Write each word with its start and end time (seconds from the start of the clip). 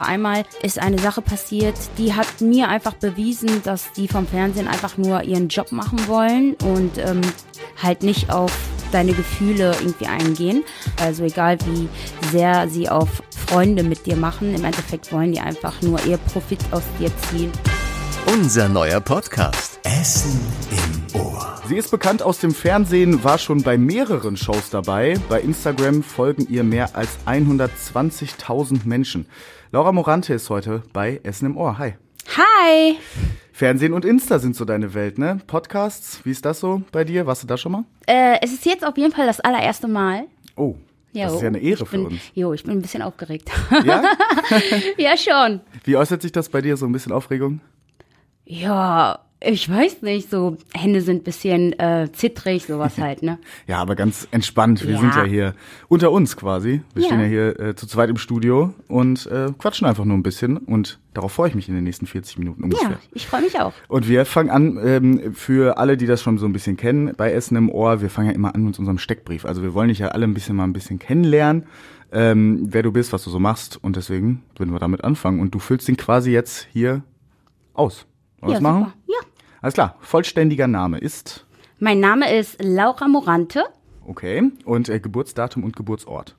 Einmal 0.00 0.44
ist 0.62 0.78
eine 0.78 0.98
Sache 0.98 1.20
passiert, 1.20 1.76
die 1.98 2.14
hat 2.14 2.40
mir 2.40 2.68
einfach 2.68 2.94
bewiesen, 2.94 3.62
dass 3.62 3.92
die 3.92 4.08
vom 4.08 4.26
Fernsehen 4.26 4.66
einfach 4.66 4.96
nur 4.96 5.22
ihren 5.22 5.48
Job 5.48 5.72
machen 5.72 6.08
wollen 6.08 6.54
und 6.64 6.98
ähm, 6.98 7.20
halt 7.82 8.02
nicht 8.02 8.30
auf 8.30 8.52
deine 8.92 9.12
Gefühle 9.12 9.76
irgendwie 9.80 10.06
eingehen. 10.06 10.64
Also 11.00 11.24
egal 11.24 11.58
wie 11.66 11.88
sehr 12.30 12.68
sie 12.68 12.88
auf 12.88 13.22
Freunde 13.46 13.82
mit 13.82 14.06
dir 14.06 14.16
machen, 14.16 14.54
im 14.54 14.64
Endeffekt 14.64 15.12
wollen 15.12 15.32
die 15.32 15.40
einfach 15.40 15.80
nur 15.82 16.04
ihr 16.06 16.16
Profit 16.16 16.60
aus 16.70 16.82
dir 16.98 17.10
ziehen. 17.28 17.52
Unser 18.26 18.68
neuer 18.68 19.00
Podcast. 19.00 19.80
Essen 19.82 20.40
im 20.70 21.20
Ohr. 21.20 21.60
Sie 21.68 21.76
ist 21.76 21.90
bekannt 21.90 22.22
aus 22.22 22.38
dem 22.38 22.54
Fernsehen, 22.54 23.22
war 23.24 23.38
schon 23.38 23.62
bei 23.62 23.78
mehreren 23.78 24.36
Shows 24.36 24.70
dabei. 24.70 25.18
Bei 25.28 25.40
Instagram 25.40 26.02
folgen 26.02 26.46
ihr 26.48 26.64
mehr 26.64 26.96
als 26.96 27.10
120.000 27.26 28.80
Menschen. 28.84 29.26
Laura 29.72 29.92
Morante 29.92 30.34
ist 30.34 30.50
heute 30.50 30.82
bei 30.92 31.20
Essen 31.22 31.46
im 31.46 31.56
Ohr. 31.56 31.78
Hi. 31.78 31.94
Hi! 32.36 32.96
Fernsehen 33.52 33.92
und 33.92 34.04
Insta 34.04 34.40
sind 34.40 34.56
so 34.56 34.64
deine 34.64 34.94
Welt, 34.94 35.16
ne? 35.16 35.38
Podcasts, 35.46 36.24
wie 36.24 36.32
ist 36.32 36.44
das 36.44 36.58
so 36.58 36.82
bei 36.90 37.04
dir? 37.04 37.24
Warst 37.24 37.44
du 37.44 37.46
da 37.46 37.56
schon 37.56 37.70
mal? 37.70 37.84
Äh, 38.08 38.38
es 38.42 38.52
ist 38.52 38.66
jetzt 38.66 38.84
auf 38.84 38.98
jeden 38.98 39.12
Fall 39.12 39.28
das 39.28 39.38
allererste 39.38 39.86
Mal. 39.86 40.24
Oh, 40.56 40.74
das 41.14 41.34
ist 41.34 41.42
ja 41.42 41.46
eine 41.46 41.60
Ehre 41.60 41.84
bin, 41.84 41.86
für 41.86 42.00
uns. 42.00 42.20
Jo, 42.34 42.52
ich 42.52 42.64
bin 42.64 42.72
ein 42.72 42.82
bisschen 42.82 43.02
aufgeregt. 43.02 43.48
Ja? 43.84 44.02
ja, 44.96 45.16
schon. 45.16 45.60
Wie 45.84 45.96
äußert 45.96 46.20
sich 46.22 46.32
das 46.32 46.48
bei 46.48 46.60
dir, 46.62 46.76
so 46.76 46.86
ein 46.86 46.90
bisschen 46.90 47.12
Aufregung? 47.12 47.60
Ja, 48.44 49.20
ich 49.42 49.68
weiß 49.70 50.02
nicht, 50.02 50.28
so 50.30 50.56
Hände 50.74 51.00
sind 51.00 51.22
ein 51.22 51.24
bisschen 51.24 51.72
äh, 51.78 52.08
zittrig, 52.12 52.66
sowas 52.66 52.98
halt, 52.98 53.22
ne? 53.22 53.38
Ja, 53.66 53.78
aber 53.78 53.96
ganz 53.96 54.28
entspannt. 54.30 54.84
Wir 54.86 54.94
Ja. 54.94 55.00
sind 55.00 55.14
ja 55.16 55.24
hier 55.24 55.54
unter 55.88 56.10
uns 56.12 56.36
quasi. 56.36 56.82
Wir 56.94 57.02
Ja. 57.02 57.06
stehen 57.08 57.20
ja 57.20 57.26
hier 57.26 57.58
äh, 57.60 57.74
zu 57.74 57.86
zweit 57.86 58.10
im 58.10 58.16
Studio 58.18 58.74
und 58.88 59.26
äh, 59.26 59.48
quatschen 59.58 59.86
einfach 59.86 60.04
nur 60.04 60.16
ein 60.16 60.22
bisschen. 60.22 60.56
Und 60.58 60.98
darauf 61.14 61.32
freue 61.32 61.48
ich 61.48 61.54
mich 61.54 61.68
in 61.68 61.74
den 61.74 61.84
nächsten 61.84 62.06
40 62.06 62.38
Minuten 62.38 62.64
ungefähr. 62.64 62.90
Ja, 62.90 62.98
ich 63.12 63.26
freue 63.26 63.42
mich 63.42 63.58
auch. 63.58 63.72
Und 63.88 64.08
wir 64.08 64.26
fangen 64.26 64.50
an, 64.50 64.78
ähm, 64.84 65.34
für 65.34 65.78
alle, 65.78 65.96
die 65.96 66.06
das 66.06 66.22
schon 66.22 66.36
so 66.38 66.46
ein 66.46 66.52
bisschen 66.52 66.76
kennen, 66.76 67.12
bei 67.16 67.32
Essen 67.32 67.56
im 67.56 67.70
Ohr, 67.70 68.02
wir 68.02 68.10
fangen 68.10 68.28
ja 68.28 68.34
immer 68.34 68.54
an 68.54 68.64
mit 68.64 68.78
unserem 68.78 68.98
Steckbrief. 68.98 69.44
Also 69.46 69.62
wir 69.62 69.72
wollen 69.74 69.88
dich 69.88 70.00
ja 70.00 70.08
alle 70.08 70.24
ein 70.26 70.34
bisschen 70.34 70.56
mal 70.56 70.64
ein 70.64 70.72
bisschen 70.72 70.98
kennenlernen, 70.98 71.64
ähm, 72.12 72.66
wer 72.70 72.82
du 72.82 72.92
bist, 72.92 73.12
was 73.12 73.24
du 73.24 73.30
so 73.30 73.38
machst. 73.38 73.78
Und 73.82 73.96
deswegen 73.96 74.42
würden 74.56 74.72
wir 74.72 74.80
damit 74.80 75.02
anfangen. 75.04 75.40
Und 75.40 75.54
du 75.54 75.58
füllst 75.60 75.88
den 75.88 75.96
quasi 75.96 76.30
jetzt 76.32 76.66
hier 76.72 77.02
aus. 77.72 78.06
Wollen 78.40 78.54
ja, 78.54 78.60
machen? 78.60 78.78
super. 78.84 78.92
Ja. 79.06 79.16
Alles 79.60 79.74
klar. 79.74 79.96
Vollständiger 80.00 80.66
Name 80.66 80.98
ist, 80.98 81.44
Mein 81.78 82.00
Name 82.00 82.34
ist 82.34 82.56
Laura 82.62 83.06
Morante. 83.08 83.62
okay, 84.06 84.50
und 84.64 84.88
äh, 84.88 84.98
Geburtsdatum 85.00 85.62
und 85.64 85.76
Geburtsort. 85.76 86.34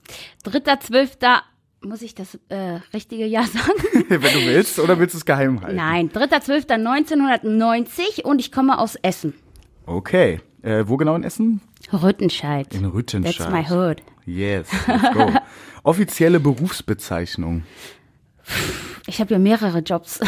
3.12. 0.45 1.41
Muss 1.83 2.03
ich 2.03 2.13
das 2.13 2.37
äh, 2.49 2.79
richtige 2.93 3.25
Jahr 3.25 3.45
sagen? 3.47 3.81
Wenn 4.09 4.21
du 4.21 4.45
willst, 4.45 4.77
oder 4.79 4.99
willst 4.99 5.13
du 5.15 5.19
es 5.19 5.25
geheim 5.25 5.61
halten? 5.61 5.75
Nein, 5.77 6.09
3.12.1990 6.11 8.21
und 8.23 8.39
ich 8.39 8.51
komme 8.51 8.77
aus 8.79 8.95
Essen. 8.95 9.33
Okay. 9.85 10.41
Äh, 10.61 10.83
wo 10.87 10.97
genau 10.97 11.15
in 11.15 11.23
Essen? 11.23 11.61
Rüttenscheid. 11.91 12.73
In 12.75 12.85
Rüttenscheid. 12.85 13.35
That's 13.37 13.51
my 13.51 13.63
hood. 13.67 14.03
Yes, 14.25 14.67
let's 14.87 15.11
go. 15.13 15.31
Offizielle 15.83 16.39
Berufsbezeichnung. 16.39 17.63
Ich 19.07 19.19
habe 19.19 19.33
ja 19.33 19.39
mehrere 19.39 19.79
Jobs. 19.79 20.19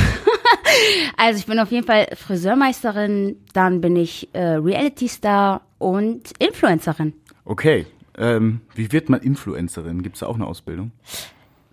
Also 1.18 1.40
ich 1.40 1.46
bin 1.46 1.60
auf 1.60 1.72
jeden 1.72 1.86
Fall 1.86 2.08
Friseurmeisterin, 2.16 3.38
dann 3.54 3.82
bin 3.82 3.96
ich 3.96 4.30
äh, 4.34 4.56
Reality-Star 4.56 5.62
und 5.78 6.32
Influencerin. 6.40 7.14
Okay. 7.46 7.86
Ähm, 8.18 8.62
wie 8.76 8.92
wird 8.92 9.10
man 9.10 9.22
Influencerin? 9.22 10.04
Gibt 10.04 10.16
es 10.16 10.20
da 10.20 10.28
auch 10.28 10.36
eine 10.36 10.46
Ausbildung? 10.46 10.92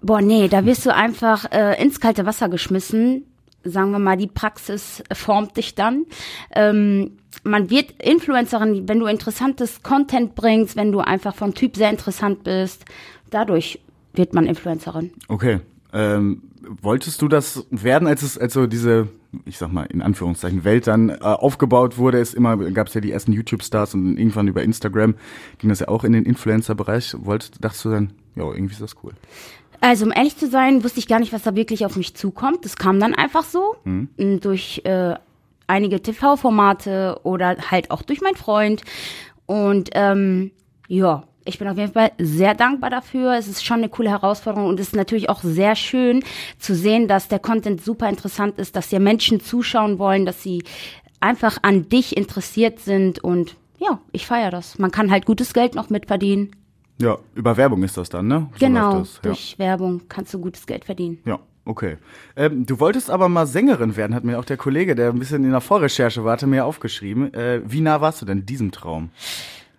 Boah, 0.00 0.22
nee, 0.22 0.48
da 0.48 0.64
wirst 0.64 0.86
du 0.86 0.94
einfach 0.94 1.50
äh, 1.52 1.80
ins 1.82 2.00
kalte 2.00 2.24
Wasser 2.24 2.48
geschmissen. 2.48 3.26
Sagen 3.62 3.90
wir 3.90 3.98
mal, 3.98 4.16
die 4.16 4.26
Praxis 4.26 5.02
formt 5.12 5.58
dich 5.58 5.74
dann. 5.74 6.06
Ähm, 6.54 7.18
man 7.44 7.68
wird 7.68 7.90
Influencerin, 8.02 8.88
wenn 8.88 8.98
du 8.98 9.06
interessantes 9.06 9.82
Content 9.82 10.34
bringst, 10.34 10.76
wenn 10.76 10.92
du 10.92 11.00
einfach 11.00 11.34
vom 11.34 11.54
Typ 11.54 11.76
sehr 11.76 11.90
interessant 11.90 12.42
bist. 12.42 12.86
Dadurch 13.28 13.80
wird 14.14 14.32
man 14.32 14.46
Influencerin. 14.46 15.12
Okay. 15.28 15.60
Ähm, 15.92 16.42
wolltest 16.82 17.22
du 17.22 17.28
das 17.28 17.66
werden, 17.70 18.08
als 18.08 18.22
es, 18.22 18.38
als 18.38 18.52
so 18.52 18.66
diese, 18.66 19.08
ich 19.44 19.58
sag 19.58 19.72
mal, 19.72 19.84
in 19.84 20.02
Anführungszeichen, 20.02 20.64
Welt 20.64 20.86
dann 20.86 21.08
äh, 21.08 21.18
aufgebaut 21.20 21.98
wurde? 21.98 22.18
Es 22.18 22.34
immer, 22.34 22.56
gab 22.70 22.88
es 22.88 22.94
ja 22.94 23.00
die 23.00 23.12
ersten 23.12 23.32
YouTube-Stars 23.32 23.94
und 23.94 24.16
irgendwann 24.16 24.48
über 24.48 24.62
Instagram 24.62 25.14
ging 25.58 25.70
das 25.70 25.80
ja 25.80 25.88
auch 25.88 26.04
in 26.04 26.12
den 26.12 26.24
Influencer-Bereich. 26.24 27.16
Wolltest, 27.18 27.62
dachtest 27.64 27.84
du 27.84 27.90
dann, 27.90 28.12
ja, 28.36 28.44
irgendwie 28.44 28.72
ist 28.72 28.82
das 28.82 28.96
cool. 29.02 29.12
Also 29.80 30.04
um 30.04 30.12
ehrlich 30.12 30.36
zu 30.36 30.48
sein, 30.48 30.84
wusste 30.84 30.98
ich 30.98 31.08
gar 31.08 31.20
nicht, 31.20 31.32
was 31.32 31.42
da 31.42 31.54
wirklich 31.54 31.86
auf 31.86 31.96
mich 31.96 32.14
zukommt. 32.14 32.64
Das 32.64 32.76
kam 32.76 33.00
dann 33.00 33.14
einfach 33.14 33.44
so 33.44 33.76
m, 33.84 34.08
durch 34.40 34.82
äh, 34.84 35.14
einige 35.66 36.02
TV-Formate 36.02 37.20
oder 37.22 37.56
halt 37.70 37.90
auch 37.90 38.02
durch 38.02 38.20
meinen 38.20 38.36
Freund. 38.36 38.82
Und 39.46 39.90
ähm, 39.94 40.50
ja, 40.88 41.24
ich 41.50 41.58
bin 41.58 41.68
auf 41.68 41.76
jeden 41.76 41.92
Fall 41.92 42.12
sehr 42.18 42.54
dankbar 42.54 42.90
dafür. 42.90 43.34
Es 43.34 43.48
ist 43.48 43.64
schon 43.64 43.78
eine 43.78 43.88
coole 43.88 44.08
Herausforderung 44.08 44.68
und 44.68 44.80
es 44.80 44.88
ist 44.88 44.96
natürlich 44.96 45.28
auch 45.28 45.42
sehr 45.42 45.74
schön 45.74 46.22
zu 46.58 46.74
sehen, 46.74 47.08
dass 47.08 47.28
der 47.28 47.40
Content 47.40 47.82
super 47.82 48.08
interessant 48.08 48.58
ist, 48.58 48.76
dass 48.76 48.88
dir 48.88 49.00
Menschen 49.00 49.40
zuschauen 49.40 49.98
wollen, 49.98 50.24
dass 50.24 50.42
sie 50.42 50.62
einfach 51.18 51.58
an 51.62 51.88
dich 51.88 52.16
interessiert 52.16 52.78
sind 52.78 53.18
und 53.18 53.56
ja, 53.78 53.98
ich 54.12 54.26
feiere 54.26 54.50
das. 54.50 54.78
Man 54.78 54.90
kann 54.90 55.10
halt 55.10 55.26
gutes 55.26 55.52
Geld 55.52 55.74
noch 55.74 55.90
mitverdienen. 55.90 56.54
Ja, 57.00 57.18
über 57.34 57.56
Werbung 57.56 57.82
ist 57.82 57.96
das 57.96 58.10
dann, 58.10 58.28
ne? 58.28 58.48
So 58.52 58.66
Genau, 58.66 59.00
das, 59.00 59.16
ja. 59.16 59.20
durch 59.22 59.58
Werbung 59.58 60.02
kannst 60.08 60.32
du 60.34 60.38
gutes 60.38 60.66
Geld 60.66 60.84
verdienen. 60.84 61.18
Ja, 61.24 61.40
okay. 61.64 61.96
Ähm, 62.36 62.64
du 62.66 62.78
wolltest 62.78 63.10
aber 63.10 63.28
mal 63.28 63.46
Sängerin 63.46 63.96
werden, 63.96 64.14
hat 64.14 64.22
mir 64.22 64.38
auch 64.38 64.44
der 64.44 64.58
Kollege, 64.58 64.94
der 64.94 65.08
ein 65.08 65.18
bisschen 65.18 65.42
in 65.44 65.50
der 65.50 65.62
Vorrecherche 65.62 66.22
war, 66.24 66.32
hatte 66.32 66.46
mir 66.46 66.64
aufgeschrieben. 66.64 67.34
Äh, 67.34 67.62
wie 67.64 67.80
nah 67.80 68.00
warst 68.00 68.22
du 68.22 68.26
denn 68.26 68.46
diesem 68.46 68.70
Traum? 68.70 69.10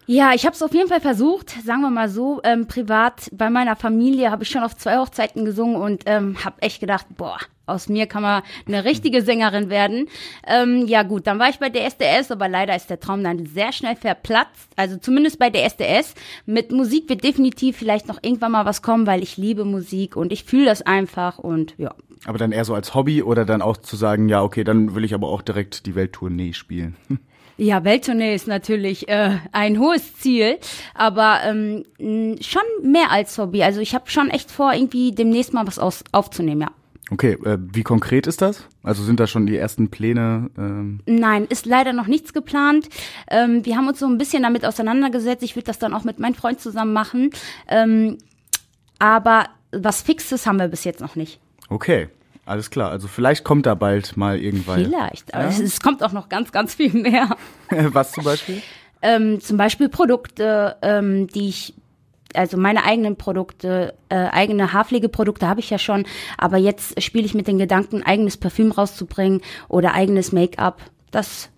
Ja, 0.07 0.33
ich 0.33 0.45
habe 0.45 0.55
es 0.55 0.63
auf 0.63 0.73
jeden 0.73 0.89
Fall 0.89 0.99
versucht, 0.99 1.51
sagen 1.63 1.81
wir 1.81 1.89
mal 1.89 2.09
so. 2.09 2.41
Ähm, 2.43 2.67
privat 2.67 3.29
bei 3.31 3.49
meiner 3.49 3.75
Familie 3.75 4.31
habe 4.31 4.43
ich 4.43 4.49
schon 4.49 4.63
auf 4.63 4.75
zwei 4.75 4.97
Hochzeiten 4.97 5.45
gesungen 5.45 5.75
und 5.75 6.03
ähm, 6.05 6.43
habe 6.43 6.61
echt 6.61 6.79
gedacht, 6.79 7.05
boah, 7.15 7.37
aus 7.67 7.87
mir 7.87 8.07
kann 8.07 8.23
man 8.23 8.43
eine 8.67 8.83
richtige 8.83 9.21
Sängerin 9.21 9.69
werden. 9.69 10.09
Ähm, 10.45 10.85
ja 10.87 11.03
gut, 11.03 11.27
dann 11.27 11.39
war 11.39 11.49
ich 11.49 11.59
bei 11.59 11.69
der 11.69 11.85
SDS, 11.85 12.31
aber 12.31 12.49
leider 12.49 12.75
ist 12.75 12.89
der 12.89 12.99
Traum 12.99 13.23
dann 13.23 13.45
sehr 13.45 13.71
schnell 13.71 13.95
verplatzt. 13.95 14.69
Also 14.75 14.97
zumindest 14.97 15.39
bei 15.39 15.49
der 15.49 15.65
SDS. 15.65 16.15
Mit 16.45 16.71
Musik 16.71 17.07
wird 17.07 17.23
definitiv 17.23 17.77
vielleicht 17.77 18.07
noch 18.07 18.19
irgendwann 18.21 18.51
mal 18.51 18.65
was 18.65 18.81
kommen, 18.81 19.07
weil 19.07 19.23
ich 19.23 19.37
liebe 19.37 19.65
Musik 19.65 20.15
und 20.15 20.33
ich 20.33 20.43
fühle 20.43 20.65
das 20.65 20.81
einfach 20.81 21.39
und 21.39 21.75
ja. 21.77 21.93
Aber 22.25 22.37
dann 22.37 22.51
eher 22.51 22.65
so 22.65 22.75
als 22.75 22.93
Hobby 22.93 23.23
oder 23.23 23.45
dann 23.45 23.61
auch 23.61 23.77
zu 23.77 23.95
sagen, 23.95 24.29
ja, 24.29 24.43
okay, 24.43 24.63
dann 24.63 24.93
will 24.93 25.03
ich 25.03 25.13
aber 25.13 25.29
auch 25.29 25.41
direkt 25.41 25.85
die 25.85 25.95
Welttournee 25.95 26.53
spielen. 26.53 26.97
Ja, 27.61 27.83
Welttournee 27.83 28.33
ist 28.33 28.47
natürlich 28.47 29.07
äh, 29.07 29.37
ein 29.51 29.77
hohes 29.77 30.15
Ziel, 30.15 30.57
aber 30.95 31.41
ähm, 31.43 31.83
schon 32.41 32.63
mehr 32.81 33.11
als 33.11 33.37
Hobby. 33.37 33.61
Also 33.61 33.81
ich 33.81 33.93
habe 33.93 34.09
schon 34.09 34.31
echt 34.31 34.49
vor, 34.49 34.73
irgendwie 34.73 35.11
demnächst 35.11 35.53
mal 35.53 35.67
was 35.67 35.77
aus, 35.77 36.03
aufzunehmen, 36.11 36.61
ja. 36.61 36.71
Okay, 37.11 37.33
äh, 37.45 37.59
wie 37.61 37.83
konkret 37.83 38.25
ist 38.25 38.41
das? 38.41 38.67
Also 38.81 39.03
sind 39.03 39.19
da 39.19 39.27
schon 39.27 39.45
die 39.45 39.57
ersten 39.57 39.91
Pläne? 39.91 40.49
Ähm, 40.57 41.01
Nein, 41.05 41.45
ist 41.45 41.67
leider 41.67 41.93
noch 41.93 42.07
nichts 42.07 42.33
geplant. 42.33 42.89
Ähm, 43.29 43.63
wir 43.63 43.77
haben 43.77 43.87
uns 43.87 43.99
so 43.99 44.07
ein 44.07 44.17
bisschen 44.17 44.41
damit 44.41 44.65
auseinandergesetzt. 44.65 45.43
Ich 45.43 45.55
würde 45.55 45.67
das 45.67 45.77
dann 45.77 45.93
auch 45.93 46.03
mit 46.03 46.17
meinem 46.17 46.33
Freund 46.33 46.59
zusammen 46.59 46.93
machen. 46.93 47.29
Ähm, 47.67 48.17
aber 48.97 49.49
was 49.71 50.01
Fixes 50.01 50.47
haben 50.47 50.57
wir 50.57 50.67
bis 50.67 50.83
jetzt 50.83 50.99
noch 50.99 51.15
nicht. 51.15 51.39
okay, 51.69 52.09
alles 52.51 52.69
klar. 52.69 52.91
Also 52.91 53.07
vielleicht 53.07 53.43
kommt 53.43 53.65
da 53.65 53.75
bald 53.75 54.17
mal 54.17 54.37
irgendwann. 54.37 54.83
Vielleicht. 54.85 55.33
Aber 55.33 55.45
es, 55.45 55.59
es 55.59 55.79
kommt 55.79 56.03
auch 56.03 56.11
noch 56.11 56.29
ganz, 56.29 56.51
ganz 56.51 56.75
viel 56.75 56.93
mehr. 56.93 57.35
Was 57.69 58.11
zum 58.11 58.23
Beispiel? 58.23 58.61
Ähm, 59.01 59.41
zum 59.41 59.57
Beispiel 59.57 59.89
Produkte, 59.89 60.75
ähm, 60.81 61.27
die 61.27 61.49
ich, 61.49 61.73
also 62.35 62.57
meine 62.57 62.83
eigenen 62.83 63.15
Produkte, 63.15 63.95
äh, 64.09 64.15
eigene 64.15 64.73
Haarpflegeprodukte 64.73 65.47
habe 65.47 65.59
ich 65.59 65.69
ja 65.69 65.79
schon, 65.79 66.05
aber 66.37 66.57
jetzt 66.57 67.01
spiele 67.01 67.25
ich 67.25 67.33
mit 67.33 67.47
den 67.47 67.57
Gedanken, 67.57 68.03
eigenes 68.03 68.37
Parfüm 68.37 68.71
rauszubringen 68.71 69.41
oder 69.67 69.93
eigenes 69.93 70.31
Make-up. 70.31 70.81
Das 71.09 71.49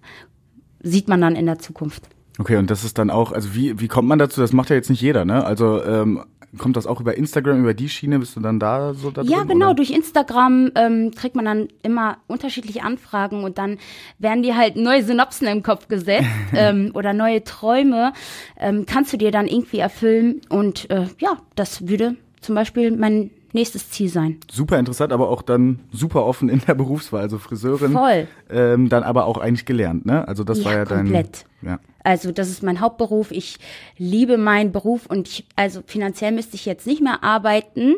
sieht 0.81 1.07
man 1.07 1.21
dann 1.21 1.35
in 1.35 1.45
der 1.45 1.59
Zukunft. 1.59 2.03
Okay, 2.39 2.57
und 2.57 2.71
das 2.71 2.83
ist 2.83 2.97
dann 2.97 3.09
auch, 3.09 3.31
also 3.31 3.53
wie, 3.53 3.79
wie 3.79 3.87
kommt 3.87 4.07
man 4.07 4.17
dazu? 4.17 4.41
Das 4.41 4.53
macht 4.53 4.69
ja 4.69 4.75
jetzt 4.75 4.89
nicht 4.89 5.01
jeder, 5.01 5.23
ne? 5.23 5.45
Also 5.45 5.83
ähm, 5.83 6.23
kommt 6.57 6.75
das 6.77 6.85
auch 6.87 6.99
über 7.01 7.17
Instagram, 7.17 7.59
über 7.61 7.73
die 7.73 7.89
Schiene? 7.89 8.19
Bist 8.19 8.35
du 8.35 8.39
dann 8.39 8.59
da 8.59 8.93
so 8.93 9.11
da 9.11 9.21
Ja, 9.23 9.39
drin, 9.39 9.47
genau. 9.49 9.65
oder? 9.67 9.75
Durch 9.75 9.91
Instagram 9.91 10.71
ähm, 10.75 11.11
kriegt 11.15 11.35
man 11.35 11.45
dann 11.45 11.67
immer 11.81 12.17
unterschiedliche 12.27 12.83
Anfragen 12.83 13.43
und 13.43 13.57
dann 13.57 13.77
werden 14.19 14.43
dir 14.43 14.55
halt 14.57 14.75
neue 14.75 15.03
Synapsen 15.03 15.47
im 15.47 15.63
Kopf 15.63 15.87
gesetzt 15.87 16.27
ähm, 16.55 16.91
oder 16.93 17.13
neue 17.13 17.43
Träume 17.43 18.13
ähm, 18.59 18.85
kannst 18.85 19.13
du 19.13 19.17
dir 19.17 19.31
dann 19.31 19.47
irgendwie 19.47 19.79
erfüllen 19.79 20.41
und 20.49 20.89
äh, 20.89 21.07
ja, 21.19 21.37
das 21.55 21.87
würde 21.87 22.15
zum 22.41 22.55
Beispiel 22.55 22.91
mein 22.95 23.31
nächstes 23.53 23.89
Ziel 23.91 24.09
sein. 24.09 24.37
Super 24.51 24.79
interessant, 24.79 25.13
aber 25.13 25.29
auch 25.29 25.41
dann 25.43 25.79
super 25.91 26.25
offen 26.25 26.49
in 26.49 26.59
der 26.67 26.73
Berufswahl. 26.73 27.21
Also 27.21 27.37
Friseurin. 27.37 27.91
Voll. 27.91 28.27
Ähm, 28.49 28.89
dann 28.89 29.03
aber 29.03 29.25
auch 29.27 29.37
eigentlich 29.37 29.65
gelernt, 29.65 30.05
ne? 30.07 30.27
Also 30.27 30.43
das 30.43 30.59
Ja, 30.59 30.65
war 30.65 30.73
ja 30.73 30.85
dein. 30.85 30.97
komplett. 31.05 31.45
Ja. 31.61 31.79
Also 32.03 32.31
das 32.31 32.49
ist 32.49 32.63
mein 32.63 32.81
Hauptberuf. 32.81 33.31
Ich 33.31 33.57
liebe 33.97 34.37
meinen 34.37 34.71
Beruf 34.71 35.05
und 35.05 35.27
ich, 35.27 35.45
also 35.55 35.81
finanziell 35.85 36.31
müsste 36.31 36.55
ich 36.55 36.65
jetzt 36.65 36.85
nicht 36.85 37.01
mehr 37.01 37.23
arbeiten, 37.23 37.95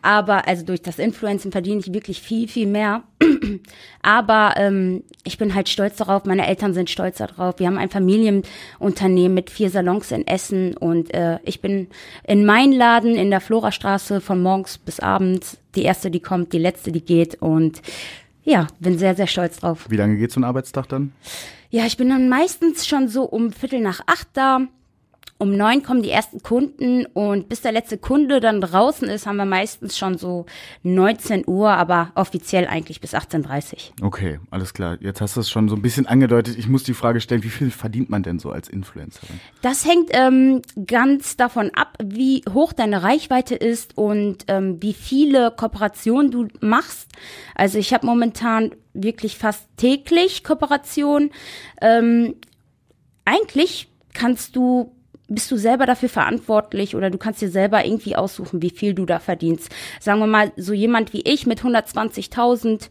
aber 0.00 0.46
also 0.46 0.64
durch 0.64 0.80
das 0.80 0.98
Influencen 0.98 1.50
verdiene 1.50 1.80
ich 1.80 1.92
wirklich 1.92 2.22
viel, 2.22 2.48
viel 2.48 2.66
mehr. 2.66 3.02
aber 4.02 4.54
ähm, 4.56 5.02
ich 5.24 5.38
bin 5.38 5.54
halt 5.54 5.68
stolz 5.68 5.96
darauf, 5.96 6.24
meine 6.24 6.46
Eltern 6.46 6.72
sind 6.72 6.88
stolz 6.88 7.18
darauf. 7.18 7.58
Wir 7.58 7.66
haben 7.66 7.78
ein 7.78 7.90
Familienunternehmen 7.90 9.34
mit 9.34 9.50
vier 9.50 9.70
Salons 9.70 10.12
in 10.12 10.26
Essen 10.26 10.76
und 10.76 11.12
äh, 11.12 11.38
ich 11.44 11.60
bin 11.60 11.88
in 12.24 12.46
meinem 12.46 12.72
Laden 12.72 13.16
in 13.16 13.30
der 13.30 13.40
Florastraße 13.40 14.20
von 14.20 14.40
morgens 14.40 14.78
bis 14.78 15.00
abends 15.00 15.58
die 15.74 15.82
erste, 15.82 16.10
die 16.10 16.20
kommt, 16.20 16.52
die 16.52 16.58
letzte, 16.58 16.92
die 16.92 17.04
geht 17.04 17.42
und 17.42 17.82
ja, 18.44 18.68
bin 18.80 18.98
sehr, 18.98 19.14
sehr 19.14 19.26
stolz 19.26 19.58
drauf. 19.58 19.86
Wie 19.90 19.96
lange 19.96 20.16
geht 20.16 20.32
so 20.32 20.40
ein 20.40 20.44
Arbeitstag 20.44 20.88
dann? 20.88 21.12
Ja, 21.70 21.84
ich 21.84 21.96
bin 21.96 22.08
dann 22.08 22.28
meistens 22.28 22.86
schon 22.86 23.08
so 23.08 23.24
um 23.24 23.52
Viertel 23.52 23.80
nach 23.80 24.00
acht 24.06 24.28
da. 24.32 24.68
Um 25.40 25.56
neun 25.56 25.84
kommen 25.84 26.02
die 26.02 26.10
ersten 26.10 26.42
Kunden 26.42 27.06
und 27.06 27.48
bis 27.48 27.60
der 27.60 27.70
letzte 27.70 27.96
Kunde 27.96 28.40
dann 28.40 28.60
draußen 28.60 29.08
ist, 29.08 29.24
haben 29.24 29.36
wir 29.36 29.44
meistens 29.44 29.96
schon 29.96 30.18
so 30.18 30.46
19 30.82 31.44
Uhr, 31.46 31.70
aber 31.70 32.10
offiziell 32.16 32.66
eigentlich 32.66 33.00
bis 33.00 33.14
18.30 33.14 33.72
Uhr. 33.72 34.06
Okay, 34.08 34.40
alles 34.50 34.74
klar. 34.74 34.96
Jetzt 35.00 35.20
hast 35.20 35.36
du 35.36 35.40
es 35.40 35.48
schon 35.48 35.68
so 35.68 35.76
ein 35.76 35.82
bisschen 35.82 36.06
angedeutet. 36.06 36.58
Ich 36.58 36.68
muss 36.68 36.82
die 36.82 36.92
Frage 36.92 37.20
stellen, 37.20 37.44
wie 37.44 37.50
viel 37.50 37.70
verdient 37.70 38.10
man 38.10 38.24
denn 38.24 38.40
so 38.40 38.50
als 38.50 38.68
Influencerin? 38.68 39.38
Das 39.62 39.86
hängt 39.86 40.10
ähm, 40.10 40.62
ganz 40.86 41.36
davon 41.36 41.70
ab, 41.72 41.96
wie 42.02 42.42
hoch 42.52 42.72
deine 42.72 43.04
Reichweite 43.04 43.54
ist 43.54 43.96
und 43.96 44.38
ähm, 44.48 44.82
wie 44.82 44.92
viele 44.92 45.52
Kooperationen 45.52 46.32
du 46.32 46.48
machst. 46.60 47.12
Also 47.54 47.78
ich 47.78 47.94
habe 47.94 48.04
momentan 48.06 48.72
wirklich 48.92 49.38
fast 49.38 49.68
täglich 49.76 50.42
Kooperation. 50.42 51.30
Ähm, 51.80 52.34
eigentlich 53.24 53.88
kannst 54.14 54.56
du 54.56 54.92
bist 55.28 55.50
du 55.50 55.56
selber 55.56 55.86
dafür 55.86 56.08
verantwortlich 56.08 56.96
oder 56.96 57.10
du 57.10 57.18
kannst 57.18 57.42
dir 57.42 57.50
selber 57.50 57.84
irgendwie 57.84 58.16
aussuchen, 58.16 58.62
wie 58.62 58.70
viel 58.70 58.94
du 58.94 59.04
da 59.04 59.18
verdienst. 59.18 59.70
Sagen 60.00 60.20
wir 60.20 60.26
mal, 60.26 60.52
so 60.56 60.72
jemand 60.72 61.12
wie 61.12 61.20
ich 61.22 61.46
mit 61.46 61.60
120.000, 61.60 62.88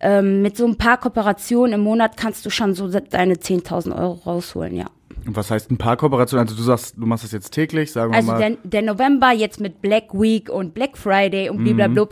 ähm, 0.00 0.42
mit 0.42 0.56
so 0.56 0.66
ein 0.66 0.76
paar 0.76 0.98
Kooperationen 0.98 1.74
im 1.74 1.80
Monat 1.80 2.16
kannst 2.16 2.44
du 2.46 2.50
schon 2.50 2.74
so 2.74 2.88
deine 2.88 3.34
10.000 3.34 3.96
Euro 3.98 4.12
rausholen, 4.24 4.76
ja. 4.76 4.86
Und 5.26 5.36
was 5.36 5.50
heißt 5.50 5.70
ein 5.70 5.76
paar 5.76 5.96
Kooperationen? 5.96 6.46
Also 6.46 6.56
du 6.56 6.62
sagst, 6.62 6.96
du 6.96 7.04
machst 7.04 7.24
das 7.24 7.32
jetzt 7.32 7.50
täglich, 7.50 7.92
sagen 7.92 8.12
wir 8.12 8.16
also 8.16 8.32
mal. 8.32 8.42
Also 8.42 8.56
der, 8.62 8.82
der, 8.82 8.82
November 8.82 9.32
jetzt 9.32 9.60
mit 9.60 9.82
Black 9.82 10.14
Week 10.14 10.48
und 10.48 10.72
Black 10.72 10.96
Friday 10.96 11.50
und 11.50 11.62
blablabla. 11.62 12.04
Mhm. 12.04 12.08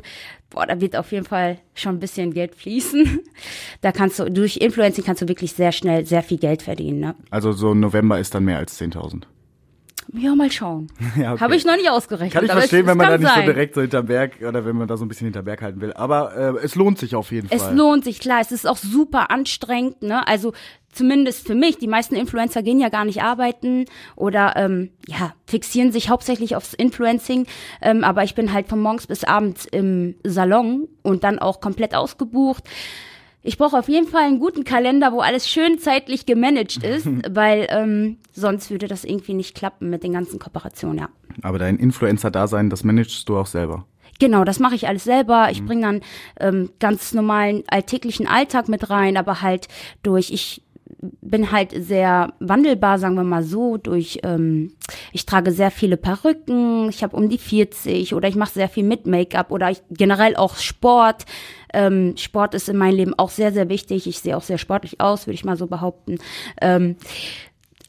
Boah, 0.51 0.67
da 0.67 0.81
wird 0.81 0.97
auf 0.97 1.13
jeden 1.13 1.27
Fall 1.27 1.59
schon 1.75 1.97
ein 1.97 2.01
bisschen 2.01 2.33
Geld 2.33 2.55
fließen. 2.55 3.21
Da 3.81 3.93
kannst 3.93 4.19
du, 4.19 4.29
durch 4.29 4.57
Influencing 4.57 5.05
kannst 5.05 5.23
du 5.23 5.29
wirklich 5.29 5.53
sehr 5.53 5.71
schnell 5.71 6.05
sehr 6.05 6.25
viel 6.25 6.39
Geld 6.39 6.63
verdienen. 6.63 6.99
Ne? 6.99 7.15
Also 7.31 7.53
so 7.53 7.73
ein 7.73 7.81
November 7.81 8.19
ist 8.19 8.35
dann 8.35 8.45
mehr 8.45 8.59
als 8.59 8.81
10.000. 8.81 9.23
Ja, 10.13 10.35
mal 10.35 10.51
schauen. 10.51 10.89
ja, 11.17 11.33
okay. 11.33 11.41
Habe 11.41 11.57
ich 11.57 11.65
noch 11.65 11.77
nicht 11.77 11.91
ausgerechnet. 11.91 12.33
Kann 12.33 12.45
ich 12.45 12.51
verstehen, 12.51 12.81
es, 12.81 12.87
wenn 12.87 12.97
man 12.97 13.09
da 13.09 13.19
nicht 13.19 13.29
sein. 13.29 13.47
so 13.47 13.53
direkt 13.53 13.75
so 13.75 13.81
hinterm 13.81 14.07
Berg 14.07 14.37
oder 14.41 14.65
wenn 14.65 14.77
man 14.77 14.89
da 14.89 14.97
so 14.97 15.05
ein 15.05 15.09
bisschen 15.09 15.27
hinterm 15.27 15.45
Berg 15.45 15.61
halten 15.63 15.81
will. 15.81 15.93
Aber 15.93 16.35
äh, 16.37 16.65
es 16.65 16.75
lohnt 16.75 16.99
sich 16.99 17.15
auf 17.15 17.31
jeden 17.31 17.49
es 17.51 17.63
Fall. 17.63 17.73
Es 17.73 17.79
lohnt 17.79 18.05
sich, 18.05 18.21
klar. 18.21 18.41
Es 18.41 18.51
ist 18.51 18.67
auch 18.67 18.79
super 18.79 19.31
anstrengend. 19.31 20.03
Ne? 20.03 20.27
Also 20.27 20.53
zumindest 20.93 21.47
für 21.47 21.55
mich, 21.55 21.79
die 21.79 21.89
meisten 21.89 22.15
Influencer 22.15 22.63
gehen 22.63 22.81
ja 22.81 22.89
gar 22.89 23.05
nicht 23.05 23.23
arbeiten 23.23 23.85
oder 24.17 24.55
ähm, 24.57 24.91
ja, 25.07 25.35
fixieren 25.47 25.93
sich 25.93 26.09
hauptsächlich 26.09 26.57
aufs 26.57 26.73
Influencing. 26.73 27.47
Ähm, 27.83 28.03
aber 28.03 28.25
ich 28.25 28.35
bin 28.35 28.53
halt 28.53 28.69
von 28.69 28.81
morgens 28.81 29.07
bis 29.07 29.25
abends 29.25 29.67
im 29.67 30.15
Salon 30.25 30.89
und 31.03 31.23
dann 31.25 31.39
auch 31.39 31.61
komplett 31.61 31.95
ausgebucht 31.95 32.65
ich 33.49 33.57
brauche 33.57 33.79
auf 33.79 33.89
jeden 33.89 34.07
Fall 34.07 34.25
einen 34.25 34.41
guten 34.41 34.65
Kalender, 34.65 35.11
wo 35.11 35.21
alles 35.21 35.49
schön 35.49 35.79
zeitlich 35.79 36.27
gemanagt 36.27 36.83
ist, 36.85 37.09
weil 37.31 37.67
ähm, 37.71 38.19
sonst 38.31 38.71
würde 38.71 38.89
das 38.89 39.05
irgendwie 39.05 39.33
nicht 39.33 39.55
klappen 39.55 39.89
mit 39.89 40.03
den 40.03 40.13
ganzen 40.13 40.39
Kooperationen, 40.39 40.99
ja. 40.99 41.09
Aber 41.41 41.59
dein 41.59 41.79
Influencer-Dasein, 41.79 42.69
das 42.69 42.85
managst 42.85 43.27
du 43.27 43.39
auch 43.39 43.47
selber. 43.47 43.87
Genau, 44.19 44.45
das 44.45 44.59
mache 44.59 44.75
ich 44.75 44.87
alles 44.87 45.05
selber. 45.05 45.49
Ich 45.51 45.63
mhm. 45.63 45.67
bringe 45.67 45.83
dann 45.83 46.01
ähm, 46.41 46.71
ganz 46.79 47.15
normalen 47.15 47.63
alltäglichen 47.69 48.27
Alltag 48.27 48.69
mit 48.69 48.91
rein, 48.91 49.17
aber 49.17 49.41
halt 49.41 49.69
durch, 50.03 50.31
ich 50.31 50.63
bin 51.01 51.53
halt 51.53 51.73
sehr 51.77 52.33
wandelbar, 52.41 52.99
sagen 52.99 53.15
wir 53.15 53.25
mal 53.25 53.43
so, 53.43 53.77
durch, 53.77 54.21
ähm, 54.25 54.73
ich 55.13 55.27
trage 55.27 55.53
sehr 55.53 55.71
viele 55.71 55.97
Perücken, 55.97 56.89
ich 56.89 57.03
habe 57.03 57.17
um 57.17 57.29
die 57.29 57.39
40 57.39 58.15
oder 58.15 58.29
ich 58.29 58.35
mache 58.35 58.53
sehr 58.53 58.69
viel 58.69 58.85
mit 58.85 59.07
Make-up 59.07 59.53
oder 59.53 59.71
ich, 59.71 59.83
generell 59.91 60.37
auch 60.37 60.57
Sport. 60.57 61.25
Ähm, 61.73 62.17
Sport 62.17 62.55
ist 62.55 62.69
in 62.69 62.77
meinem 62.77 62.97
Leben 62.97 63.15
auch 63.19 63.31
sehr, 63.31 63.53
sehr 63.53 63.69
wichtig. 63.69 64.07
Ich 64.07 64.19
sehe 64.19 64.37
auch 64.37 64.43
sehr 64.43 64.59
sportlich 64.59 65.01
aus, 65.01 65.27
würde 65.27 65.35
ich 65.35 65.45
mal 65.45 65.57
so 65.57 65.67
behaupten. 65.67 66.19
Ähm, 66.61 66.97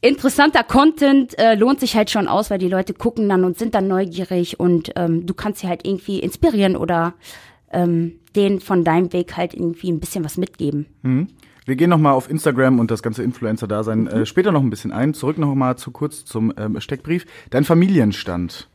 interessanter 0.02 0.64
Content 0.64 1.38
äh, 1.40 1.56
lohnt 1.56 1.80
sich 1.80 1.96
halt 1.96 2.10
schon 2.10 2.28
aus, 2.28 2.50
weil 2.50 2.60
die 2.60 2.70
Leute 2.70 2.94
gucken 2.94 3.28
dann 3.28 3.44
und 3.44 3.58
sind 3.58 3.74
dann 3.74 3.88
neugierig 3.88 4.60
und 4.60 4.92
ähm, 4.96 5.26
du 5.26 5.34
kannst 5.34 5.62
sie 5.62 5.68
halt 5.68 5.86
irgendwie 5.86 6.20
inspirieren 6.20 6.76
oder 6.76 7.16
ähm, 7.72 8.20
denen 8.36 8.60
von 8.60 8.84
deinem 8.84 9.12
Weg 9.14 9.36
halt 9.38 9.54
irgendwie 9.54 9.92
ein 9.92 10.00
bisschen 10.00 10.24
was 10.24 10.38
mitgeben. 10.38 10.86
Mhm. 11.02 11.28
Wir 11.70 11.76
gehen 11.76 11.92
nochmal 11.92 12.14
auf 12.14 12.32
Instagram 12.32 12.80
und 12.80 12.90
das 12.90 13.04
ganze 13.04 13.22
Influencer-Dasein 13.22 14.08
äh, 14.08 14.26
später 14.26 14.52
noch 14.52 14.64
ein 14.64 14.72
bisschen 14.72 14.92
ein. 14.92 15.14
Zurück 15.14 15.38
nochmal 15.38 15.78
zu 15.78 15.92
kurz 15.92 16.26
zum 16.26 16.52
ähm, 16.58 16.82
Steckbrief. 16.82 17.28
Dein 17.52 17.64
Familienstand. 17.64 18.68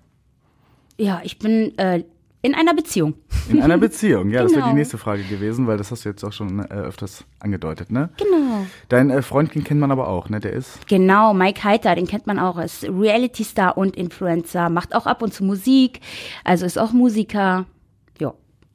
Ja, 0.96 1.20
ich 1.24 1.40
bin 1.40 1.76
äh, 1.76 2.04
in 2.42 2.54
einer 2.54 2.72
Beziehung. 2.72 3.14
In 3.48 3.60
einer 3.60 3.78
Beziehung, 3.78 4.30
ja, 4.30 4.42
genau. 4.42 4.44
das 4.44 4.56
wäre 4.56 4.68
die 4.68 4.76
nächste 4.76 4.96
Frage 4.96 5.24
gewesen, 5.24 5.66
weil 5.66 5.76
das 5.76 5.90
hast 5.90 6.04
du 6.04 6.08
jetzt 6.08 6.22
auch 6.22 6.32
schon 6.32 6.60
äh, 6.60 6.68
öfters 6.68 7.24
angedeutet, 7.40 7.90
ne? 7.90 8.10
Genau. 8.16 8.64
Dein 8.88 9.10
äh, 9.10 9.22
Freund, 9.22 9.52
den 9.56 9.64
kennt 9.64 9.80
man 9.80 9.90
aber 9.90 10.06
auch, 10.06 10.28
ne? 10.28 10.38
Der 10.38 10.52
ist? 10.52 10.86
Genau, 10.86 11.34
Mike 11.34 11.64
Heiter, 11.64 11.96
den 11.96 12.06
kennt 12.06 12.28
man 12.28 12.38
auch, 12.38 12.58
ist 12.58 12.84
Reality-Star 12.84 13.76
und 13.76 13.96
Influencer, 13.96 14.68
macht 14.68 14.94
auch 14.94 15.06
ab 15.06 15.20
und 15.20 15.34
zu 15.34 15.42
Musik, 15.42 16.00
also 16.44 16.64
ist 16.64 16.78
auch 16.78 16.92
Musiker. 16.92 17.66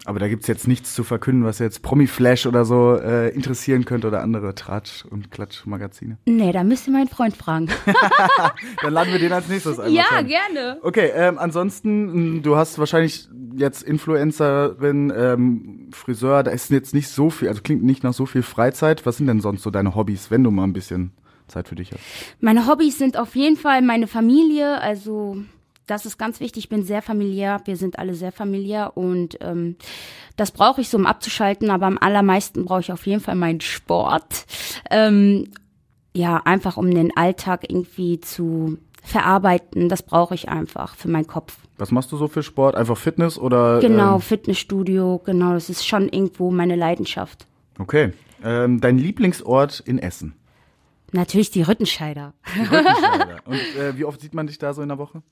Aber 0.05 0.19
da 0.19 0.29
gibt's 0.29 0.47
jetzt 0.47 0.67
nichts 0.67 0.95
zu 0.95 1.03
verkünden, 1.03 1.43
was 1.43 1.59
jetzt 1.59 1.81
Promi-Flash 1.81 2.45
oder 2.45 2.63
so 2.63 2.95
äh, 2.95 3.29
interessieren 3.29 3.83
könnte 3.83 4.07
oder 4.07 4.21
andere 4.21 4.55
Tratsch- 4.55 5.05
und 5.05 5.29
Klatsch-Magazine. 5.29 6.17
Nee, 6.25 6.53
da 6.53 6.63
müsst 6.63 6.87
ihr 6.87 6.93
meinen 6.93 7.09
Freund 7.09 7.35
fragen. 7.35 7.67
Dann 8.81 8.93
laden 8.93 9.11
wir 9.11 9.19
den 9.19 9.33
als 9.33 9.49
nächstes 9.49 9.77
ein. 9.77 9.91
Ja, 9.91 10.21
gerne. 10.21 10.79
Okay, 10.83 11.11
ähm, 11.13 11.37
ansonsten, 11.37 12.41
du 12.41 12.55
hast 12.55 12.79
wahrscheinlich 12.79 13.27
jetzt 13.55 13.83
Influencerin, 13.83 15.11
ähm, 15.15 15.89
Friseur, 15.91 16.43
da 16.43 16.51
ist 16.51 16.69
jetzt 16.69 16.93
nicht 16.93 17.09
so 17.09 17.29
viel, 17.29 17.49
also 17.49 17.61
klingt 17.61 17.83
nicht 17.83 18.03
nach 18.03 18.13
so 18.13 18.25
viel 18.25 18.41
Freizeit. 18.41 19.05
Was 19.05 19.17
sind 19.17 19.27
denn 19.27 19.41
sonst 19.41 19.63
so 19.63 19.69
deine 19.69 19.95
Hobbys, 19.95 20.31
wenn 20.31 20.45
du 20.45 20.51
mal 20.51 20.63
ein 20.63 20.73
bisschen 20.73 21.11
Zeit 21.47 21.67
für 21.67 21.75
dich 21.75 21.91
hast? 21.91 22.01
Meine 22.39 22.67
Hobbys 22.67 22.97
sind 22.97 23.17
auf 23.17 23.35
jeden 23.35 23.57
Fall 23.57 23.81
meine 23.81 24.07
Familie, 24.07 24.79
also 24.79 25.37
das 25.89 26.05
ist 26.05 26.17
ganz 26.17 26.39
wichtig. 26.39 26.65
Ich 26.65 26.69
bin 26.69 26.83
sehr 26.83 27.01
familiär. 27.01 27.61
Wir 27.65 27.75
sind 27.75 27.99
alle 27.99 28.13
sehr 28.13 28.31
familiär 28.31 28.95
und 28.95 29.37
ähm, 29.41 29.75
das 30.35 30.51
brauche 30.51 30.81
ich 30.81 30.89
so, 30.89 30.97
um 30.97 31.05
abzuschalten. 31.05 31.69
Aber 31.69 31.87
am 31.87 31.97
allermeisten 31.97 32.65
brauche 32.65 32.81
ich 32.81 32.91
auf 32.91 33.05
jeden 33.07 33.21
Fall 33.21 33.35
meinen 33.35 33.61
Sport. 33.61 34.45
Ähm, 34.91 35.49
ja, 36.13 36.37
einfach 36.37 36.77
um 36.77 36.91
den 36.91 37.15
Alltag 37.15 37.65
irgendwie 37.69 38.19
zu 38.19 38.77
verarbeiten. 39.03 39.89
Das 39.89 40.03
brauche 40.03 40.35
ich 40.35 40.49
einfach 40.49 40.95
für 40.95 41.07
meinen 41.07 41.27
Kopf. 41.27 41.57
Was 41.77 41.91
machst 41.91 42.11
du 42.11 42.17
so 42.17 42.27
für 42.27 42.43
Sport? 42.43 42.75
Einfach 42.75 42.97
Fitness 42.97 43.37
oder? 43.37 43.79
Genau, 43.79 44.15
ähm 44.15 44.21
Fitnessstudio. 44.21 45.21
Genau, 45.25 45.53
das 45.53 45.69
ist 45.69 45.87
schon 45.87 46.09
irgendwo 46.09 46.51
meine 46.51 46.75
Leidenschaft. 46.75 47.47
Okay. 47.79 48.13
Ähm, 48.43 48.79
dein 48.79 48.97
Lieblingsort 48.97 49.79
in 49.79 49.97
Essen? 49.99 50.35
Natürlich 51.11 51.49
die 51.51 51.63
Rüttenscheider. 51.63 52.33
Die 52.55 52.61
Rüttenscheider. 52.61 53.37
Und 53.45 53.75
äh, 53.79 53.97
wie 53.97 54.05
oft 54.05 54.21
sieht 54.21 54.33
man 54.33 54.47
dich 54.47 54.59
da 54.59 54.73
so 54.73 54.81
in 54.81 54.89
der 54.89 54.97
Woche? 54.97 55.23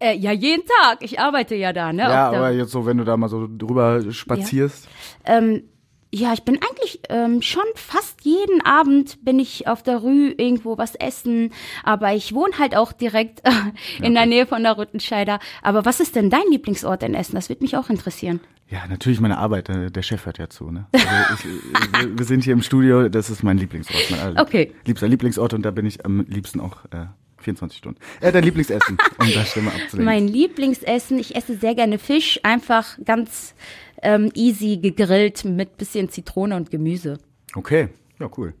Äh, 0.00 0.16
ja, 0.16 0.32
jeden 0.32 0.64
Tag. 0.80 0.98
Ich 1.02 1.18
arbeite 1.18 1.54
ja 1.56 1.72
da, 1.72 1.92
ne? 1.92 2.02
Ja, 2.02 2.28
aber 2.28 2.50
jetzt 2.50 2.70
so, 2.70 2.86
wenn 2.86 2.98
du 2.98 3.04
da 3.04 3.16
mal 3.16 3.28
so 3.28 3.48
drüber 3.50 4.12
spazierst. 4.12 4.88
Ja, 5.26 5.38
ähm, 5.38 5.64
ja 6.12 6.32
ich 6.32 6.44
bin 6.44 6.56
eigentlich 6.56 7.00
ähm, 7.08 7.42
schon 7.42 7.64
fast 7.74 8.24
jeden 8.24 8.64
Abend 8.64 9.24
bin 9.24 9.40
ich 9.40 9.66
auf 9.66 9.82
der 9.82 9.96
Rue 9.96 10.30
irgendwo 10.30 10.78
was 10.78 10.94
essen. 10.94 11.52
Aber 11.82 12.14
ich 12.14 12.32
wohne 12.32 12.58
halt 12.58 12.76
auch 12.76 12.92
direkt 12.92 13.40
äh, 13.44 13.50
in 13.98 14.04
okay. 14.04 14.14
der 14.14 14.26
Nähe 14.26 14.46
von 14.46 14.62
der 14.62 14.78
Rüttenscheider. 14.78 15.40
Aber 15.62 15.84
was 15.84 15.98
ist 15.98 16.14
denn 16.14 16.30
dein 16.30 16.46
Lieblingsort 16.50 17.02
in 17.02 17.14
Essen? 17.14 17.34
Das 17.34 17.48
würde 17.48 17.64
mich 17.64 17.76
auch 17.76 17.90
interessieren. 17.90 18.40
Ja, 18.70 18.86
natürlich 18.86 19.18
meine 19.18 19.38
Arbeit. 19.38 19.68
Äh, 19.68 19.90
der 19.90 20.02
Chef 20.02 20.26
hört 20.26 20.38
ja 20.38 20.48
zu. 20.48 20.70
Ne? 20.70 20.86
Also 20.92 21.48
ich, 21.48 22.18
wir 22.18 22.24
sind 22.24 22.44
hier 22.44 22.52
im 22.52 22.62
Studio. 22.62 23.08
Das 23.08 23.30
ist 23.30 23.42
mein 23.42 23.58
Lieblingsort. 23.58 24.10
Mein 24.10 24.38
okay. 24.38 24.74
liebster 24.84 25.08
Lieblingsort 25.08 25.54
und 25.54 25.62
da 25.62 25.72
bin 25.72 25.86
ich 25.86 26.04
am 26.04 26.20
liebsten 26.28 26.60
auch 26.60 26.84
äh, 26.92 27.06
24 27.40 27.78
Stunden. 27.78 28.00
Äh, 28.20 28.32
dein 28.32 28.44
Lieblingsessen, 28.44 28.98
um 29.18 29.32
das 29.32 29.50
Stimme 29.50 29.70
abzulenken. 29.70 30.04
Mein 30.04 30.28
Lieblingsessen, 30.28 31.18
ich 31.18 31.36
esse 31.36 31.56
sehr 31.56 31.74
gerne 31.74 31.98
Fisch, 31.98 32.40
einfach 32.42 32.98
ganz 33.04 33.54
ähm, 34.02 34.30
easy 34.34 34.78
gegrillt 34.78 35.44
mit 35.44 35.76
bisschen 35.76 36.08
Zitrone 36.08 36.56
und 36.56 36.70
Gemüse. 36.70 37.18
Okay, 37.54 37.88
ja, 38.20 38.28
cool. 38.36 38.54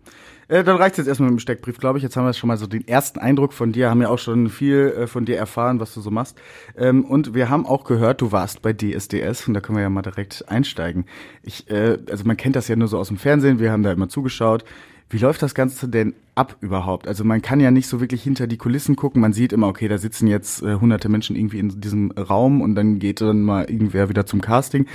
Äh, 0.48 0.64
dann 0.64 0.76
reicht 0.76 0.92
es 0.92 0.98
jetzt 0.98 1.08
erstmal 1.08 1.30
mit 1.30 1.38
dem 1.38 1.42
Steckbrief, 1.42 1.78
glaube 1.78 1.98
ich. 1.98 2.02
Jetzt 2.02 2.16
haben 2.16 2.24
wir 2.24 2.32
schon 2.32 2.48
mal 2.48 2.56
so 2.56 2.66
den 2.66 2.88
ersten 2.88 3.18
Eindruck 3.18 3.52
von 3.52 3.72
dir, 3.72 3.90
haben 3.90 4.00
ja 4.00 4.08
auch 4.08 4.18
schon 4.18 4.48
viel 4.48 4.94
äh, 4.96 5.06
von 5.06 5.26
dir 5.26 5.36
erfahren, 5.36 5.78
was 5.78 5.92
du 5.92 6.00
so 6.00 6.10
machst. 6.10 6.38
Ähm, 6.76 7.04
und 7.04 7.34
wir 7.34 7.50
haben 7.50 7.66
auch 7.66 7.84
gehört, 7.84 8.22
du 8.22 8.32
warst 8.32 8.62
bei 8.62 8.72
DSDS 8.72 9.46
und 9.46 9.54
da 9.54 9.60
können 9.60 9.76
wir 9.76 9.82
ja 9.82 9.90
mal 9.90 10.02
direkt 10.02 10.48
einsteigen. 10.48 11.04
Ich, 11.42 11.70
äh, 11.70 11.98
also 12.10 12.24
man 12.24 12.38
kennt 12.38 12.56
das 12.56 12.66
ja 12.68 12.76
nur 12.76 12.88
so 12.88 12.98
aus 12.98 13.08
dem 13.08 13.18
Fernsehen, 13.18 13.58
wir 13.58 13.70
haben 13.70 13.82
da 13.82 13.92
immer 13.92 14.08
zugeschaut. 14.08 14.64
Wie 15.10 15.18
läuft 15.18 15.42
das 15.42 15.54
Ganze 15.54 15.88
denn 15.88 16.14
ab 16.34 16.56
überhaupt? 16.60 17.08
Also 17.08 17.24
man 17.24 17.40
kann 17.40 17.60
ja 17.60 17.70
nicht 17.70 17.88
so 17.88 18.00
wirklich 18.00 18.22
hinter 18.22 18.46
die 18.46 18.58
Kulissen 18.58 18.94
gucken. 18.94 19.22
Man 19.22 19.32
sieht 19.32 19.52
immer, 19.52 19.68
okay, 19.68 19.88
da 19.88 19.96
sitzen 19.96 20.26
jetzt 20.26 20.62
äh, 20.62 20.74
hunderte 20.74 21.08
Menschen 21.08 21.34
irgendwie 21.34 21.58
in 21.58 21.80
diesem 21.80 22.10
Raum 22.12 22.60
und 22.60 22.74
dann 22.74 22.98
geht 22.98 23.20
dann 23.20 23.42
mal 23.42 23.64
irgendwer 23.70 24.08
wieder 24.08 24.26
zum 24.26 24.40
Casting. 24.40 24.86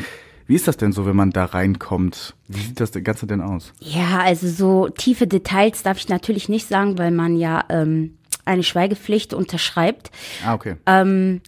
Wie 0.46 0.56
ist 0.56 0.68
das 0.68 0.78
denn 0.78 0.92
so, 0.92 1.06
wenn 1.06 1.16
man 1.16 1.32
da 1.32 1.46
reinkommt? 1.46 2.36
Wie 2.48 2.60
sieht 2.60 2.80
das 2.80 2.92
Ganze 2.92 3.26
denn 3.28 3.42
aus? 3.42 3.74
Ja, 3.80 4.20
also 4.20 4.48
so 4.48 4.90
tiefe 4.90 5.26
Details 5.26 5.84
darf 5.84 5.98
ich 5.98 6.10
natürlich 6.10 6.50
nicht 6.50 6.68
sagen, 6.68 6.98
weil 6.98 7.12
man 7.12 7.38
ja 7.38 7.64
ähm, 7.70 8.18
eine 8.46 8.64
Schweigepflicht 8.64 9.34
unterschreibt. 9.34 10.12
Ah, 10.46 10.54
okay. 10.54 10.76
Ähm, 10.86 11.42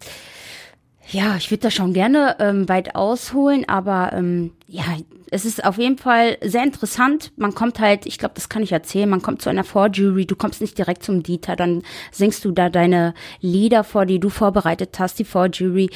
ja, 1.10 1.36
ich 1.38 1.52
würde 1.52 1.62
da 1.62 1.72
schon 1.72 1.94
gerne 1.94 2.38
ähm, 2.40 2.68
weit 2.68 2.96
ausholen, 2.96 3.68
aber 3.70 4.12
ähm, 4.14 4.52
ja, 4.68 4.84
es 5.30 5.46
ist 5.46 5.64
auf 5.64 5.78
jeden 5.78 5.98
Fall 5.98 6.38
sehr 6.44 6.64
interessant. 6.64 7.32
Man 7.36 7.54
kommt 7.54 7.80
halt, 7.80 8.06
ich 8.06 8.18
glaube, 8.18 8.34
das 8.36 8.50
kann 8.50 8.64
ich 8.64 8.72
erzählen, 8.72 9.10
man 9.10 9.22
kommt 9.22 9.42
zu 9.42 9.50
einer 9.50 9.64
Vorjury, 9.64 10.26
du 10.26 10.36
kommst 10.36 10.62
nicht 10.62 10.78
direkt 10.78 11.04
zum 11.04 11.22
Dieter, 11.24 11.56
dann 11.56 11.84
singst 12.12 12.44
du 12.46 12.52
da 12.52 12.70
deine 12.70 13.14
Lieder 13.40 13.84
vor, 13.84 14.06
die 14.06 14.20
du 14.20 14.30
vorbereitet 14.30 14.98
hast. 14.98 15.20
Die 15.20 15.26
Vorjury, 15.26 15.90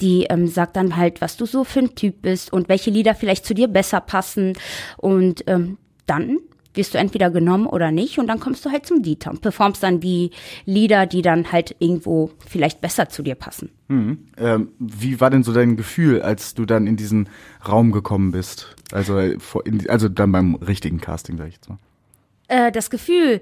die 0.00 0.24
ähm, 0.24 0.48
sagt 0.48 0.76
dann 0.76 0.96
halt, 0.96 1.20
was 1.20 1.36
du 1.36 1.46
so 1.46 1.62
für 1.62 1.80
ein 1.80 1.94
Typ 1.94 2.22
bist 2.22 2.52
und 2.52 2.68
welche 2.68 2.90
Lieder 2.90 3.14
vielleicht 3.14 3.46
zu 3.46 3.54
dir 3.54 3.68
besser 3.68 4.00
passen. 4.00 4.54
Und 4.96 5.44
ähm, 5.46 5.78
dann 6.06 6.38
wirst 6.76 6.94
du 6.94 6.98
entweder 6.98 7.30
genommen 7.30 7.66
oder 7.66 7.90
nicht 7.90 8.18
und 8.18 8.26
dann 8.26 8.40
kommst 8.40 8.64
du 8.64 8.70
halt 8.70 8.86
zum 8.86 9.02
Dieter 9.02 9.30
und 9.30 9.40
performst 9.40 9.82
dann 9.82 10.00
die 10.00 10.30
Lieder, 10.64 11.06
die 11.06 11.22
dann 11.22 11.52
halt 11.52 11.76
irgendwo 11.78 12.30
vielleicht 12.46 12.80
besser 12.80 13.08
zu 13.08 13.22
dir 13.22 13.34
passen. 13.34 13.70
Mhm. 13.88 14.18
Ähm, 14.36 14.68
wie 14.78 15.20
war 15.20 15.30
denn 15.30 15.42
so 15.42 15.52
dein 15.52 15.76
Gefühl, 15.76 16.22
als 16.22 16.54
du 16.54 16.64
dann 16.64 16.86
in 16.86 16.96
diesen 16.96 17.28
Raum 17.66 17.92
gekommen 17.92 18.32
bist? 18.32 18.74
Also, 18.92 19.18
äh, 19.18 19.38
also 19.88 20.08
dann 20.08 20.32
beim 20.32 20.54
richtigen 20.56 21.00
Casting, 21.00 21.38
sag 21.38 21.48
ich 21.48 21.54
jetzt 21.54 21.68
mal. 21.68 21.78
Äh, 22.48 22.72
das 22.72 22.90
Gefühl, 22.90 23.40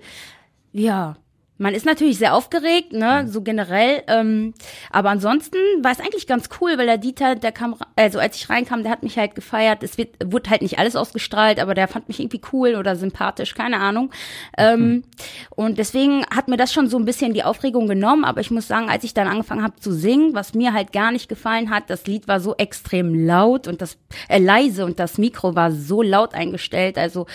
ja, 0.72 1.16
man 1.56 1.72
ist 1.72 1.86
natürlich 1.86 2.18
sehr 2.18 2.34
aufgeregt, 2.34 2.92
ne, 2.92 3.28
so 3.28 3.40
generell. 3.40 4.02
Ähm, 4.08 4.54
aber 4.90 5.10
ansonsten 5.10 5.58
war 5.82 5.92
es 5.92 6.00
eigentlich 6.00 6.26
ganz 6.26 6.48
cool, 6.60 6.76
weil 6.78 6.86
der 6.86 6.98
Dieter, 6.98 7.36
der 7.36 7.52
kam, 7.52 7.76
also 7.94 8.18
als 8.18 8.36
ich 8.36 8.50
reinkam, 8.50 8.82
der 8.82 8.90
hat 8.90 9.04
mich 9.04 9.16
halt 9.18 9.36
gefeiert. 9.36 9.84
Es 9.84 9.96
wird, 9.96 10.16
wurde 10.24 10.50
halt 10.50 10.62
nicht 10.62 10.80
alles 10.80 10.96
ausgestrahlt, 10.96 11.60
aber 11.60 11.74
der 11.74 11.86
fand 11.86 12.08
mich 12.08 12.18
irgendwie 12.18 12.40
cool 12.52 12.74
oder 12.74 12.96
sympathisch, 12.96 13.54
keine 13.54 13.78
Ahnung. 13.78 14.10
Ähm, 14.58 14.80
mhm. 14.80 15.04
Und 15.50 15.78
deswegen 15.78 16.26
hat 16.26 16.48
mir 16.48 16.56
das 16.56 16.72
schon 16.72 16.88
so 16.88 16.98
ein 16.98 17.04
bisschen 17.04 17.34
die 17.34 17.44
Aufregung 17.44 17.86
genommen. 17.86 18.24
Aber 18.24 18.40
ich 18.40 18.50
muss 18.50 18.66
sagen, 18.66 18.90
als 18.90 19.04
ich 19.04 19.14
dann 19.14 19.28
angefangen 19.28 19.62
habe 19.62 19.76
zu 19.76 19.92
singen, 19.92 20.34
was 20.34 20.54
mir 20.54 20.72
halt 20.72 20.92
gar 20.92 21.12
nicht 21.12 21.28
gefallen 21.28 21.70
hat, 21.70 21.88
das 21.88 22.06
Lied 22.08 22.26
war 22.26 22.40
so 22.40 22.56
extrem 22.56 23.26
laut 23.26 23.68
und 23.68 23.80
das 23.80 23.96
äh, 24.28 24.38
leise 24.38 24.84
und 24.84 24.98
das 24.98 25.18
Mikro 25.18 25.54
war 25.54 25.70
so 25.70 26.02
laut 26.02 26.34
eingestellt. 26.34 26.98
Also 26.98 27.26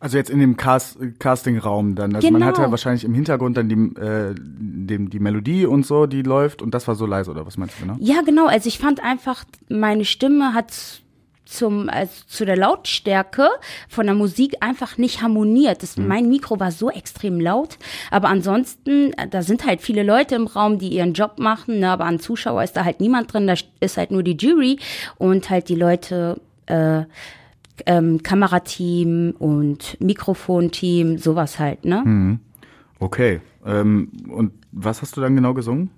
also 0.00 0.16
jetzt 0.16 0.30
in 0.30 0.38
dem 0.38 0.56
Cast 0.56 0.98
Casting-Raum 1.18 1.94
dann. 1.94 2.14
Also 2.14 2.28
genau. 2.28 2.38
man 2.38 2.48
hat 2.48 2.58
ja 2.58 2.70
wahrscheinlich 2.70 3.04
im 3.04 3.14
Hintergrund 3.14 3.56
dann 3.56 3.68
die, 3.68 4.00
äh, 4.00 4.34
dem, 4.36 5.10
die 5.10 5.18
Melodie 5.18 5.66
und 5.66 5.84
so, 5.84 6.06
die 6.06 6.22
läuft 6.22 6.62
und 6.62 6.72
das 6.72 6.86
war 6.86 6.94
so 6.94 7.06
leise, 7.06 7.30
oder 7.30 7.46
was 7.46 7.56
meinst 7.56 7.76
du 7.78 7.82
genau? 7.82 7.96
Ja, 7.98 8.22
genau. 8.22 8.46
Also 8.46 8.68
ich 8.68 8.78
fand 8.78 9.02
einfach, 9.02 9.44
meine 9.68 10.04
Stimme 10.04 10.54
hat 10.54 10.72
zum 11.48 11.88
also 11.88 12.12
zu 12.26 12.44
der 12.44 12.58
Lautstärke 12.58 13.48
von 13.88 14.04
der 14.04 14.14
Musik 14.14 14.56
einfach 14.60 14.98
nicht 14.98 15.22
harmoniert. 15.22 15.82
Das, 15.82 15.96
mhm. 15.96 16.06
Mein 16.06 16.28
Mikro 16.28 16.60
war 16.60 16.70
so 16.70 16.90
extrem 16.90 17.40
laut, 17.40 17.78
aber 18.10 18.28
ansonsten, 18.28 19.12
da 19.30 19.42
sind 19.42 19.64
halt 19.64 19.80
viele 19.80 20.02
Leute 20.02 20.34
im 20.34 20.46
Raum, 20.46 20.78
die 20.78 20.90
ihren 20.90 21.14
Job 21.14 21.38
machen, 21.38 21.80
ne, 21.80 21.90
aber 21.90 22.04
an 22.04 22.20
Zuschauer 22.20 22.62
ist 22.62 22.76
da 22.76 22.84
halt 22.84 23.00
niemand 23.00 23.32
drin, 23.32 23.46
da 23.46 23.54
ist 23.80 23.96
halt 23.96 24.10
nur 24.10 24.22
die 24.22 24.36
Jury 24.36 24.78
und 25.16 25.48
halt 25.48 25.70
die 25.70 25.74
Leute 25.74 26.38
äh, 26.66 27.04
ähm, 27.86 28.22
Kamerateam 28.22 29.34
und 29.38 29.96
Mikrofonteam, 30.00 31.18
sowas 31.18 31.58
halt, 31.58 31.84
ne? 31.84 32.02
Mhm. 32.04 32.40
Okay. 32.98 33.40
Ähm, 33.64 34.10
und 34.28 34.52
was 34.72 35.02
hast 35.02 35.16
du 35.16 35.20
dann 35.20 35.36
genau 35.36 35.54
gesungen? 35.54 35.90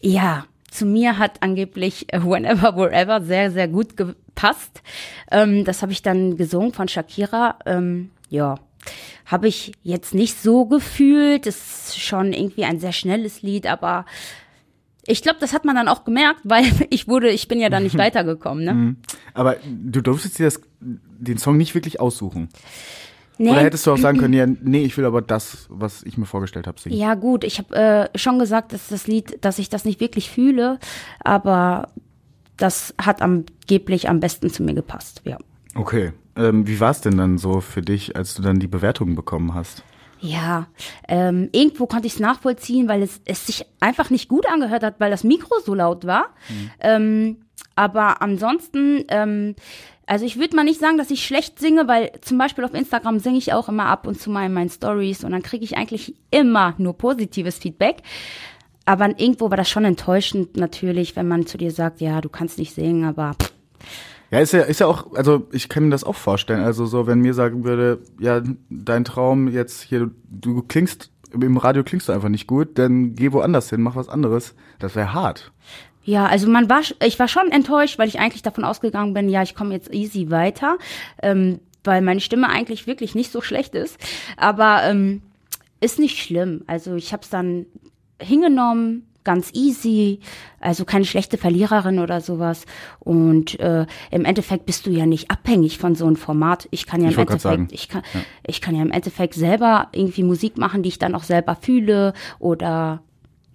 Ja, 0.00 0.44
zu 0.70 0.86
mir 0.86 1.18
hat 1.18 1.42
angeblich 1.42 2.12
äh, 2.12 2.22
Whenever, 2.22 2.76
Wherever 2.76 3.20
sehr, 3.22 3.50
sehr 3.50 3.68
gut 3.68 3.96
gepasst. 3.96 4.82
Ähm, 5.30 5.64
das 5.64 5.82
habe 5.82 5.92
ich 5.92 6.02
dann 6.02 6.36
gesungen 6.36 6.72
von 6.72 6.88
Shakira. 6.88 7.58
Ähm, 7.66 8.10
ja, 8.30 8.56
habe 9.26 9.48
ich 9.48 9.72
jetzt 9.82 10.14
nicht 10.14 10.40
so 10.40 10.66
gefühlt. 10.66 11.46
Das 11.46 11.88
ist 11.88 12.00
schon 12.00 12.32
irgendwie 12.32 12.64
ein 12.64 12.80
sehr 12.80 12.92
schnelles 12.92 13.42
Lied, 13.42 13.66
aber 13.66 14.06
ich 15.04 15.22
glaube, 15.22 15.38
das 15.40 15.52
hat 15.52 15.64
man 15.64 15.74
dann 15.74 15.88
auch 15.88 16.04
gemerkt, 16.04 16.40
weil 16.44 16.64
ich 16.90 17.08
wurde, 17.08 17.30
ich 17.30 17.48
bin 17.48 17.60
ja 17.60 17.68
dann 17.68 17.82
nicht 17.82 17.98
weitergekommen. 17.98 18.64
Ne? 18.64 18.74
Mhm. 18.74 18.96
Aber 19.34 19.56
du 19.64 20.00
durftest 20.00 20.38
dir 20.38 20.44
das, 20.44 20.60
den 20.80 21.38
Song 21.38 21.56
nicht 21.56 21.74
wirklich 21.74 22.00
aussuchen. 22.00 22.48
Nee. 23.38 23.50
Oder 23.50 23.62
hättest 23.62 23.86
du 23.86 23.92
auch 23.92 23.98
sagen 23.98 24.18
können, 24.18 24.34
ja, 24.34 24.46
nee, 24.62 24.84
ich 24.84 24.96
will 24.96 25.04
aber 25.04 25.22
das, 25.22 25.66
was 25.68 26.02
ich 26.04 26.18
mir 26.18 26.26
vorgestellt 26.26 26.66
habe, 26.66 26.78
singen. 26.80 26.96
Ja 26.96 27.14
gut, 27.14 27.44
ich 27.44 27.58
habe 27.58 28.10
äh, 28.14 28.18
schon 28.18 28.38
gesagt, 28.38 28.72
dass 28.72 28.88
das 28.88 29.06
Lied, 29.06 29.44
dass 29.44 29.58
ich 29.58 29.68
das 29.68 29.84
nicht 29.84 30.00
wirklich 30.00 30.30
fühle, 30.30 30.78
aber 31.20 31.88
das 32.56 32.94
hat 33.00 33.22
angeblich 33.22 34.08
am 34.08 34.20
besten 34.20 34.50
zu 34.50 34.62
mir 34.62 34.74
gepasst, 34.74 35.22
ja. 35.24 35.38
Okay, 35.74 36.12
ähm, 36.36 36.66
wie 36.66 36.78
war 36.78 36.90
es 36.90 37.00
denn 37.00 37.16
dann 37.16 37.38
so 37.38 37.60
für 37.60 37.82
dich, 37.82 38.14
als 38.14 38.34
du 38.34 38.42
dann 38.42 38.60
die 38.60 38.68
Bewertungen 38.68 39.14
bekommen 39.14 39.54
hast? 39.54 39.82
Ja, 40.22 40.68
ähm, 41.08 41.48
irgendwo 41.50 41.86
konnte 41.86 42.06
ich 42.06 42.14
es 42.14 42.20
nachvollziehen, 42.20 42.86
weil 42.86 43.02
es, 43.02 43.20
es 43.24 43.44
sich 43.44 43.66
einfach 43.80 44.08
nicht 44.08 44.28
gut 44.28 44.46
angehört 44.46 44.84
hat, 44.84 45.00
weil 45.00 45.10
das 45.10 45.24
Mikro 45.24 45.58
so 45.64 45.74
laut 45.74 46.06
war. 46.06 46.26
Mhm. 46.48 46.70
Ähm, 46.78 47.36
aber 47.74 48.22
ansonsten, 48.22 49.04
ähm, 49.08 49.56
also 50.06 50.24
ich 50.24 50.38
würde 50.38 50.54
mal 50.54 50.62
nicht 50.62 50.78
sagen, 50.78 50.96
dass 50.96 51.10
ich 51.10 51.26
schlecht 51.26 51.58
singe, 51.58 51.88
weil 51.88 52.12
zum 52.20 52.38
Beispiel 52.38 52.64
auf 52.64 52.72
Instagram 52.72 53.18
singe 53.18 53.38
ich 53.38 53.52
auch 53.52 53.68
immer 53.68 53.86
ab 53.86 54.06
und 54.06 54.20
zu 54.20 54.30
mal 54.30 54.46
in 54.46 54.52
meinen 54.52 54.70
Stories 54.70 55.24
und 55.24 55.32
dann 55.32 55.42
kriege 55.42 55.64
ich 55.64 55.76
eigentlich 55.76 56.14
immer 56.30 56.74
nur 56.78 56.96
positives 56.96 57.58
Feedback. 57.58 58.02
Aber 58.84 59.08
irgendwo 59.08 59.50
war 59.50 59.56
das 59.56 59.70
schon 59.70 59.84
enttäuschend 59.84 60.56
natürlich, 60.56 61.16
wenn 61.16 61.26
man 61.26 61.46
zu 61.46 61.58
dir 61.58 61.72
sagt, 61.72 62.00
ja, 62.00 62.20
du 62.20 62.28
kannst 62.28 62.58
nicht 62.58 62.74
singen, 62.74 63.04
aber 63.04 63.34
pff, 63.40 63.52
ja, 64.32 64.40
ist 64.40 64.52
ja, 64.52 64.62
ist 64.62 64.80
ja 64.80 64.86
auch, 64.86 65.12
also 65.14 65.46
ich 65.52 65.68
kann 65.68 65.84
mir 65.84 65.90
das 65.90 66.04
auch 66.04 66.16
vorstellen. 66.16 66.64
Also 66.64 66.86
so, 66.86 67.06
wenn 67.06 67.20
mir 67.20 67.34
sagen 67.34 67.64
würde, 67.64 68.00
ja, 68.18 68.42
dein 68.70 69.04
Traum 69.04 69.46
jetzt 69.46 69.82
hier, 69.82 70.00
du, 70.00 70.10
du 70.30 70.62
klingst, 70.62 71.10
im 71.32 71.58
Radio 71.58 71.84
klingst 71.84 72.08
du 72.08 72.12
einfach 72.12 72.30
nicht 72.30 72.46
gut, 72.46 72.78
dann 72.78 73.14
geh 73.14 73.32
woanders 73.32 73.68
hin, 73.68 73.82
mach 73.82 73.94
was 73.94 74.08
anderes. 74.08 74.54
Das 74.78 74.96
wäre 74.96 75.12
hart. 75.12 75.52
Ja, 76.04 76.26
also 76.26 76.48
man 76.48 76.70
war, 76.70 76.80
ich 77.04 77.18
war 77.18 77.28
schon 77.28 77.50
enttäuscht, 77.50 77.98
weil 77.98 78.08
ich 78.08 78.20
eigentlich 78.20 78.42
davon 78.42 78.64
ausgegangen 78.64 79.12
bin, 79.12 79.28
ja, 79.28 79.42
ich 79.42 79.54
komme 79.54 79.74
jetzt 79.74 79.92
easy 79.92 80.30
weiter, 80.30 80.78
ähm, 81.22 81.60
weil 81.84 82.00
meine 82.00 82.20
Stimme 82.20 82.48
eigentlich 82.48 82.86
wirklich 82.86 83.14
nicht 83.14 83.30
so 83.30 83.42
schlecht 83.42 83.74
ist. 83.74 83.98
Aber 84.38 84.80
ähm, 84.84 85.20
ist 85.82 85.98
nicht 85.98 86.18
schlimm. 86.18 86.62
Also 86.66 86.94
ich 86.94 87.12
habe 87.12 87.22
es 87.22 87.28
dann 87.28 87.66
hingenommen, 88.18 89.06
ganz 89.24 89.50
easy, 89.52 90.20
also 90.60 90.84
keine 90.84 91.04
schlechte 91.04 91.38
Verliererin 91.38 91.98
oder 91.98 92.20
sowas. 92.20 92.64
Und 92.98 93.58
äh, 93.60 93.86
im 94.10 94.24
Endeffekt 94.24 94.66
bist 94.66 94.86
du 94.86 94.90
ja 94.90 95.06
nicht 95.06 95.30
abhängig 95.30 95.78
von 95.78 95.94
so 95.94 96.06
einem 96.06 96.16
Format. 96.16 96.68
Ich 96.70 96.86
kann 96.86 97.02
ja 97.02 97.10
im 97.10 97.18
Endeffekt, 97.18 97.72
ich 97.72 97.88
kann, 97.88 98.02
ja. 98.14 98.20
ich 98.46 98.60
kann 98.60 98.74
ja 98.74 98.82
im 98.82 98.90
Endeffekt 98.90 99.34
selber 99.34 99.88
irgendwie 99.92 100.22
Musik 100.22 100.58
machen, 100.58 100.82
die 100.82 100.88
ich 100.88 100.98
dann 100.98 101.14
auch 101.14 101.24
selber 101.24 101.56
fühle 101.56 102.12
oder 102.38 103.02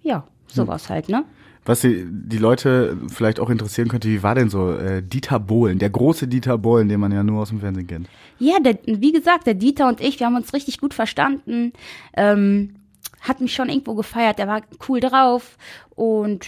ja, 0.02 0.24
sowas 0.46 0.88
hm. 0.88 0.94
halt, 0.94 1.08
ne? 1.08 1.24
Was 1.64 1.82
die, 1.82 2.06
die 2.08 2.38
Leute 2.38 2.96
vielleicht 3.08 3.38
auch 3.38 3.50
interessieren 3.50 3.88
könnte, 3.88 4.08
wie 4.08 4.22
war 4.22 4.34
denn 4.34 4.48
so 4.48 4.72
äh, 4.72 5.02
Dieter 5.02 5.38
Bohlen, 5.38 5.78
der 5.78 5.90
große 5.90 6.26
Dieter 6.26 6.56
Bohlen, 6.56 6.88
den 6.88 6.98
man 6.98 7.12
ja 7.12 7.22
nur 7.22 7.42
aus 7.42 7.50
dem 7.50 7.60
Fernsehen 7.60 7.86
kennt? 7.86 8.08
Ja, 8.38 8.58
der, 8.58 8.78
wie 8.86 9.12
gesagt, 9.12 9.46
der 9.46 9.52
Dieter 9.52 9.86
und 9.86 10.00
ich, 10.00 10.18
wir 10.18 10.26
haben 10.26 10.36
uns 10.36 10.54
richtig 10.54 10.80
gut 10.80 10.94
verstanden. 10.94 11.74
Ähm, 12.16 12.76
hat 13.20 13.40
mich 13.40 13.54
schon 13.54 13.68
irgendwo 13.68 13.94
gefeiert, 13.94 14.38
der 14.38 14.48
war 14.48 14.62
cool 14.88 15.00
drauf 15.00 15.56
und 15.90 16.46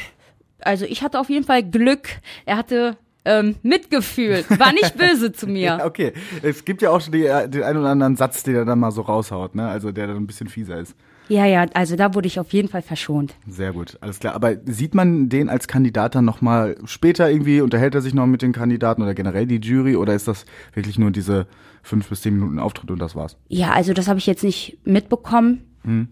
also 0.60 0.84
ich 0.84 1.02
hatte 1.02 1.18
auf 1.18 1.30
jeden 1.30 1.44
Fall 1.44 1.62
Glück. 1.62 2.08
Er 2.44 2.56
hatte 2.56 2.96
ähm, 3.24 3.56
Mitgefühl, 3.62 4.44
war 4.58 4.72
nicht 4.72 4.96
böse 4.96 5.32
zu 5.32 5.46
mir. 5.48 5.60
Ja, 5.60 5.84
okay, 5.84 6.12
es 6.42 6.64
gibt 6.64 6.82
ja 6.82 6.90
auch 6.90 7.00
schon 7.00 7.12
die, 7.12 7.22
den 7.22 7.62
einen 7.62 7.78
oder 7.78 7.90
anderen 7.90 8.16
Satz, 8.16 8.42
den 8.42 8.54
er 8.54 8.64
dann 8.64 8.78
mal 8.78 8.90
so 8.90 9.02
raushaut, 9.02 9.54
ne? 9.54 9.68
Also 9.68 9.92
der 9.92 10.06
dann 10.06 10.16
ein 10.16 10.26
bisschen 10.26 10.48
fieser 10.48 10.78
ist. 10.78 10.94
Ja, 11.28 11.46
ja, 11.46 11.64
also 11.74 11.94
da 11.94 12.12
wurde 12.14 12.26
ich 12.26 12.40
auf 12.40 12.52
jeden 12.52 12.68
Fall 12.68 12.82
verschont. 12.82 13.36
Sehr 13.46 13.72
gut, 13.72 13.96
alles 14.00 14.18
klar. 14.18 14.34
Aber 14.34 14.56
sieht 14.64 14.96
man 14.96 15.28
den 15.28 15.48
als 15.48 15.68
Kandidat 15.68 16.16
dann 16.16 16.24
nochmal 16.24 16.76
später 16.86 17.30
irgendwie, 17.30 17.60
unterhält 17.60 17.94
er 17.94 18.00
sich 18.00 18.14
noch 18.14 18.26
mit 18.26 18.42
den 18.42 18.52
Kandidaten 18.52 19.00
oder 19.02 19.14
generell 19.14 19.46
die 19.46 19.60
Jury 19.60 19.94
oder 19.94 20.12
ist 20.14 20.26
das 20.26 20.44
wirklich 20.74 20.98
nur 20.98 21.12
diese 21.12 21.46
fünf 21.84 22.08
bis 22.08 22.22
zehn 22.22 22.34
Minuten 22.34 22.58
Auftritt 22.58 22.90
und 22.90 22.98
das 22.98 23.14
war's? 23.14 23.36
Ja, 23.46 23.70
also 23.70 23.92
das 23.92 24.08
habe 24.08 24.18
ich 24.18 24.26
jetzt 24.26 24.42
nicht 24.42 24.78
mitbekommen. 24.84 25.62
Hm. 25.84 26.08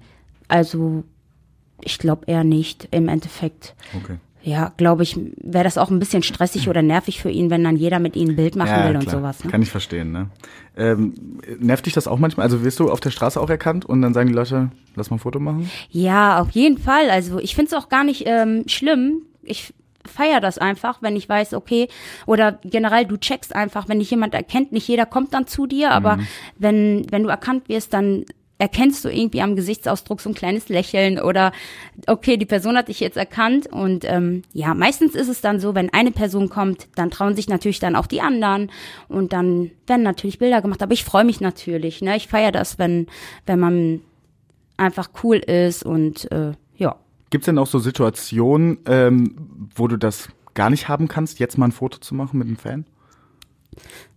Also 0.48 1.04
ich 1.80 1.98
glaube 1.98 2.24
eher 2.26 2.44
nicht 2.44 2.88
im 2.90 3.08
Endeffekt. 3.08 3.74
Okay. 4.02 4.16
Ja, 4.42 4.72
glaube 4.76 5.02
ich, 5.02 5.18
wäre 5.42 5.64
das 5.64 5.76
auch 5.76 5.90
ein 5.90 5.98
bisschen 5.98 6.22
stressig 6.22 6.68
oder 6.68 6.80
nervig 6.80 7.20
für 7.20 7.28
ihn, 7.28 7.50
wenn 7.50 7.64
dann 7.64 7.76
jeder 7.76 7.98
mit 7.98 8.16
ihm 8.16 8.30
ein 8.30 8.36
Bild 8.36 8.56
machen 8.56 8.68
ja, 8.70 8.84
will 8.84 8.90
klar. 8.98 9.02
und 9.02 9.10
sowas. 9.10 9.44
Ne? 9.44 9.50
Kann 9.50 9.62
ich 9.62 9.68
verstehen, 9.70 10.12
ne? 10.12 10.30
Ähm, 10.76 11.12
nervt 11.58 11.86
dich 11.86 11.92
das 11.92 12.06
auch 12.06 12.18
manchmal? 12.18 12.44
Also 12.44 12.62
wirst 12.64 12.78
du 12.80 12.90
auf 12.90 13.00
der 13.00 13.10
Straße 13.10 13.38
auch 13.40 13.50
erkannt 13.50 13.84
und 13.84 14.00
dann 14.00 14.14
sagen 14.14 14.28
die 14.28 14.34
Leute, 14.34 14.70
lass 14.94 15.10
mal 15.10 15.16
ein 15.16 15.20
Foto 15.20 15.40
machen? 15.40 15.68
Ja, 15.90 16.40
auf 16.40 16.50
jeden 16.52 16.78
Fall. 16.78 17.10
Also 17.10 17.38
ich 17.40 17.54
finde 17.56 17.72
es 17.72 17.74
auch 17.82 17.88
gar 17.88 18.04
nicht 18.04 18.22
ähm, 18.26 18.62
schlimm. 18.68 19.22
Ich 19.42 19.74
feier 20.06 20.40
das 20.40 20.56
einfach, 20.56 21.02
wenn 21.02 21.16
ich 21.16 21.28
weiß, 21.28 21.52
okay, 21.52 21.88
oder 22.24 22.52
generell 22.64 23.04
du 23.04 23.18
checkst 23.18 23.54
einfach, 23.54 23.88
wenn 23.88 23.98
dich 23.98 24.10
jemand 24.10 24.34
erkennt, 24.34 24.72
nicht 24.72 24.88
jeder 24.88 25.04
kommt 25.04 25.34
dann 25.34 25.46
zu 25.46 25.66
dir, 25.66 25.90
aber 25.90 26.16
Mhm. 26.16 26.26
wenn, 26.56 27.06
wenn 27.10 27.22
du 27.24 27.28
erkannt 27.28 27.68
wirst, 27.68 27.92
dann 27.92 28.24
erkennst 28.58 29.04
du 29.04 29.08
irgendwie 29.08 29.40
am 29.40 29.56
Gesichtsausdruck 29.56 30.20
so 30.20 30.30
ein 30.30 30.34
kleines 30.34 30.68
Lächeln 30.68 31.20
oder 31.20 31.52
okay, 32.06 32.36
die 32.36 32.46
Person 32.46 32.76
hat 32.76 32.88
dich 32.88 33.00
jetzt 33.00 33.16
erkannt 33.16 33.66
und 33.66 34.04
ähm, 34.04 34.42
ja, 34.52 34.74
meistens 34.74 35.14
ist 35.14 35.28
es 35.28 35.40
dann 35.40 35.60
so, 35.60 35.74
wenn 35.74 35.92
eine 35.92 36.10
Person 36.10 36.48
kommt, 36.48 36.88
dann 36.96 37.10
trauen 37.10 37.36
sich 37.36 37.48
natürlich 37.48 37.78
dann 37.78 37.96
auch 37.96 38.06
die 38.06 38.20
anderen 38.20 38.70
und 39.08 39.32
dann 39.32 39.70
werden 39.86 40.02
natürlich 40.02 40.38
Bilder 40.38 40.60
gemacht, 40.60 40.82
aber 40.82 40.92
ich 40.92 41.04
freue 41.04 41.24
mich 41.24 41.40
natürlich, 41.40 42.02
ne? 42.02 42.16
Ich 42.16 42.28
feiere 42.28 42.52
das, 42.52 42.78
wenn 42.78 43.06
wenn 43.46 43.60
man 43.60 44.00
einfach 44.76 45.10
cool 45.22 45.36
ist 45.36 45.84
und 45.84 46.30
äh, 46.32 46.52
ja. 46.76 46.96
Gibt's 47.30 47.46
denn 47.46 47.58
auch 47.58 47.66
so 47.66 47.78
Situationen, 47.78 48.78
ähm, 48.86 49.36
wo 49.74 49.86
du 49.86 49.96
das 49.96 50.28
gar 50.54 50.70
nicht 50.70 50.88
haben 50.88 51.08
kannst, 51.08 51.38
jetzt 51.38 51.58
mal 51.58 51.66
ein 51.66 51.72
Foto 51.72 51.98
zu 51.98 52.14
machen 52.14 52.38
mit 52.38 52.48
einem 52.48 52.56
Fan? 52.56 52.86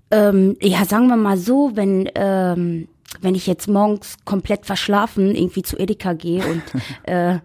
Ähm, 0.10 0.57
ja, 0.62 0.86
sagen 0.86 1.07
wir 1.07 1.15
mal 1.15 1.38
so, 1.38 1.71
wenn 1.75 2.10
ähm, 2.15 2.88
wenn 3.19 3.35
ich 3.35 3.47
jetzt 3.47 3.67
morgens 3.67 4.17
komplett 4.25 4.65
verschlafen 4.65 5.35
irgendwie 5.35 5.63
zu 5.63 5.77
Edeka 5.77 6.13
gehe 6.13 6.43
und 6.45 6.63
äh, 7.03 7.39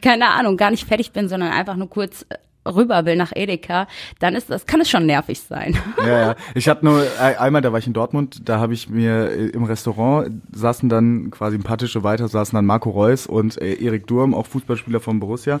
keine 0.00 0.28
Ahnung, 0.28 0.56
gar 0.56 0.70
nicht 0.70 0.86
fertig 0.86 1.12
bin, 1.12 1.28
sondern 1.28 1.52
einfach 1.52 1.76
nur 1.76 1.90
kurz 1.90 2.26
äh, 2.28 2.36
rüber 2.68 3.04
will 3.04 3.16
nach 3.16 3.32
Edeka, 3.34 3.86
dann 4.20 4.34
ist 4.34 4.48
das 4.50 4.66
kann 4.66 4.80
es 4.80 4.88
schon 4.88 5.06
nervig 5.06 5.40
sein. 5.40 5.76
Ja, 5.98 6.18
ja. 6.18 6.36
Ich 6.54 6.68
hatte 6.68 6.84
nur 6.84 7.04
einmal, 7.38 7.62
da 7.62 7.72
war 7.72 7.78
ich 7.78 7.86
in 7.86 7.92
Dortmund, 7.92 8.48
da 8.48 8.58
habe 8.58 8.74
ich 8.74 8.88
mir 8.88 9.30
äh, 9.30 9.46
im 9.48 9.64
Restaurant 9.64 10.30
saßen 10.52 10.88
dann 10.88 11.30
quasi 11.30 11.56
ein 11.56 11.62
paar 11.62 11.78
Tische 11.78 12.02
weiter, 12.02 12.28
saßen 12.28 12.56
dann 12.56 12.66
Marco 12.66 12.90
Reus 12.90 13.26
und 13.26 13.60
äh, 13.60 13.74
Erik 13.74 14.06
Durm, 14.06 14.34
auch 14.34 14.46
Fußballspieler 14.46 15.00
von 15.00 15.20
Borussia. 15.20 15.60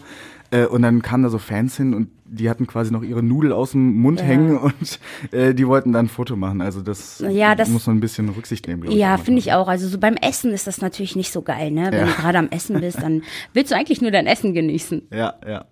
Äh, 0.54 0.66
und 0.66 0.82
dann 0.82 1.02
kamen 1.02 1.22
da 1.24 1.28
so 1.30 1.38
Fans 1.38 1.76
hin 1.76 1.94
und 1.94 2.08
die 2.26 2.48
hatten 2.50 2.66
quasi 2.66 2.92
noch 2.92 3.02
ihre 3.02 3.22
Nudel 3.22 3.52
aus 3.52 3.72
dem 3.72 3.94
Mund 4.00 4.20
Ja. 4.20 4.26
hängen 4.26 4.56
und 4.58 4.98
äh, 5.32 5.54
die 5.54 5.66
wollten 5.66 5.92
dann 5.92 6.06
ein 6.06 6.08
Foto 6.08 6.36
machen. 6.36 6.60
Also 6.60 6.80
das, 6.80 7.22
Ja, 7.28 7.54
das- 7.54 7.68
muss 7.68 7.86
man 7.86 7.96
ein 7.96 8.00
bisschen 8.00 8.28
Rücksicht 8.28 8.66
nehmen, 8.68 8.90
Ja, 8.90 9.16
finde 9.18 9.38
ich 9.40 9.52
auch. 9.52 9.68
Also 9.68 9.88
so 9.88 9.98
beim 9.98 10.14
Essen 10.16 10.52
ist 10.52 10.66
das 10.66 10.80
natürlich 10.80 11.16
nicht 11.16 11.32
so 11.32 11.42
geil, 11.42 11.70
ne? 11.70 11.86
Wenn 11.90 12.06
Ja. 12.06 12.06
du 12.06 12.12
gerade 12.22 12.38
am 12.38 12.48
Essen 12.50 12.80
bist, 12.80 13.02
dann 13.02 13.22
willst 13.52 13.72
du 13.72 13.76
eigentlich 13.76 14.00
nur 14.02 14.10
dein 14.10 14.26
Essen 14.26 14.54
genießen. 14.54 15.08
Ja, 15.12 15.34
ja. 15.46 15.64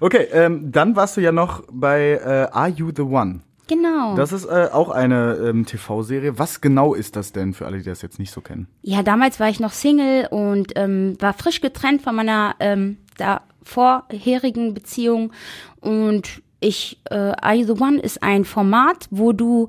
Okay, 0.00 0.26
ähm, 0.32 0.70
dann 0.72 0.96
warst 0.96 1.16
du 1.16 1.20
ja 1.20 1.32
noch 1.32 1.62
bei 1.72 2.12
äh, 2.24 2.48
Are 2.52 2.68
You 2.68 2.90
the 2.94 3.02
One? 3.02 3.40
Genau. 3.68 4.16
Das 4.16 4.32
ist 4.32 4.46
äh, 4.46 4.68
auch 4.72 4.88
eine 4.88 5.34
ähm, 5.46 5.66
TV-Serie. 5.66 6.38
Was 6.38 6.62
genau 6.62 6.94
ist 6.94 7.16
das 7.16 7.32
denn 7.32 7.52
für 7.52 7.66
alle, 7.66 7.78
die 7.78 7.84
das 7.84 8.00
jetzt 8.00 8.18
nicht 8.18 8.32
so 8.32 8.40
kennen? 8.40 8.66
Ja, 8.82 9.02
damals 9.02 9.40
war 9.40 9.50
ich 9.50 9.60
noch 9.60 9.72
Single 9.72 10.26
und 10.30 10.72
ähm, 10.76 11.16
war 11.20 11.34
frisch 11.34 11.60
getrennt 11.60 12.00
von 12.00 12.16
meiner 12.16 12.54
ähm, 12.60 12.96
da 13.18 13.42
vorherigen 13.68 14.74
Beziehung 14.74 15.32
und 15.80 16.42
ich 16.60 16.98
äh, 17.10 17.54
You 17.54 17.74
the 17.74 17.80
One 17.80 18.00
ist 18.00 18.22
ein 18.22 18.44
Format, 18.44 19.06
wo 19.10 19.32
du 19.32 19.68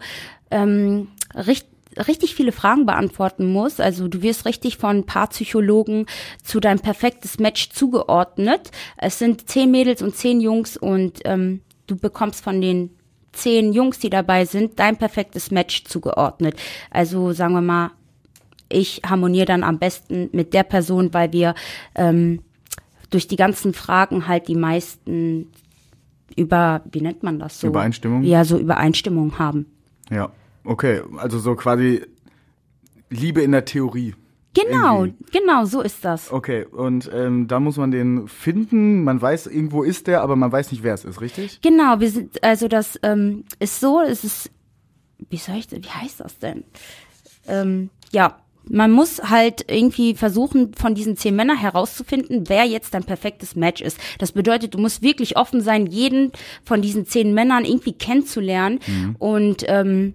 ähm, 0.50 1.10
richt, 1.36 1.68
richtig 2.08 2.34
viele 2.34 2.52
Fragen 2.52 2.86
beantworten 2.86 3.46
musst. 3.52 3.82
Also 3.82 4.08
du 4.08 4.22
wirst 4.22 4.46
richtig 4.46 4.78
von 4.78 5.06
Paarpsychologen 5.06 6.06
zu 6.42 6.60
deinem 6.60 6.80
perfektes 6.80 7.40
Match 7.40 7.70
zugeordnet. 7.70 8.72
Es 8.98 9.20
sind 9.20 9.50
zehn 9.50 9.70
Mädels 9.70 10.02
und 10.02 10.16
zehn 10.16 10.42
Jungs 10.42 10.78
und 10.78 11.20
ähm, 11.26 11.62
du 11.86 11.96
bekommst 11.96 12.44
von 12.44 12.62
den 12.62 12.92
zehn 13.34 13.74
Jungs, 13.74 14.00
die 14.00 14.10
dabei 14.10 14.46
sind, 14.46 14.80
dein 14.80 14.98
perfektes 14.98 15.52
Match 15.52 15.84
zugeordnet. 15.84 16.56
Also 16.90 17.34
sagen 17.34 17.54
wir 17.54 17.62
mal, 17.62 17.92
ich 18.70 19.02
harmoniere 19.06 19.46
dann 19.46 19.64
am 19.64 19.78
besten 19.78 20.30
mit 20.32 20.54
der 20.54 20.64
Person, 20.64 21.14
weil 21.14 21.34
wir 21.34 21.54
ähm, 21.96 22.42
durch 23.10 23.28
die 23.28 23.36
ganzen 23.36 23.74
Fragen 23.74 24.28
halt 24.28 24.48
die 24.48 24.56
meisten 24.56 25.52
über, 26.36 26.82
wie 26.92 27.02
nennt 27.02 27.24
man 27.24 27.40
das 27.40 27.60
so? 27.60 27.68
Übereinstimmung? 27.68 28.24
Ja, 28.24 28.46
so 28.46 28.58
Übereinstimmung 28.58 29.40
haben. 29.40 29.66
Ja, 30.10 30.32
okay. 30.64 31.02
Also 31.18 31.40
so 31.40 31.56
quasi 31.56 32.06
Liebe 33.10 33.42
in 33.42 33.52
der 33.52 33.66
Theorie. 33.66 34.16
Genau, 34.54 35.06
Irgendwie. 35.06 35.40
genau, 35.40 35.66
so 35.66 35.82
ist 35.82 36.04
das. 36.04 36.32
Okay, 36.32 36.66
und 36.66 37.10
ähm, 37.14 37.48
da 37.48 37.60
muss 37.60 37.78
man 37.78 37.92
den 37.92 38.28
finden. 38.28 39.04
Man 39.04 39.22
weiß, 39.22 39.48
irgendwo 39.48 39.84
ist 39.84 40.08
der, 40.08 40.22
aber 40.22 40.36
man 40.36 40.52
weiß 40.52 40.72
nicht, 40.72 40.84
wer 40.84 40.96
es 40.96 41.06
ist, 41.06 41.22
richtig? 41.22 41.62
Genau, 41.62 42.00
wir 42.00 42.10
sind, 42.10 42.44
also 42.44 42.68
das 42.68 43.00
ähm, 43.04 43.44
ist 43.60 43.80
so, 43.80 44.02
es 44.02 44.24
ist, 44.24 44.52
wie 45.30 45.38
soll 45.38 45.58
ich, 45.58 45.72
wie 45.72 45.88
heißt 45.88 46.20
das 46.20 46.40
denn? 46.40 46.64
Ähm, 47.48 47.90
ja, 48.12 48.38
man 48.70 48.92
muss 48.92 49.22
halt 49.24 49.66
irgendwie 49.70 50.16
versuchen, 50.16 50.74
von 50.74 50.96
diesen 50.96 51.18
zehn 51.18 51.36
Männern 51.36 51.58
herauszufinden, 51.58 52.48
wer 52.48 52.66
jetzt 52.66 52.94
dein 52.94 53.04
perfektes 53.04 53.56
Match 53.56 53.82
ist. 53.82 53.98
Das 54.20 54.32
bedeutet, 54.32 54.74
du 54.74 54.78
musst 54.78 55.02
wirklich 55.02 55.38
offen 55.38 55.62
sein, 55.62 55.88
jeden 55.88 56.32
von 56.64 56.82
diesen 56.82 57.06
zehn 57.06 57.34
Männern 57.34 57.66
irgendwie 57.66 57.94
kennenzulernen 57.94 58.80
und 59.18 59.66
ähm, 59.68 60.14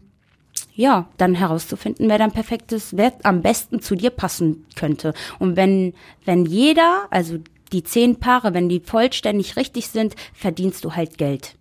ja, 0.75 1.09
dann 1.17 1.35
herauszufinden, 1.35 2.09
wer 2.09 2.19
dein 2.19 2.33
perfektes, 2.33 2.97
wer 2.97 3.13
am 3.23 3.43
besten 3.43 3.81
zu 3.81 3.95
dir 3.95 4.11
passen 4.11 4.67
könnte. 4.75 5.15
Und 5.39 5.57
wenn, 5.57 5.95
wenn 6.25 6.47
jeder, 6.47 7.07
also 7.11 7.39
die 7.73 7.85
zehn 7.85 8.17
Paare, 8.17 8.55
wenn 8.55 8.69
die 8.69 8.81
vollständig 8.81 9.57
richtig 9.57 9.89
sind, 9.89 10.15
verdienst 10.33 10.85
du 10.85 10.95
halt 10.95 11.19
Geld. 11.19 11.55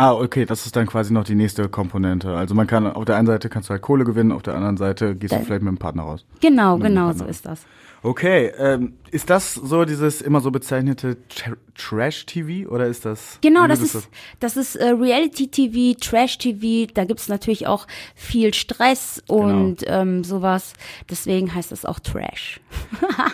Ah, 0.00 0.12
okay, 0.14 0.44
das 0.46 0.64
ist 0.64 0.76
dann 0.76 0.86
quasi 0.86 1.12
noch 1.12 1.24
die 1.24 1.34
nächste 1.34 1.68
Komponente. 1.68 2.36
Also 2.36 2.54
man 2.54 2.68
kann 2.68 2.86
auf 2.86 3.04
der 3.04 3.16
einen 3.16 3.26
Seite 3.26 3.48
kannst 3.48 3.68
du 3.68 3.72
halt 3.72 3.82
Kohle 3.82 4.04
gewinnen, 4.04 4.30
auf 4.30 4.42
der 4.42 4.54
anderen 4.54 4.76
Seite 4.76 5.16
gehst 5.16 5.32
du 5.32 5.38
Da- 5.38 5.44
vielleicht 5.44 5.62
mit 5.62 5.72
dem 5.72 5.78
Partner 5.78 6.04
raus. 6.04 6.24
Genau, 6.40 6.78
genau, 6.78 7.12
so 7.12 7.24
ist 7.24 7.44
das. 7.46 7.62
Okay, 8.04 8.52
ähm, 8.58 8.92
ist 9.10 9.28
das 9.28 9.54
so 9.54 9.84
dieses 9.84 10.22
immer 10.22 10.40
so 10.40 10.52
bezeichnete 10.52 11.16
Tra- 11.28 11.56
Trash-TV 11.74 12.68
oder 12.70 12.86
ist 12.86 13.04
das? 13.04 13.38
Genau, 13.40 13.66
das 13.66 13.80
ist, 13.80 14.08
das 14.38 14.56
ist 14.56 14.76
äh, 14.76 14.90
Reality-TV, 14.90 15.98
Trash-TV, 15.98 16.92
da 16.94 17.04
gibt's 17.04 17.28
natürlich 17.28 17.66
auch 17.66 17.88
viel 18.14 18.54
Stress 18.54 19.20
und 19.26 19.78
ähm, 19.86 20.22
sowas. 20.22 20.74
Deswegen 21.10 21.52
heißt 21.52 21.72
das 21.72 21.84
auch 21.84 21.98
Trash. 21.98 22.60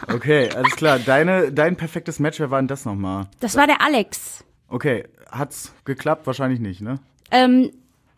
du- 0.09 0.14
Okay, 0.14 0.48
alles 0.57 0.74
klar. 0.77 0.98
Deine, 0.98 1.53
dein 1.53 1.77
perfektes 1.77 2.18
Match, 2.18 2.40
wer 2.40 2.50
war 2.50 2.59
denn 2.59 2.68
das 2.68 2.87
nochmal? 2.87 3.27
Das 3.40 3.57
war 3.57 3.66
der 3.66 3.83
Alex. 3.83 4.44
Okay, 4.74 5.04
hat's 5.30 5.72
geklappt? 5.84 6.26
Wahrscheinlich 6.26 6.58
nicht, 6.58 6.80
ne? 6.80 6.98
Ähm, 7.30 7.70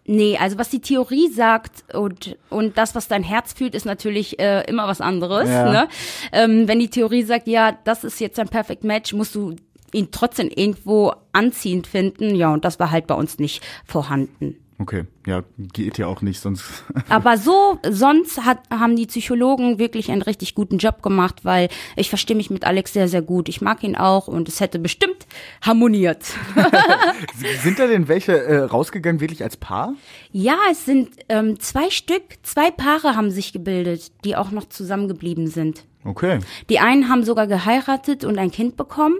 nee, 0.07 0.39
also 0.39 0.57
was 0.57 0.71
die 0.71 0.81
Theorie 0.81 1.29
sagt 1.29 1.95
und, 1.95 2.39
und 2.49 2.79
das, 2.79 2.95
was 2.95 3.09
dein 3.09 3.23
Herz 3.23 3.53
fühlt, 3.53 3.75
ist 3.75 3.85
natürlich 3.85 4.39
äh, 4.39 4.63
immer 4.63 4.89
was 4.89 5.03
anderes. 5.03 5.51
Ja. 5.51 5.71
Ne? 5.71 5.89
Ähm, 6.33 6.67
wenn 6.67 6.79
die 6.79 6.89
Theorie 6.89 7.25
sagt, 7.25 7.47
ja, 7.47 7.77
das 7.85 8.05
ist 8.05 8.21
jetzt 8.21 8.39
ein 8.39 8.49
Perfect 8.49 8.85
Match, 8.85 9.13
musst 9.13 9.35
du 9.35 9.57
ihn 9.93 10.09
trotzdem 10.11 10.49
irgendwo 10.49 11.13
anziehend 11.33 11.87
finden. 11.87 12.35
Ja, 12.35 12.55
und 12.55 12.65
das 12.65 12.81
war 12.81 12.91
halt 12.91 13.07
bei 13.07 13.15
uns 13.15 13.39
nicht 13.39 13.63
vorhanden. 13.85 14.57
Okay, 14.79 15.05
ja, 15.27 15.43
geht 15.57 15.97
ja 15.97 16.07
auch 16.07 16.21
nicht, 16.21 16.39
sonst. 16.39 16.85
Aber 17.09 17.39
so, 17.39 17.79
sonst 17.89 18.45
hat, 18.45 18.59
haben 18.69 18.95
die 18.95 19.07
Psychologen 19.07 19.79
wirklich 19.79 20.11
einen 20.11 20.21
richtig 20.21 20.55
guten 20.55 20.77
Job 20.77 21.03
gemacht, 21.03 21.45
weil 21.45 21.69
ich 21.97 22.11
verstehe 22.11 22.37
mich 22.37 22.51
mit 22.51 22.65
Alex 22.65 22.93
sehr, 22.93 23.09
sehr 23.09 23.23
gut. 23.23 23.49
Ich 23.49 23.63
mag 23.63 23.83
ihn 23.83 23.97
auch 23.97 24.29
und 24.29 24.49
es 24.49 24.61
hätte 24.61 24.79
bestimmt 24.79 25.27
harmoniert. 25.63 26.25
Sind 27.63 27.79
da 27.79 27.87
denn 27.87 28.09
welche 28.09 28.39
äh, 28.39 28.59
rausgegangen, 28.59 29.21
wirklich 29.21 29.43
als 29.43 29.57
Paar? 29.57 29.95
Ja, 30.31 30.59
es 30.71 30.85
sind 30.85 31.09
ähm, 31.31 31.59
zwei 31.59 31.89
Stück, 31.89 32.23
zwei 32.43 32.71
Paare 32.71 33.17
haben 33.17 33.31
sich 33.31 33.55
gebildet, 33.55 34.13
die 34.25 34.37
auch 34.37 34.51
noch 34.51 34.69
zusammengeblieben 34.69 35.47
sind. 35.47 35.85
Okay. 36.05 36.39
Die 36.69 36.79
einen 36.79 37.09
haben 37.09 37.25
sogar 37.25 37.47
geheiratet 37.47 38.25
und 38.25 38.39
ein 38.39 38.51
Kind 38.51 38.77
bekommen, 38.77 39.17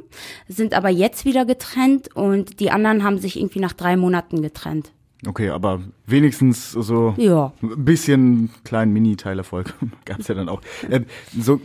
sind 0.47 0.75
aber 0.75 0.91
jetzt 0.91 1.25
wieder 1.25 1.45
getrennt 1.45 2.15
und 2.15 2.61
die 2.61 2.71
anderen 2.71 3.03
haben 3.03 3.19
sich 3.19 3.39
irgendwie 3.39 3.61
nach 3.61 3.73
drei 3.73 3.97
Monaten 3.97 4.43
getrennt. 4.43 4.93
Okay, 5.27 5.49
aber 5.51 5.81
wenigstens 6.07 6.73
so 6.73 7.15
Ja. 7.17 7.53
ein 7.63 7.85
bisschen 7.85 8.51
kleinen 8.65 8.93
Mini-Teilerfolg 8.93 9.73
gab's 10.05 10.29
ja 10.29 10.35
dann 10.35 10.49
auch. 10.49 10.61
Ähm, 10.91 11.07
so 11.39 11.61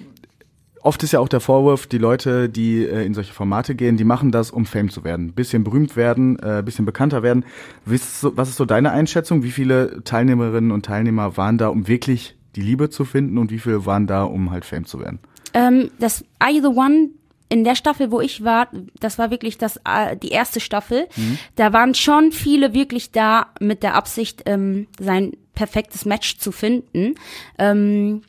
oft 0.83 1.03
ist 1.03 1.11
ja 1.11 1.19
auch 1.19 1.27
der 1.29 1.41
Vorwurf, 1.41 1.85
die 1.85 1.97
Leute, 1.97 2.49
die 2.49 2.83
äh, 2.85 3.05
in 3.05 3.13
solche 3.13 3.33
Formate 3.33 3.75
gehen, 3.75 3.97
die 3.97 4.03
machen 4.03 4.31
das, 4.31 4.51
um 4.51 4.65
Fame 4.65 4.89
zu 4.89 5.03
werden, 5.03 5.33
bisschen 5.33 5.63
berühmt 5.63 5.95
werden, 5.95 6.39
äh, 6.39 6.63
bisschen 6.65 6.85
bekannter 6.85 7.23
werden. 7.23 7.45
Was 7.85 8.23
ist 8.49 8.55
so 8.57 8.65
deine 8.65 8.91
Einschätzung? 8.91 9.43
Wie 9.43 9.51
viele 9.51 10.03
Teilnehmerinnen 10.03 10.71
und 10.71 10.85
Teilnehmer 10.85 11.37
waren 11.37 11.57
da, 11.57 11.67
um 11.67 11.87
wirklich 11.87 12.35
die 12.55 12.61
Liebe 12.61 12.89
zu 12.89 13.05
finden 13.05 13.37
und 13.37 13.51
wie 13.51 13.59
viele 13.59 13.85
waren 13.85 14.07
da, 14.07 14.23
um 14.23 14.49
halt 14.51 14.65
Fame 14.65 14.85
zu 14.85 14.99
werden? 14.99 15.19
Ähm, 15.53 15.91
das 15.99 16.23
Are 16.39 16.51
You 16.51 16.61
the 16.61 16.67
One 16.77 17.09
in 17.51 17.65
der 17.65 17.75
Staffel, 17.75 18.11
wo 18.11 18.21
ich 18.21 18.45
war, 18.45 18.69
das 18.99 19.19
war 19.19 19.29
wirklich 19.29 19.57
das 19.57 19.77
äh, 19.85 20.15
die 20.15 20.29
erste 20.29 20.61
Staffel. 20.61 21.07
Da 21.55 21.73
waren 21.73 21.93
schon 21.93 22.31
viele 22.31 22.73
wirklich 22.73 23.11
da 23.11 23.47
mit 23.59 23.83
der 23.83 23.95
Absicht, 23.95 24.43
ähm, 24.45 24.87
sein 24.97 25.33
perfektes 25.53 26.05
Match 26.05 26.37
zu 26.37 26.53
finden. 26.53 27.15
Ähm, 27.59 28.21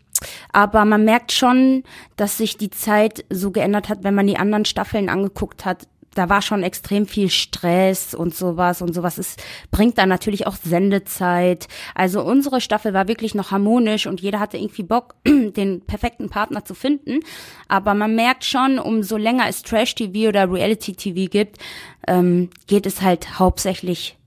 aber 0.52 0.84
man 0.84 1.04
merkt 1.04 1.30
schon, 1.30 1.84
dass 2.16 2.36
sich 2.36 2.56
die 2.56 2.70
Zeit 2.70 3.24
so 3.30 3.52
geändert 3.52 3.88
hat, 3.88 4.02
wenn 4.02 4.14
man 4.14 4.26
die 4.26 4.36
anderen 4.36 4.64
Staffeln 4.64 5.08
angeguckt 5.08 5.64
hat, 5.64 5.86
da 6.14 6.28
war 6.28 6.42
schon 6.42 6.62
extrem 6.62 7.06
viel 7.06 7.30
Stress 7.30 8.14
und 8.14 8.34
sowas 8.34 8.82
und 8.82 8.94
sowas. 8.94 9.18
Es 9.18 9.36
bringt 9.70 9.98
dann 9.98 10.08
natürlich 10.08 10.46
auch 10.46 10.56
Sendezeit. 10.56 11.68
Also 11.94 12.22
unsere 12.22 12.60
Staffel 12.60 12.92
war 12.92 13.08
wirklich 13.08 13.34
noch 13.34 13.50
harmonisch 13.50 14.06
und 14.06 14.20
jeder 14.20 14.40
hatte 14.40 14.58
irgendwie 14.58 14.82
Bock, 14.82 15.14
den 15.26 15.80
perfekten 15.80 16.28
Partner 16.28 16.64
zu 16.64 16.74
finden. 16.74 17.20
Aber 17.68 17.94
man 17.94 18.14
merkt 18.14 18.44
schon, 18.44 18.78
umso 18.78 19.16
länger 19.16 19.48
es 19.48 19.62
Trash-TV 19.62 20.28
oder 20.28 20.50
Reality-TV 20.50 21.30
gibt, 21.30 21.58
ähm, 22.06 22.50
geht 22.66 22.86
es 22.86 23.00
halt 23.00 23.38
hauptsächlich 23.38 24.18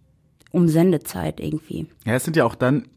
um 0.52 0.68
Sendezeit 0.68 1.40
irgendwie. 1.40 1.88
Ja, 2.06 2.14
es 2.14 2.24
sind 2.24 2.36
ja 2.36 2.46
auch 2.46 2.56
dann 2.56 2.88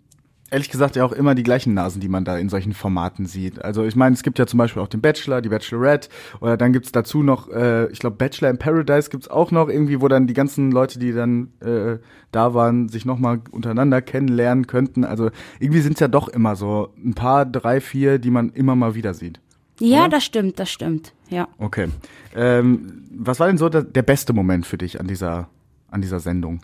ehrlich 0.50 0.70
gesagt 0.70 0.96
ja 0.96 1.04
auch 1.04 1.12
immer 1.12 1.34
die 1.34 1.42
gleichen 1.42 1.74
Nasen, 1.74 2.00
die 2.00 2.08
man 2.08 2.24
da 2.24 2.38
in 2.38 2.48
solchen 2.48 2.72
Formaten 2.72 3.26
sieht. 3.26 3.62
Also 3.62 3.84
ich 3.84 3.96
meine, 3.96 4.14
es 4.14 4.22
gibt 4.22 4.38
ja 4.38 4.46
zum 4.46 4.58
Beispiel 4.58 4.82
auch 4.82 4.88
den 4.88 5.00
Bachelor, 5.00 5.42
die 5.42 5.48
Bachelorette 5.48 6.08
oder 6.40 6.56
dann 6.56 6.72
gibt's 6.72 6.92
dazu 6.92 7.22
noch, 7.22 7.48
äh, 7.50 7.86
ich 7.90 7.98
glaube 7.98 8.16
Bachelor 8.16 8.50
in 8.50 8.58
Paradise 8.58 9.10
gibt's 9.10 9.28
auch 9.28 9.50
noch 9.50 9.68
irgendwie, 9.68 10.00
wo 10.00 10.08
dann 10.08 10.26
die 10.26 10.34
ganzen 10.34 10.72
Leute, 10.72 10.98
die 10.98 11.12
dann 11.12 11.52
äh, 11.60 11.98
da 12.32 12.54
waren, 12.54 12.88
sich 12.88 13.04
nochmal 13.04 13.40
untereinander 13.50 14.02
kennenlernen 14.02 14.66
könnten. 14.66 15.04
Also 15.04 15.30
irgendwie 15.60 15.80
sind's 15.80 16.00
ja 16.00 16.08
doch 16.08 16.28
immer 16.28 16.56
so 16.56 16.92
ein 16.96 17.14
paar, 17.14 17.44
drei, 17.44 17.80
vier, 17.80 18.18
die 18.18 18.30
man 18.30 18.50
immer 18.50 18.76
mal 18.76 18.94
wieder 18.94 19.14
sieht. 19.14 19.40
Ja, 19.80 20.02
Oder? 20.02 20.08
das 20.10 20.24
stimmt, 20.24 20.58
das 20.58 20.70
stimmt. 20.70 21.12
Ja. 21.28 21.48
Okay. 21.58 21.88
Ähm, 22.34 23.04
was 23.10 23.38
war 23.38 23.46
denn 23.46 23.58
so 23.58 23.68
der, 23.68 23.82
der 23.82 24.02
beste 24.02 24.32
Moment 24.32 24.66
für 24.66 24.78
dich 24.78 24.98
an 24.98 25.06
dieser, 25.06 25.48
an 25.90 26.00
dieser 26.00 26.20
Sendung? 26.20 26.60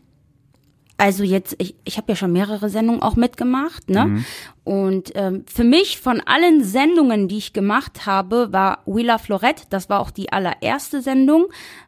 Also 0.96 1.24
jetzt, 1.24 1.56
ich, 1.58 1.74
ich 1.84 1.96
habe 1.96 2.12
ja 2.12 2.16
schon 2.16 2.32
mehrere 2.32 2.68
Sendungen 2.68 3.02
auch 3.02 3.16
mitgemacht, 3.16 3.90
ne? 3.90 4.24
Und 4.62 5.12
ähm, 5.16 5.44
für 5.52 5.64
mich 5.64 5.98
von 5.98 6.20
allen 6.20 6.62
Sendungen, 6.62 7.26
die 7.26 7.38
ich 7.38 7.52
gemacht 7.52 8.06
habe, 8.06 8.52
war 8.52 8.78
Wheeler 8.86 9.18
Florette. 9.18 9.64
Das 9.70 9.88
war 9.88 10.00
auch 10.00 10.10
die 10.10 10.32
allererste 10.32 11.02
Sendung. 11.02 11.46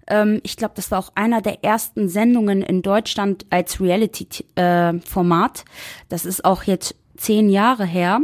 Ähm, 0.08 0.40
ich 0.42 0.56
glaube, 0.56 0.74
das 0.74 0.90
war 0.90 0.98
auch 0.98 1.12
einer 1.14 1.40
der 1.40 1.62
ersten 1.64 2.08
Sendungen 2.08 2.62
in 2.62 2.82
Deutschland 2.82 3.46
als 3.50 3.80
Reality-Format. 3.80 5.64
das 6.08 6.26
ist 6.26 6.44
auch 6.44 6.64
jetzt 6.64 6.96
zehn 7.16 7.48
Jahre 7.48 7.84
her. 7.84 8.20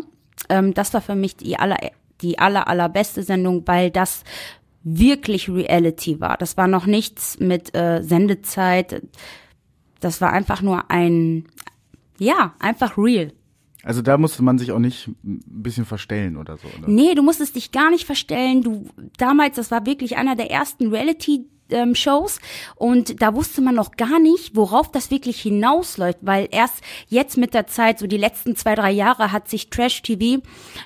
Ähm, 0.48 0.74
das 0.74 0.92
war 0.94 1.00
für 1.00 1.14
mich 1.14 1.36
die 1.36 1.56
aller, 1.58 1.78
die 2.20 2.38
aller, 2.38 2.68
allerbeste 2.68 3.22
Sendung, 3.22 3.62
weil 3.66 3.90
das 3.90 4.24
wirklich 4.84 5.48
Reality 5.48 6.20
war. 6.20 6.36
Das 6.36 6.56
war 6.56 6.66
noch 6.66 6.86
nichts 6.86 7.38
mit 7.38 7.74
äh, 7.74 8.02
Sendezeit. 8.02 9.02
Das 10.02 10.20
war 10.20 10.32
einfach 10.32 10.60
nur 10.62 10.90
ein, 10.90 11.46
ja, 12.18 12.54
einfach 12.58 12.98
real. 12.98 13.32
Also 13.84 14.02
da 14.02 14.18
musste 14.18 14.42
man 14.42 14.58
sich 14.58 14.70
auch 14.72 14.78
nicht 14.78 15.08
ein 15.24 15.42
bisschen 15.44 15.84
verstellen 15.84 16.36
oder 16.36 16.56
so. 16.56 16.68
Oder? 16.68 16.88
Nee, 16.88 17.14
du 17.14 17.22
musstest 17.22 17.56
dich 17.56 17.72
gar 17.72 17.90
nicht 17.90 18.04
verstellen. 18.04 18.62
Du 18.62 18.88
damals, 19.16 19.56
das 19.56 19.70
war 19.70 19.86
wirklich 19.86 20.16
einer 20.16 20.36
der 20.36 20.50
ersten 20.50 20.88
Reality 20.88 21.46
ähm, 21.72 21.94
Shows 21.94 22.40
und 22.76 23.22
da 23.22 23.34
wusste 23.34 23.60
man 23.62 23.74
noch 23.74 23.92
gar 23.92 24.18
nicht, 24.18 24.56
worauf 24.56 24.90
das 24.90 25.10
wirklich 25.10 25.40
hinausläuft, 25.40 26.18
weil 26.22 26.48
erst 26.50 26.82
jetzt 27.08 27.36
mit 27.36 27.54
der 27.54 27.66
Zeit, 27.66 27.98
so 27.98 28.06
die 28.06 28.16
letzten 28.16 28.56
zwei, 28.56 28.74
drei 28.74 28.90
Jahre, 28.90 29.32
hat 29.32 29.48
sich 29.48 29.70
Trash 29.70 30.02
TV 30.02 30.42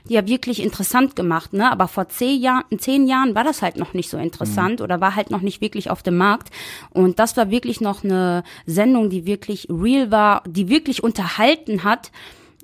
ja 0.08 0.26
wirklich 0.26 0.62
interessant 0.62 1.16
gemacht, 1.16 1.52
ne? 1.52 1.70
Aber 1.70 1.88
vor 1.88 2.08
zehn 2.08 2.40
Jahren, 2.40 2.64
zehn 2.78 3.06
Jahren 3.06 3.34
war 3.34 3.44
das 3.44 3.62
halt 3.62 3.76
noch 3.76 3.94
nicht 3.94 4.10
so 4.10 4.16
interessant 4.16 4.80
oder 4.80 5.00
war 5.00 5.16
halt 5.16 5.30
noch 5.30 5.40
nicht 5.40 5.60
wirklich 5.60 5.90
auf 5.90 6.02
dem 6.02 6.16
Markt. 6.16 6.50
Und 6.90 7.18
das 7.18 7.36
war 7.36 7.50
wirklich 7.50 7.80
noch 7.80 8.04
eine 8.04 8.42
Sendung, 8.66 9.10
die 9.10 9.26
wirklich 9.26 9.68
real 9.70 10.10
war, 10.10 10.42
die 10.46 10.68
wirklich 10.68 11.02
unterhalten 11.02 11.84
hat. 11.84 12.10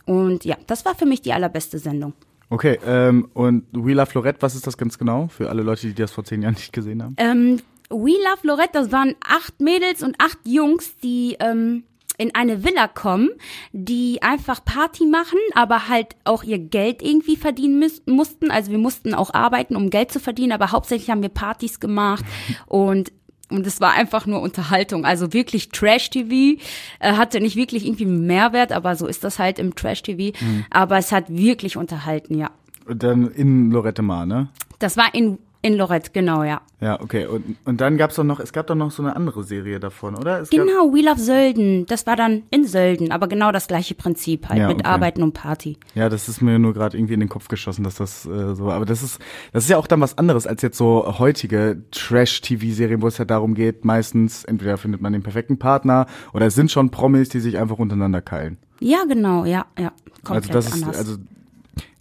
Und 0.04 0.44
ja, 0.44 0.56
das 0.66 0.84
war 0.84 0.94
für 0.94 1.06
mich 1.06 1.22
die 1.22 1.32
allerbeste 1.32 1.78
Sendung. 1.78 2.14
Okay, 2.52 2.78
ähm, 2.86 3.28
und 3.32 3.64
We 3.72 3.94
Love 3.94 4.10
Lorette, 4.12 4.42
was 4.42 4.54
ist 4.54 4.66
das 4.66 4.76
ganz 4.76 4.98
genau 4.98 5.28
für 5.28 5.48
alle 5.48 5.62
Leute, 5.62 5.86
die 5.86 5.94
das 5.94 6.10
vor 6.12 6.22
zehn 6.22 6.42
Jahren 6.42 6.52
nicht 6.52 6.72
gesehen 6.72 7.02
haben? 7.02 7.14
Ähm, 7.16 7.60
We 7.92 8.12
Love 8.12 8.46
Lorette, 8.46 8.72
das 8.72 8.92
waren 8.92 9.14
acht 9.26 9.60
Mädels 9.60 10.02
und 10.02 10.16
acht 10.18 10.38
Jungs, 10.44 10.96
die 10.98 11.36
ähm, 11.40 11.84
in 12.18 12.34
eine 12.34 12.64
Villa 12.64 12.88
kommen, 12.88 13.30
die 13.72 14.22
einfach 14.22 14.64
Party 14.64 15.06
machen, 15.06 15.38
aber 15.54 15.88
halt 15.88 16.16
auch 16.24 16.42
ihr 16.44 16.58
Geld 16.58 17.02
irgendwie 17.02 17.36
verdienen 17.36 17.78
müß, 17.78 18.02
mussten. 18.06 18.50
Also 18.50 18.70
wir 18.70 18.78
mussten 18.78 19.14
auch 19.14 19.34
arbeiten, 19.34 19.76
um 19.76 19.90
Geld 19.90 20.12
zu 20.12 20.20
verdienen, 20.20 20.52
aber 20.52 20.72
hauptsächlich 20.72 21.10
haben 21.10 21.22
wir 21.22 21.30
Partys 21.30 21.80
gemacht 21.80 22.24
und 22.66 23.12
und 23.50 23.66
es 23.66 23.82
war 23.82 23.92
einfach 23.92 24.24
nur 24.24 24.40
Unterhaltung. 24.40 25.04
Also 25.04 25.34
wirklich 25.34 25.68
Trash-TV. 25.68 26.58
Äh, 27.00 27.12
hatte 27.12 27.38
nicht 27.38 27.54
wirklich 27.54 27.84
irgendwie 27.84 28.06
einen 28.06 28.26
Mehrwert, 28.26 28.72
aber 28.72 28.96
so 28.96 29.06
ist 29.06 29.24
das 29.24 29.38
halt 29.38 29.58
im 29.58 29.74
Trash-TV. 29.74 30.34
Aber 30.70 30.96
es 30.96 31.12
hat 31.12 31.26
wirklich 31.28 31.76
unterhalten, 31.76 32.38
ja. 32.38 32.50
Und 32.86 33.02
dann 33.02 33.30
in 33.30 33.70
Lorette 33.70 34.00
Mar, 34.00 34.24
ne? 34.24 34.48
Das 34.78 34.96
war 34.96 35.14
in, 35.14 35.38
in 35.62 35.76
Lorette, 35.76 36.10
genau, 36.12 36.42
ja. 36.42 36.60
Ja, 36.80 37.00
okay. 37.00 37.26
Und, 37.26 37.56
und 37.64 37.80
dann 37.80 37.96
gab's 37.96 38.16
doch 38.16 38.24
noch, 38.24 38.40
es 38.40 38.52
gab 38.52 38.66
doch 38.66 38.74
noch 38.74 38.90
so 38.90 39.02
eine 39.02 39.14
andere 39.14 39.44
Serie 39.44 39.78
davon, 39.78 40.16
oder? 40.16 40.40
Es 40.40 40.50
gab, 40.50 40.58
Genau, 40.66 40.92
We 40.92 41.02
Love 41.02 41.20
Sölden. 41.20 41.86
Das 41.86 42.06
war 42.06 42.16
dann 42.16 42.42
in 42.50 42.66
Sölden, 42.66 43.12
aber 43.12 43.28
genau 43.28 43.52
das 43.52 43.68
gleiche 43.68 43.94
Prinzip 43.94 44.48
halt 44.48 44.58
Ja, 44.58 44.66
mit 44.68 44.80
okay. 44.80 44.88
Arbeiten 44.88 45.22
und 45.22 45.32
Party. 45.32 45.78
ja, 45.94 46.08
das 46.08 46.28
ist 46.28 46.42
mir 46.42 46.58
nur 46.58 46.74
gerade 46.74 46.96
irgendwie 46.98 47.14
in 47.14 47.20
den 47.20 47.28
Kopf 47.28 47.46
geschossen, 47.48 47.84
dass 47.84 47.94
das 47.94 48.26
äh, 48.26 48.54
so 48.54 48.66
war. 48.66 48.74
Aber 48.74 48.84
das 48.84 49.02
ist, 49.02 49.20
das 49.52 49.64
ist 49.64 49.70
ja 49.70 49.78
auch 49.78 49.86
dann 49.86 50.00
was 50.00 50.18
anderes 50.18 50.46
als 50.46 50.60
jetzt 50.62 50.76
so 50.76 51.18
heutige 51.20 51.82
Trash-TV-Serien, 51.92 53.00
wo 53.02 53.06
es 53.06 53.18
ja 53.18 53.24
darum 53.24 53.54
geht, 53.54 53.84
meistens 53.84 54.44
entweder 54.44 54.76
findet 54.78 55.00
man 55.00 55.12
den 55.12 55.22
perfekten 55.22 55.58
Partner 55.58 56.06
oder 56.32 56.46
es 56.46 56.54
sind 56.54 56.70
schon 56.70 56.90
Promis, 56.90 57.28
die 57.28 57.40
sich 57.40 57.58
einfach 57.58 57.78
untereinander 57.78 58.20
keilen. 58.22 58.58
Ja, 58.80 59.04
genau, 59.08 59.44
ja, 59.44 59.66
ja. 59.78 59.92
Also 60.24 60.50
Komplett 60.50 60.54
das 60.54 60.66
ist, 60.66 60.82
anders. 60.82 60.96
also 60.98 61.16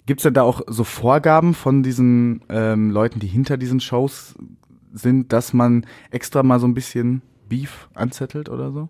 gibt's 0.05 0.23
denn 0.23 0.33
da 0.33 0.43
auch 0.43 0.61
so 0.67 0.83
Vorgaben 0.83 1.53
von 1.53 1.83
diesen 1.83 2.41
ähm, 2.49 2.91
Leuten, 2.91 3.19
die 3.19 3.27
hinter 3.27 3.57
diesen 3.57 3.79
Shows 3.79 4.35
sind, 4.93 5.31
dass 5.31 5.53
man 5.53 5.85
extra 6.09 6.43
mal 6.43 6.59
so 6.59 6.67
ein 6.67 6.73
bisschen 6.73 7.21
Beef 7.47 7.89
anzettelt 7.93 8.49
oder 8.49 8.71
so? 8.71 8.89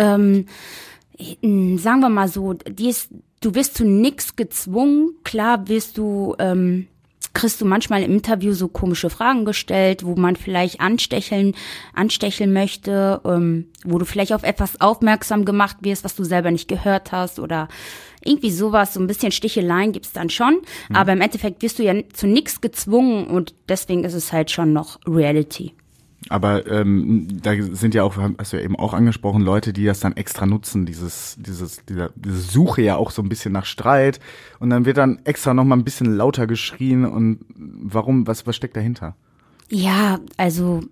ähm, 0.00 0.46
äh, 1.18 1.76
sagen 1.76 2.00
wir 2.00 2.08
mal 2.08 2.28
so, 2.28 2.54
die 2.54 2.88
ist, 2.88 3.10
du 3.40 3.54
wirst 3.54 3.76
zu 3.76 3.84
nix 3.84 4.34
gezwungen. 4.34 5.14
Klar 5.22 5.68
wirst 5.68 5.98
du, 5.98 6.34
ähm, 6.38 6.88
kriegst 7.34 7.60
du 7.60 7.66
manchmal 7.66 8.02
im 8.02 8.12
Interview 8.12 8.52
so 8.54 8.66
komische 8.66 9.10
Fragen 9.10 9.44
gestellt, 9.44 10.04
wo 10.04 10.16
man 10.16 10.34
vielleicht 10.34 10.80
anstecheln, 10.80 11.54
anstecheln 11.94 12.52
möchte, 12.52 13.20
ähm, 13.24 13.66
wo 13.84 13.98
du 13.98 14.04
vielleicht 14.04 14.32
auf 14.32 14.42
etwas 14.42 14.80
aufmerksam 14.80 15.44
gemacht 15.44 15.76
wirst, 15.82 16.02
was 16.02 16.16
du 16.16 16.24
selber 16.24 16.50
nicht 16.50 16.66
gehört 16.66 17.12
hast 17.12 17.38
oder 17.38 17.68
irgendwie 18.24 18.50
sowas, 18.50 18.94
so 18.94 19.00
ein 19.00 19.06
bisschen 19.06 19.32
Sticheleien 19.32 19.92
gibt's 19.92 20.12
dann 20.12 20.30
schon. 20.30 20.60
Aber 20.92 21.12
im 21.12 21.20
Endeffekt 21.20 21.62
wirst 21.62 21.78
du 21.78 21.82
ja 21.82 21.94
zu 22.12 22.26
nix 22.26 22.60
gezwungen 22.60 23.26
und 23.26 23.54
deswegen 23.68 24.04
ist 24.04 24.14
es 24.14 24.32
halt 24.32 24.50
schon 24.50 24.72
noch 24.72 24.98
Reality. 25.06 25.74
Aber 26.28 26.66
ähm, 26.66 27.40
da 27.42 27.52
sind 27.60 27.94
ja 27.94 28.02
auch, 28.02 28.16
hast 28.38 28.52
du 28.52 28.58
ja 28.58 28.62
eben 28.62 28.76
auch 28.76 28.92
angesprochen, 28.92 29.40
Leute, 29.40 29.72
die 29.72 29.86
das 29.86 30.00
dann 30.00 30.16
extra 30.16 30.44
nutzen, 30.44 30.84
dieses, 30.84 31.36
dieses, 31.38 31.84
dieser, 31.86 32.10
diese 32.14 32.40
Suche 32.40 32.82
ja 32.82 32.96
auch 32.96 33.10
so 33.10 33.22
ein 33.22 33.30
bisschen 33.30 33.52
nach 33.52 33.64
Streit. 33.64 34.20
Und 34.58 34.68
dann 34.68 34.84
wird 34.84 34.98
dann 34.98 35.20
extra 35.24 35.54
noch 35.54 35.64
mal 35.64 35.76
ein 35.76 35.84
bisschen 35.84 36.14
lauter 36.14 36.46
geschrien. 36.46 37.06
Und 37.06 37.40
warum, 37.56 38.26
was, 38.26 38.46
was 38.46 38.54
steckt 38.54 38.76
dahinter? 38.76 39.16
Ja, 39.70 40.18
also 40.36 40.82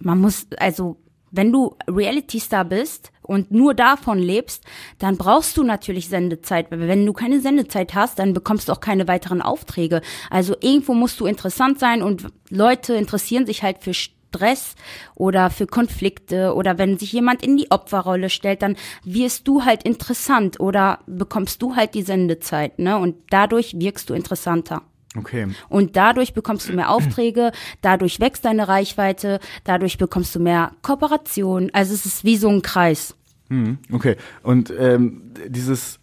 man 0.00 0.18
muss, 0.18 0.46
also 0.56 0.96
wenn 1.34 1.52
du 1.52 1.76
Reality-Star 1.88 2.64
bist 2.64 3.10
und 3.22 3.50
nur 3.50 3.74
davon 3.74 4.18
lebst, 4.18 4.64
dann 4.98 5.16
brauchst 5.16 5.56
du 5.56 5.64
natürlich 5.64 6.08
Sendezeit. 6.08 6.66
Wenn 6.70 7.04
du 7.04 7.12
keine 7.12 7.40
Sendezeit 7.40 7.94
hast, 7.94 8.18
dann 8.18 8.34
bekommst 8.34 8.68
du 8.68 8.72
auch 8.72 8.80
keine 8.80 9.08
weiteren 9.08 9.42
Aufträge. 9.42 10.00
Also 10.30 10.54
irgendwo 10.60 10.94
musst 10.94 11.18
du 11.20 11.26
interessant 11.26 11.78
sein 11.78 12.02
und 12.02 12.26
Leute 12.50 12.94
interessieren 12.94 13.46
sich 13.46 13.62
halt 13.62 13.78
für 13.78 13.94
Stress 13.94 14.74
oder 15.14 15.50
für 15.50 15.66
Konflikte 15.66 16.54
oder 16.54 16.78
wenn 16.78 16.98
sich 16.98 17.12
jemand 17.12 17.42
in 17.44 17.56
die 17.56 17.70
Opferrolle 17.70 18.30
stellt, 18.30 18.62
dann 18.62 18.76
wirst 19.04 19.48
du 19.48 19.64
halt 19.64 19.82
interessant 19.84 20.60
oder 20.60 21.00
bekommst 21.06 21.62
du 21.62 21.76
halt 21.76 21.94
die 21.94 22.02
Sendezeit, 22.02 22.78
ne? 22.78 22.98
Und 22.98 23.16
dadurch 23.30 23.78
wirkst 23.78 24.10
du 24.10 24.14
interessanter. 24.14 24.82
Okay. 25.16 25.48
Und 25.68 25.96
dadurch 25.96 26.34
bekommst 26.34 26.68
du 26.68 26.72
mehr 26.72 26.90
Aufträge, 26.90 27.52
dadurch 27.82 28.20
wächst 28.20 28.44
deine 28.44 28.66
Reichweite, 28.68 29.38
dadurch 29.64 29.98
bekommst 29.98 30.34
du 30.34 30.40
mehr 30.40 30.72
Kooperation. 30.82 31.70
Also 31.72 31.94
es 31.94 32.04
ist 32.04 32.24
wie 32.24 32.36
so 32.36 32.48
ein 32.48 32.62
Kreis. 32.62 33.14
Mhm, 33.48 33.78
Okay. 33.92 34.16
Und 34.42 34.72
ähm, 34.76 35.32
dieses, 35.46 36.00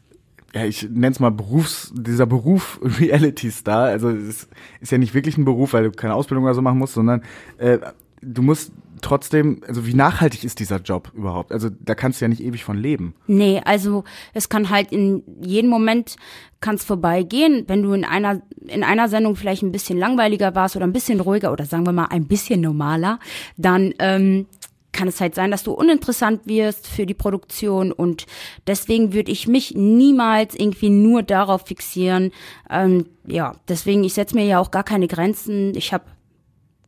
ja, 0.53 0.65
ich 0.65 0.83
nenne 0.83 1.09
es 1.09 1.19
mal 1.19 1.31
Berufs, 1.31 1.91
dieser 1.95 2.25
Beruf 2.25 2.79
Reality 2.99 3.51
Star, 3.51 3.85
also 3.85 4.09
es 4.09 4.47
ist 4.79 4.91
ja 4.91 4.97
nicht 4.97 5.13
wirklich 5.13 5.37
ein 5.37 5.45
Beruf, 5.45 5.73
weil 5.73 5.83
du 5.83 5.91
keine 5.91 6.13
Ausbildung 6.13 6.45
oder 6.45 6.53
so 6.53 6.61
machen 6.61 6.77
musst, 6.79 6.93
sondern 6.93 7.23
äh, 7.57 7.79
du 8.21 8.41
musst 8.41 8.71
trotzdem, 9.01 9.61
also 9.67 9.85
wie 9.85 9.93
nachhaltig 9.93 10.43
ist 10.43 10.59
dieser 10.59 10.77
Job 10.77 11.11
überhaupt? 11.13 11.51
Also 11.51 11.69
da 11.69 11.95
kannst 11.95 12.21
du 12.21 12.25
ja 12.25 12.29
nicht 12.29 12.41
ewig 12.41 12.63
von 12.63 12.77
leben. 12.77 13.15
Nee, 13.27 13.61
also 13.65 14.03
es 14.33 14.49
kann 14.49 14.69
halt 14.69 14.91
in 14.91 15.23
jedem 15.41 15.69
Moment 15.69 16.15
kann's 16.59 16.83
vorbeigehen, 16.83 17.65
wenn 17.67 17.83
du 17.83 17.93
in 17.93 18.05
einer 18.05 18.41
in 18.67 18.83
einer 18.83 19.09
Sendung 19.09 19.35
vielleicht 19.35 19.63
ein 19.63 19.71
bisschen 19.71 19.97
langweiliger 19.97 20.55
warst 20.55 20.75
oder 20.75 20.85
ein 20.85 20.93
bisschen 20.93 21.19
ruhiger 21.19 21.51
oder 21.51 21.65
sagen 21.65 21.85
wir 21.85 21.91
mal 21.91 22.05
ein 22.05 22.27
bisschen 22.27 22.61
normaler, 22.61 23.19
dann 23.57 23.93
ähm, 23.99 24.45
kann 24.91 25.07
es 25.07 25.21
halt 25.21 25.35
sein, 25.35 25.51
dass 25.51 25.63
du 25.63 25.71
uninteressant 25.71 26.45
wirst 26.45 26.87
für 26.87 27.05
die 27.05 27.13
Produktion 27.13 27.91
und 27.91 28.25
deswegen 28.67 29.13
würde 29.13 29.31
ich 29.31 29.47
mich 29.47 29.73
niemals 29.75 30.53
irgendwie 30.55 30.89
nur 30.89 31.23
darauf 31.23 31.65
fixieren. 31.67 32.31
Ähm, 32.69 33.05
ja, 33.25 33.55
deswegen 33.67 34.03
ich 34.03 34.13
setze 34.13 34.35
mir 34.35 34.45
ja 34.45 34.59
auch 34.59 34.71
gar 34.71 34.83
keine 34.83 35.07
Grenzen. 35.07 35.73
Ich 35.75 35.93
habe 35.93 36.05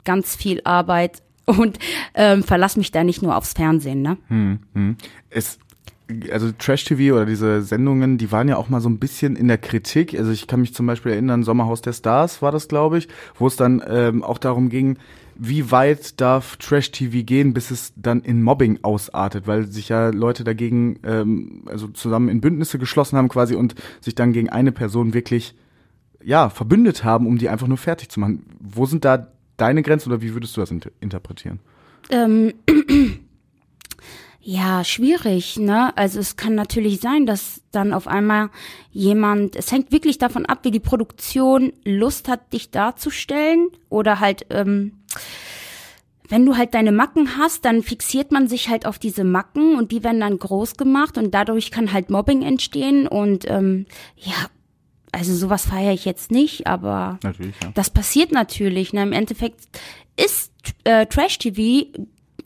ganz 0.04 0.36
viel 0.36 0.62
Arbeit 0.66 1.24
und 1.46 1.80
ähm, 2.14 2.44
verlass 2.44 2.78
mich 2.78 2.92
da 2.92 3.04
nicht 3.04 3.22
nur 3.22 3.36
aufs 3.36 3.54
Fernsehen. 3.54 4.02
Ne? 4.02 4.18
Es, 5.30 5.60
also 6.32 6.52
Trash-TV 6.52 7.16
oder 7.16 7.26
diese 7.26 7.62
Sendungen, 7.62 8.18
die 8.18 8.32
waren 8.32 8.48
ja 8.48 8.58
auch 8.58 8.70
mal 8.70 8.82
so 8.82 8.90
ein 8.90 9.00
bisschen 9.00 9.36
in 9.36 9.48
der 9.48 9.58
Kritik. 9.58 10.18
Also 10.18 10.32
ich 10.32 10.48
kann 10.48 10.62
mich 10.62 10.74
zum 10.74 10.86
Beispiel 10.86 11.14
erinnern, 11.14 11.44
Sommerhaus 11.44 11.82
der 11.82 11.94
Stars 11.94 12.42
war 12.42 12.52
das, 12.52 12.68
glaube 12.68 12.98
ich, 12.98 13.08
wo 13.38 13.48
es 13.48 13.56
dann 13.56 13.82
ähm, 13.88 14.24
auch 14.24 14.38
darum 14.38 14.70
ging, 14.70 14.98
wie 15.36 15.72
weit 15.72 16.22
darf 16.22 16.58
Trash-TV 16.58 17.24
gehen, 17.26 17.54
bis 17.54 17.72
es 17.72 17.94
dann 17.96 18.22
in 18.22 18.44
Mobbing 18.44 18.80
ausartet, 18.84 19.48
weil 19.48 19.66
sich 19.66 19.90
ja 19.90 20.10
Leute 20.10 20.44
dagegen, 20.44 21.00
ähm, 21.04 21.64
also 21.66 21.88
zusammen 21.88 22.30
in 22.30 22.42
Bündnisse 22.42 22.78
geschlossen 22.78 23.18
haben 23.18 23.30
quasi 23.30 23.56
und 23.56 23.76
sich 24.02 24.16
dann 24.16 24.34
gegen 24.34 24.50
eine 24.50 24.72
Person 24.72 25.14
wirklich, 25.14 25.56
ja, 26.24 26.50
verbündet 26.50 27.04
haben, 27.04 27.28
um 27.28 27.38
die 27.38 27.50
einfach 27.50 27.68
nur 27.68 27.78
fertig 27.78 28.10
zu 28.10 28.20
machen. 28.20 28.46
Wo 28.60 28.86
sind 28.86 29.06
da 29.06 29.33
deine 29.58 29.82
Grenzen 29.82 30.12
oder 30.12 30.22
wie 30.22 30.34
würdest 30.34 30.56
du 30.58 30.62
das 30.62 30.72
inter 30.72 30.92
interpretieren? 31.00 31.60
Ähm, 32.10 32.54
ja, 34.42 34.84
schwierig, 34.84 35.58
ne? 35.58 35.96
Also 35.98 36.20
es 36.20 36.36
kann 36.36 36.56
natürlich 36.56 37.00
sein, 37.00 37.26
dass 37.26 37.62
dann 37.72 37.94
auf 37.94 38.08
einmal 38.08 38.50
jemand, 38.92 39.56
es 39.56 39.72
hängt 39.72 39.92
wirklich 39.92 40.18
davon 40.18 40.46
ab, 40.46 40.60
wie 40.64 40.72
die 40.72 40.80
Produktion 40.80 41.74
Lust 41.86 42.28
hat, 42.28 42.52
dich 42.52 42.72
darzustellen 42.72 43.70
oder 43.90 44.20
halt, 44.20 44.46
ähm, 44.50 45.00
wenn 46.30 46.46
du 46.46 46.58
halt 46.58 46.74
deine 46.74 46.92
Macken 46.92 47.38
hast, 47.38 47.66
dann 47.66 47.84
fixiert 47.84 48.32
man 48.32 48.48
sich 48.48 48.70
halt 48.70 48.86
auf 48.86 48.98
diese 48.98 49.24
Macken 49.24 49.78
und 49.78 49.92
die 49.92 50.04
werden 50.04 50.22
dann 50.22 50.40
groß 50.40 50.76
gemacht 50.76 51.18
und 51.18 51.34
dadurch 51.34 51.70
kann 51.70 51.94
halt 51.94 52.10
Mobbing 52.10 52.42
entstehen 52.42 53.08
und 53.08 53.50
ähm, 53.50 53.86
ja, 54.18 54.48
also 55.14 55.34
sowas 55.36 55.66
feiere 55.66 55.94
ich 55.94 56.06
jetzt 56.06 56.32
nicht, 56.32 56.68
aber 56.68 57.20
Natürlich, 57.24 57.56
ja. 57.62 57.72
das 57.76 57.90
passiert 57.90 58.32
natürlich. 58.32 58.94
Ne? 58.94 59.04
Im 59.04 59.14
Endeffekt 59.14 59.62
ist 60.18 60.52
äh, 60.84 61.06
Trash-TV 61.06 61.88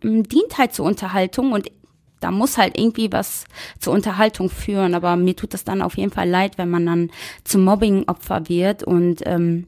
m, 0.03 0.23
dient 0.23 0.57
halt 0.57 0.73
zur 0.73 0.85
Unterhaltung 0.85 1.53
und 1.53 1.71
da 2.19 2.31
muss 2.31 2.57
halt 2.57 2.77
irgendwie 2.77 3.11
was 3.11 3.45
zur 3.79 3.93
Unterhaltung 3.93 4.49
führen. 4.49 4.95
Aber 4.95 5.15
mir 5.15 5.35
tut 5.35 5.53
das 5.53 5.63
dann 5.63 5.81
auf 5.81 5.97
jeden 5.97 6.11
Fall 6.11 6.27
leid, 6.27 6.57
wenn 6.57 6.69
man 6.69 6.85
dann 6.85 7.11
zum 7.43 7.63
Mobbing-Opfer 7.63 8.49
wird 8.49 8.83
und 8.83 9.21
ähm, 9.25 9.67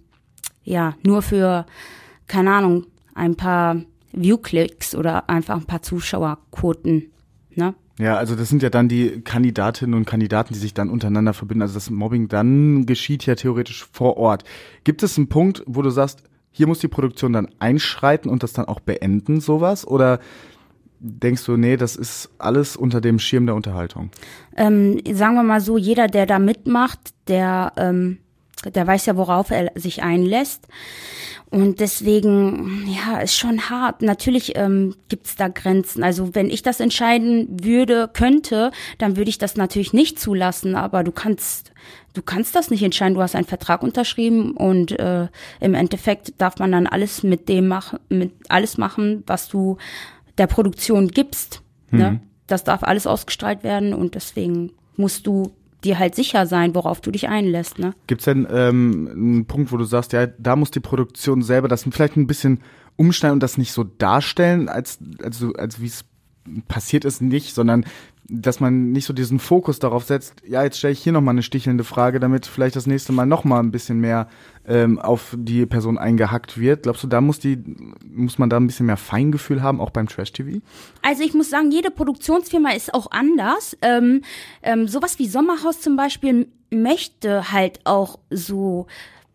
ja, 0.64 0.96
nur 1.04 1.22
für, 1.22 1.66
keine 2.28 2.52
Ahnung, 2.52 2.86
ein 3.16 3.36
paar 3.36 3.82
View-Klicks 4.12 4.94
oder 4.96 5.30
einfach 5.30 5.56
ein 5.56 5.66
paar 5.66 5.82
Zuschauerquoten. 5.82 7.12
Ne? 7.56 7.76
Ja, 8.00 8.16
also 8.16 8.36
das 8.36 8.48
sind 8.48 8.64
ja 8.64 8.70
dann 8.70 8.88
die 8.88 9.22
Kandidatinnen 9.22 9.94
und 9.94 10.06
Kandidaten, 10.06 10.54
die 10.54 10.60
sich 10.60 10.74
dann 10.74 10.90
untereinander 10.90 11.34
verbinden. 11.34 11.64
Also 11.64 11.74
das 11.74 11.90
Mobbing 11.90 12.30
dann 12.30 12.86
geschieht 12.86 13.26
ja 13.26 13.36
theoretisch 13.36 13.86
vor 13.92 14.16
Ort. 14.16 14.46
Gibt 14.86 15.04
es 15.04 15.18
einen 15.18 15.28
Punkt, 15.28 15.64
wo 15.68 15.82
du 15.82 15.90
sagst, 15.90 16.24
hier 16.52 16.66
muss 16.66 16.80
die 16.80 16.88
Produktion 16.88 17.34
dann 17.34 17.50
einschreiten 17.60 18.32
und 18.32 18.42
das 18.42 18.54
dann 18.54 18.66
auch 18.66 18.80
beenden, 18.80 19.42
sowas? 19.42 19.86
Oder 19.86 20.20
denkst 21.00 21.46
du, 21.46 21.58
nee, 21.58 21.76
das 21.76 21.98
ist 21.98 22.30
alles 22.38 22.78
unter 22.78 23.02
dem 23.02 23.20
Schirm 23.20 23.46
der 23.46 23.56
Unterhaltung? 23.56 24.12
ähm, 24.56 25.02
sagen 25.12 25.36
wir 25.36 25.44
mal 25.44 25.62
so, 25.62 25.78
jeder, 25.78 26.08
der 26.08 26.26
da 26.26 26.40
mitmacht, 26.40 27.00
der, 27.28 27.74
ähm, 27.76 28.20
der 28.62 28.88
weiß 28.88 29.06
ja, 29.06 29.18
worauf 29.18 29.52
er 29.52 29.72
sich 29.76 30.04
einlässt. 30.04 30.68
Und 31.52 31.80
deswegen, 31.80 32.88
ja, 32.88 33.20
ist 33.20 33.36
schon 33.36 33.70
hart. 33.72 34.04
Natürlich 34.04 34.56
ähm, 34.56 34.96
gibt's 35.08 35.36
da 35.36 35.48
Grenzen. 35.48 36.04
Also 36.04 36.36
wenn 36.36 36.50
ich 36.50 36.62
das 36.62 36.80
entscheiden 36.80 37.48
würde, 37.64 38.08
könnte, 38.08 38.72
dann 39.00 39.18
würde 39.18 39.30
ich 39.30 39.40
das 39.40 39.56
natürlich 39.56 39.92
nicht 39.92 40.20
zulassen. 40.20 40.76
Aber 40.76 41.04
du 41.04 41.12
kannst, 41.12 41.72
du 42.14 42.22
kannst 42.22 42.56
das 42.56 42.70
nicht 42.70 42.84
entscheiden. 42.84 43.16
Du 43.16 43.22
hast 43.22 43.36
einen 43.36 43.48
Vertrag 43.48 43.82
unterschrieben 43.82 44.52
und 44.52 44.92
äh, 45.00 45.28
im 45.60 45.74
Endeffekt 45.74 46.40
darf 46.40 46.60
man 46.60 46.72
dann 46.72 46.86
alles 46.86 47.24
mit 47.24 47.50
dem 47.50 47.68
machen, 47.68 48.00
mit 48.10 48.32
alles 48.50 48.78
machen, 48.78 49.24
was 49.26 49.48
du 49.48 49.78
der 50.38 50.48
Produktion 50.48 51.08
gibst. 51.08 51.64
Ne? 51.90 52.22
Das 52.46 52.64
darf 52.64 52.84
alles 52.84 53.08
ausgestrahlt 53.08 53.64
werden 53.64 53.96
und 53.96 54.14
deswegen 54.14 54.74
musst 54.96 55.26
du 55.26 55.52
dir 55.84 56.00
halt 56.00 56.16
sicher 56.16 56.46
sein, 56.46 56.76
worauf 56.76 57.02
du 57.02 57.12
dich 57.12 57.28
einlässt. 57.30 57.80
Ne? 57.80 57.94
Gibt 58.08 58.22
es 58.22 58.26
denn 58.26 58.48
ähm, 58.52 59.10
einen 59.12 59.46
Punkt, 59.46 59.72
wo 59.72 59.78
du 59.78 59.86
sagst, 59.86 60.14
ja, 60.14 60.28
da 60.28 60.56
muss 60.56 60.72
die 60.72 60.80
Produktion 60.80 61.42
selber 61.42 61.68
das 61.68 61.84
vielleicht 61.90 62.18
ein 62.18 62.28
bisschen 62.28 62.62
umschneiden 62.96 63.36
und 63.36 63.44
das 63.44 63.58
nicht 63.58 63.72
so 63.72 63.86
darstellen, 63.86 64.68
als, 64.68 65.00
also, 65.24 65.54
als 65.54 65.80
wie 65.80 65.88
es 65.88 66.04
passiert 66.68 67.06
ist, 67.06 67.22
nicht, 67.22 67.54
sondern 67.54 67.86
dass 68.30 68.60
man 68.60 68.92
nicht 68.92 69.06
so 69.06 69.14
diesen 69.14 69.40
Fokus 69.40 69.80
darauf 69.80 70.04
setzt, 70.04 70.36
ja, 70.48 70.64
jetzt 70.64 70.78
stelle 70.78 70.94
ich 70.94 71.02
hier 71.02 71.12
nochmal 71.12 71.34
eine 71.34 71.42
stichelnde 71.42 71.84
Frage, 71.84 72.20
damit 72.20 72.46
vielleicht 72.46 72.76
das 72.76 72.86
nächste 72.86 73.12
Mal 73.12 73.26
nochmal 73.26 73.62
ein 73.62 73.72
bisschen 73.72 74.00
mehr 74.00 74.28
ähm, 74.68 75.00
auf 75.00 75.36
die 75.36 75.66
Person 75.66 75.98
eingehackt 75.98 76.60
wird. 76.60 76.84
Glaubst 76.84 77.04
du, 77.04 77.08
da 77.08 77.22
muss 77.22 77.40
die, 77.40 77.58
muss 78.08 78.38
man 78.38 78.50
da 78.50 78.58
ein 78.58 78.68
bisschen 78.68 78.86
mehr 78.86 78.98
Feingefühl 78.98 79.64
haben, 79.64 79.82
auch 79.82 79.90
beim 79.90 80.08
Trash-TV? 80.08 80.60
Also 81.02 81.24
ich 81.24 81.34
muss 81.34 81.50
sagen, 81.50 81.72
jede 81.72 81.90
Produktionsfirma 81.90 82.72
ist 82.72 82.94
auch 82.94 83.10
anders. 83.10 83.76
Ähm, 83.82 84.22
ähm, 84.62 84.88
sowas 84.88 85.18
wie 85.18 85.28
Sommerhaus 85.28 85.82
zum 85.82 85.96
Beispiel 85.96 86.48
möchte 86.70 87.52
halt 87.52 87.80
auch 87.86 88.20
so 88.30 88.86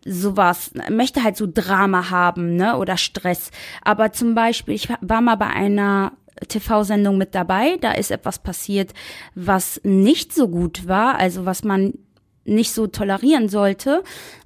sowas, 0.07 0.71
möchte 0.91 1.25
halt 1.25 1.37
so 1.37 1.49
Drama 1.53 2.11
haben, 2.11 2.57
ne, 2.57 2.77
oder 2.77 2.99
Stress. 2.99 3.51
Aber 3.83 4.13
zum 4.13 4.35
Beispiel, 4.35 4.75
ich 4.75 4.89
war 5.01 5.21
mal 5.23 5.37
bei 5.37 5.47
einer 5.47 6.13
TV-Sendung 6.49 7.19
mit 7.19 7.35
dabei, 7.35 7.77
da 7.81 7.93
ist 7.93 8.11
etwas 8.11 8.39
passiert, 8.39 8.93
was 9.35 9.81
nicht 9.85 10.35
so 10.35 10.49
gut 10.49 10.89
war, 10.89 11.17
also 11.17 11.45
was 11.45 11.65
man 11.65 11.95
nicht 12.45 12.73
so 12.73 12.87
tolerieren 12.87 13.49
sollte. 13.49 14.03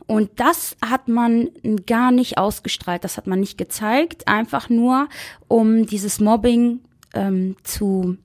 Und 0.06 0.30
das 0.36 0.76
hat 0.84 1.08
man 1.08 1.50
gar 1.86 2.10
nicht 2.10 2.38
ausgestrahlt, 2.38 3.04
das 3.04 3.16
hat 3.16 3.26
man 3.26 3.40
nicht 3.40 3.58
gezeigt, 3.58 4.26
einfach 4.26 4.70
nur, 4.70 5.08
um 5.48 5.86
dieses 5.86 6.20
Mobbing 6.20 6.80
ähm, 7.14 7.56
zu 7.62 8.16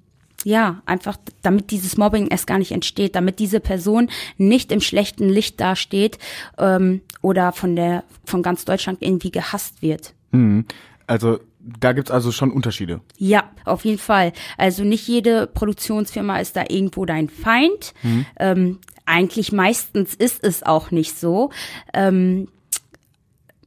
ja, 0.45 0.82
einfach 0.86 1.17
damit 1.41 1.71
dieses 1.71 1.97
Mobbing 1.97 2.28
erst 2.28 2.47
gar 2.47 2.58
nicht 2.58 2.71
entsteht, 2.71 3.15
damit 3.15 3.39
diese 3.39 3.62
Person 3.62 4.10
nicht 4.38 4.71
im 4.71 4.82
schlechten 4.82 5.30
Licht 5.30 5.62
dasteht 5.62 6.17
ähm, 6.58 7.02
oder 7.21 7.54
von 7.54 7.76
der 7.76 8.04
von 8.26 8.43
ganz 8.43 8.65
Deutschland 8.65 9.02
irgendwie 9.02 9.32
gehasst 9.32 9.82
wird. 9.82 10.13
Mhm. 10.32 10.65
Also 11.08 11.39
da 11.63 11.93
gibt's 11.93 12.12
also 12.12 12.32
schon 12.32 12.52
Unterschiede. 12.52 13.02
Ja, 13.17 13.52
auf 13.65 13.86
jeden 13.86 13.99
Fall. 13.99 14.34
Also 14.58 14.84
nicht 14.84 15.08
jede 15.08 15.47
Produktionsfirma 15.47 16.39
ist 16.39 16.56
da 16.56 16.65
irgendwo 16.67 17.06
dein 17.06 17.30
Feind. 17.30 17.93
Ähm, 18.38 18.80
eigentlich 19.06 19.52
meistens 19.52 20.13
ist 20.13 20.43
es 20.43 20.63
auch 20.63 20.91
nicht 20.91 21.17
so. 21.17 21.52
Ähm, 21.93 22.47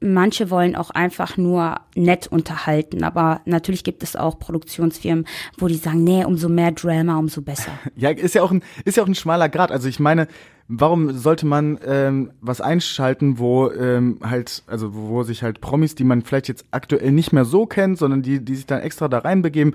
manche 0.01 0.51
wollen 0.51 0.77
auch 0.77 0.91
einfach 0.91 1.37
nur 1.37 1.81
nett 1.95 2.27
unterhalten, 2.27 3.05
aber 3.05 3.41
natürlich 3.45 3.85
gibt 3.85 4.03
es 4.03 4.17
auch 4.17 4.39
Produktionsfirmen, 4.39 5.27
wo 5.59 5.69
die 5.69 5.75
sagen, 5.75 6.05
nee, 6.05 6.25
umso 6.25 6.49
mehr 6.49 6.73
Drama, 6.73 7.19
umso 7.19 7.43
besser. 7.43 7.73
Ja, 7.97 8.11
ist 8.11 8.35
ja 8.35 8.43
auch 8.43 8.51
ein, 8.51 8.63
ist 8.85 8.97
ja 8.97 9.03
auch 9.03 9.09
ein 9.09 9.15
schmaler 9.15 9.49
Grad. 9.49 9.73
Also 9.73 9.89
ich 9.89 9.99
meine, 9.99 10.29
warum 10.69 11.17
sollte 11.17 11.47
man 11.47 11.79
ähm, 11.87 12.33
was 12.41 12.61
einschalten, 12.61 13.39
wo 13.39 13.71
ähm, 13.71 14.19
halt, 14.23 14.65
also 14.67 14.95
wo 14.95 15.23
sich 15.23 15.43
halt 15.43 15.61
Promis, 15.61 15.95
die 15.95 16.05
man 16.05 16.23
vielleicht 16.23 16.49
jetzt 16.49 16.67
aktuell 16.73 17.13
nicht 17.13 17.33
mehr 17.33 17.45
so 17.45 17.67
kennt, 17.67 17.99
sondern 17.99 18.23
die, 18.23 18.45
die 18.45 18.55
sich 18.55 18.67
dann 18.67 18.81
extra 18.81 19.09
da 19.09 19.19
reinbegeben, 19.19 19.75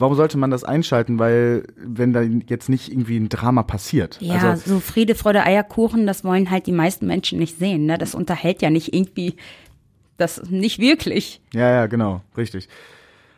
warum 0.00 0.16
sollte 0.16 0.38
man 0.38 0.50
das 0.50 0.64
einschalten? 0.64 1.18
Weil 1.18 1.64
wenn 1.76 2.12
da 2.12 2.22
jetzt 2.22 2.68
nicht 2.68 2.90
irgendwie 2.90 3.18
ein 3.18 3.28
Drama 3.28 3.62
passiert. 3.62 4.18
Ja, 4.20 4.50
Also, 4.50 4.74
so 4.74 4.80
Friede, 4.80 5.14
Freude, 5.14 5.44
Eierkuchen, 5.44 6.06
das 6.06 6.24
wollen 6.24 6.50
halt 6.50 6.66
die 6.66 6.72
meisten 6.72 7.06
Menschen 7.06 7.38
nicht 7.38 7.58
sehen. 7.58 7.86
Ne? 7.86 7.98
Das 7.98 8.14
unterhält 8.14 8.62
ja 8.62 8.70
nicht 8.70 8.94
irgendwie, 8.94 9.36
das 10.16 10.42
nicht 10.50 10.78
wirklich. 10.78 11.40
ja, 11.52 11.70
ja, 11.70 11.86
genau, 11.86 12.22
richtig. 12.36 12.68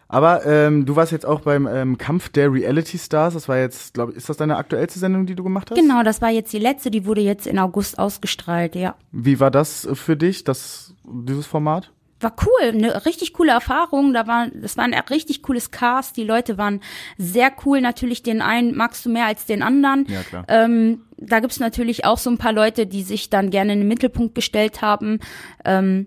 Aber 0.09 0.45
ähm, 0.45 0.85
du 0.85 0.95
warst 0.95 1.11
jetzt 1.11 1.25
auch 1.25 1.41
beim 1.41 1.67
ähm, 1.67 1.97
Kampf 1.97 2.29
der 2.29 2.53
Reality 2.53 2.99
Stars. 2.99 3.33
Das 3.33 3.49
war 3.49 3.57
jetzt, 3.57 3.95
glaube 3.95 4.13
ich, 4.13 4.19
ist 4.19 4.29
das 4.29 4.37
deine 4.37 4.59
aktuellste 4.59 4.99
Sendung, 4.99 5.25
die 5.25 5.35
du 5.35 5.43
gemacht 5.43 5.71
hast? 5.71 5.79
Genau, 5.79 6.03
das 6.03 6.21
war 6.21 6.29
jetzt 6.29 6.53
die 6.53 6.59
letzte, 6.59 6.91
die 6.91 7.07
wurde 7.07 7.23
jetzt 7.23 7.47
in 7.47 7.59
August 7.59 7.99
ausgestrahlt, 7.99 8.75
ja. 8.75 8.95
Wie 9.11 9.41
war 9.41 9.51
das 9.51 9.89
für 9.95 10.15
dich, 10.15 10.45
das, 10.45 10.95
dieses 11.05 11.47
Format? 11.47 11.93
War 12.23 12.35
cool, 12.45 12.69
eine 12.69 13.07
richtig 13.07 13.33
coole 13.33 13.53
Erfahrung. 13.53 14.13
Da 14.13 14.27
war, 14.27 14.49
das 14.49 14.77
war 14.77 14.85
ein 14.85 14.95
richtig 14.95 15.43
cooles 15.43 15.71
Cast. 15.71 16.17
Die 16.17 16.25
Leute 16.25 16.59
waren 16.59 16.81
sehr 17.19 17.53
cool. 17.65 17.81
Natürlich 17.81 18.23
den 18.23 18.43
einen 18.43 18.77
magst 18.77 19.05
du 19.05 19.11
mehr 19.11 19.27
als 19.27 19.47
den 19.47 19.63
anderen. 19.63 20.07
Ja, 20.09 20.23
klar. 20.23 20.45
Ähm, 20.49 21.03
da 21.17 21.41
gibt's 21.41 21.61
natürlich 21.61 22.05
auch 22.05 22.19
so 22.19 22.31
ein 22.31 22.39
paar 22.39 22.53
Leute, 22.53 22.87
die 22.87 23.03
sich 23.03 23.31
dann 23.31 23.51
gerne 23.51 23.73
in 23.75 23.81
den 23.81 23.89
Mittelpunkt 23.89 24.35
gestellt 24.35 24.83
haben. 24.83 25.21
Ähm, 25.65 26.07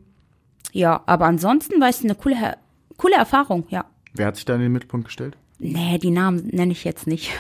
ja, 0.72 1.02
aber 1.06 1.26
ansonsten 1.26 1.80
war 1.80 1.90
es 1.90 2.04
eine 2.04 2.16
coole, 2.16 2.58
coole 2.98 3.16
Erfahrung, 3.16 3.66
ja. 3.70 3.86
Wer 4.14 4.28
hat 4.28 4.36
sich 4.36 4.46
da 4.46 4.56
in 4.56 4.62
den 4.62 4.72
Mittelpunkt 4.72 5.06
gestellt? 5.06 5.38
Nee, 5.58 5.98
die 6.00 6.12
Namen 6.12 6.48
nenne 6.52 6.74
ich 6.74 6.84
jetzt 6.84 7.08
nicht. 7.08 7.32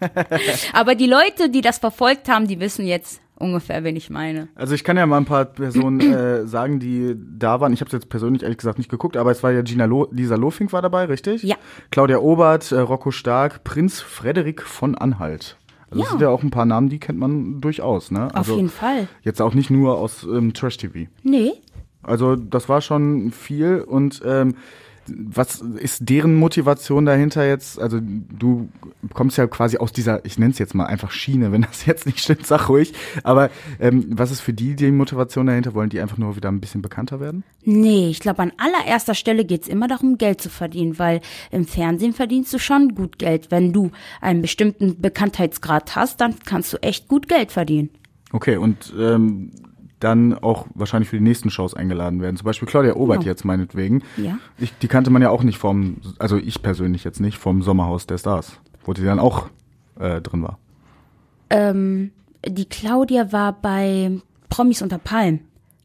aber 0.72 0.94
die 0.94 1.06
Leute, 1.06 1.48
die 1.48 1.62
das 1.62 1.78
verfolgt 1.78 2.28
haben, 2.28 2.46
die 2.46 2.60
wissen 2.60 2.86
jetzt 2.86 3.20
ungefähr, 3.36 3.84
wen 3.84 3.96
ich 3.96 4.10
meine. 4.10 4.48
Also 4.54 4.74
ich 4.74 4.84
kann 4.84 4.96
ja 4.96 5.06
mal 5.06 5.18
ein 5.18 5.24
paar 5.24 5.44
Personen 5.44 6.00
äh, 6.00 6.46
sagen, 6.46 6.78
die 6.80 7.14
da 7.16 7.60
waren. 7.60 7.72
Ich 7.72 7.80
habe 7.80 7.88
es 7.88 7.92
jetzt 7.92 8.08
persönlich 8.08 8.42
ehrlich 8.42 8.58
gesagt 8.58 8.78
nicht 8.78 8.90
geguckt, 8.90 9.16
aber 9.16 9.30
es 9.30 9.42
war 9.42 9.52
ja 9.52 9.62
Gina 9.62 9.84
Lo 9.86 10.08
Lisa 10.12 10.36
Lofink 10.36 10.72
war 10.72 10.82
dabei, 10.82 11.04
richtig? 11.06 11.42
Ja. 11.42 11.56
Claudia 11.90 12.18
Obert, 12.18 12.70
äh, 12.72 12.78
Rocco 12.78 13.10
Stark, 13.10 13.64
Prinz 13.64 14.00
Frederik 14.00 14.62
von 14.62 14.94
Anhalt. 14.94 15.56
Also 15.90 16.00
das 16.00 16.06
Ja. 16.06 16.10
sind 16.10 16.22
ja 16.22 16.28
auch 16.30 16.42
ein 16.42 16.50
paar 16.50 16.64
Namen, 16.66 16.88
die 16.88 16.98
kennt 16.98 17.18
man 17.18 17.60
durchaus, 17.60 18.10
ne? 18.10 18.26
Auf 18.28 18.34
Also 18.36 18.56
jeden 18.56 18.68
Fall. 18.70 19.08
Jetzt 19.22 19.40
auch 19.42 19.54
nicht 19.54 19.70
nur 19.70 19.98
aus 19.98 20.24
ähm, 20.24 20.52
Trash 20.54 20.76
TV. 20.78 21.10
Nee. 21.22 21.52
Also 22.02 22.36
das 22.36 22.68
war 22.68 22.80
schon 22.80 23.30
viel 23.30 23.80
und 23.80 24.20
ähm, 24.26 24.56
Was 25.08 25.60
ist 25.60 26.08
deren 26.08 26.34
Motivation 26.34 27.04
dahinter 27.04 27.46
jetzt? 27.46 27.78
Also 27.78 28.00
du 28.00 28.68
kommst 29.12 29.38
ja 29.38 29.46
quasi 29.46 29.76
aus 29.78 29.92
dieser, 29.92 30.24
ich 30.24 30.38
nenne 30.38 30.52
es 30.52 30.58
jetzt 30.58 30.74
mal 30.74 30.86
einfach 30.86 31.10
Schiene, 31.10 31.52
wenn 31.52 31.62
das 31.62 31.86
jetzt 31.86 32.06
nicht 32.06 32.20
stimmt, 32.20 32.46
sag 32.46 32.68
ruhig. 32.68 32.92
Aber 33.22 33.50
ähm, 33.80 34.06
was 34.10 34.30
ist 34.30 34.40
für 34.40 34.52
die 34.52 34.74
die 34.76 34.90
Motivation 34.90 35.46
dahinter? 35.46 35.74
Wollen 35.74 35.90
die 35.90 36.00
einfach 36.00 36.18
nur 36.18 36.36
wieder 36.36 36.50
ein 36.50 36.60
bisschen 36.60 36.82
bekannter 36.82 37.20
werden? 37.20 37.44
Nee, 37.62 38.08
ich 38.08 38.20
glaube, 38.20 38.42
an 38.42 38.52
allererster 38.58 39.14
Stelle 39.14 39.44
geht's 39.44 39.68
immer 39.68 39.88
darum, 39.88 40.18
Geld 40.18 40.40
zu 40.40 40.50
verdienen, 40.50 40.98
weil 40.98 41.20
im 41.50 41.66
Fernsehen 41.66 42.12
verdienst 42.12 42.52
du 42.52 42.58
schon 42.58 42.94
gut 42.94 43.18
Geld. 43.18 43.50
Wenn 43.50 43.72
du 43.72 43.90
einen 44.20 44.42
bestimmten 44.42 45.00
Bekanntheitsgrad 45.00 45.96
hast, 45.96 46.20
dann 46.20 46.36
kannst 46.44 46.72
du 46.72 46.78
echt 46.82 47.08
gut 47.08 47.28
Geld 47.28 47.52
verdienen. 47.52 47.90
Okay, 48.32 48.56
und 48.56 48.92
ähm, 48.98 49.50
dann 50.04 50.34
auch 50.34 50.66
wahrscheinlich 50.74 51.08
für 51.08 51.16
die 51.16 51.22
nächsten 51.22 51.50
Shows 51.50 51.74
eingeladen 51.74 52.20
werden. 52.20 52.36
Zum 52.36 52.44
Beispiel 52.44 52.68
Claudia 52.68 52.94
Obert 52.94 53.20
Genau. 53.20 53.30
jetzt 53.30 53.44
meinetwegen. 53.44 54.02
Ja. 54.16 54.38
Ich, 54.58 54.76
die 54.78 54.88
kannte 54.88 55.10
man 55.10 55.22
ja 55.22 55.30
auch 55.30 55.42
nicht 55.42 55.58
vom, 55.58 55.96
also 56.18 56.36
ich 56.36 56.62
persönlich 56.62 57.02
jetzt 57.04 57.20
nicht, 57.20 57.38
vom 57.38 57.62
Sommerhaus 57.62 58.06
der 58.06 58.18
Stars, 58.18 58.60
wo 58.84 58.92
die 58.92 59.02
dann 59.02 59.18
auch 59.18 59.48
äh, 59.98 60.20
drin 60.20 60.42
war. 60.42 60.58
Ähm, 61.50 62.10
die 62.46 62.66
Claudia 62.66 63.32
war 63.32 63.52
bei 63.52 64.10
Promis 64.48 64.82
unter 64.82 64.98
Palmen. 64.98 65.40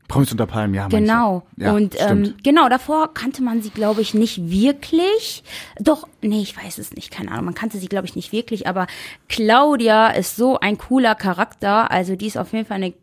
Promis 0.09 0.31
unter 0.31 0.47
Palmen, 0.47 0.73
ja. 0.73 0.87
Genau. 0.87 1.43
ja. 1.55 1.71
Und 1.71 1.95
ähm, 1.99 2.33
genau, 2.43 2.67
davor 2.67 3.13
kannte 3.13 3.43
man 3.43 3.61
sie, 3.61 3.69
glaube 3.69 4.01
ich, 4.01 4.15
nicht 4.15 4.49
wirklich. 4.49 5.43
Doch, 5.79 6.07
nee, 6.23 6.41
ich 6.41 6.57
weiß 6.57 6.79
es 6.79 6.93
nicht, 6.95 7.11
keine 7.11 7.31
Ahnung. 7.31 7.45
Man 7.45 7.53
kannte 7.53 7.77
sie, 7.77 7.87
glaube 7.87 8.07
ich, 8.07 8.15
nicht 8.15 8.31
wirklich, 8.31 8.65
aber 8.67 8.87
Claudia 9.27 10.07
ist 10.07 10.35
so 10.35 10.59
ein 10.59 10.79
cooler 10.79 11.13
Charakter. 11.13 11.91
Also 11.91 12.15
die 12.15 12.25
ist 12.25 12.37
auf 12.37 12.51
jeden 12.53 12.65
Fall 12.65 12.77
eine 12.77 12.93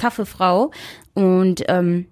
taffe 0.00 0.26
Frau. 0.26 0.70
Und 1.14 1.62
ähm, 1.68 2.06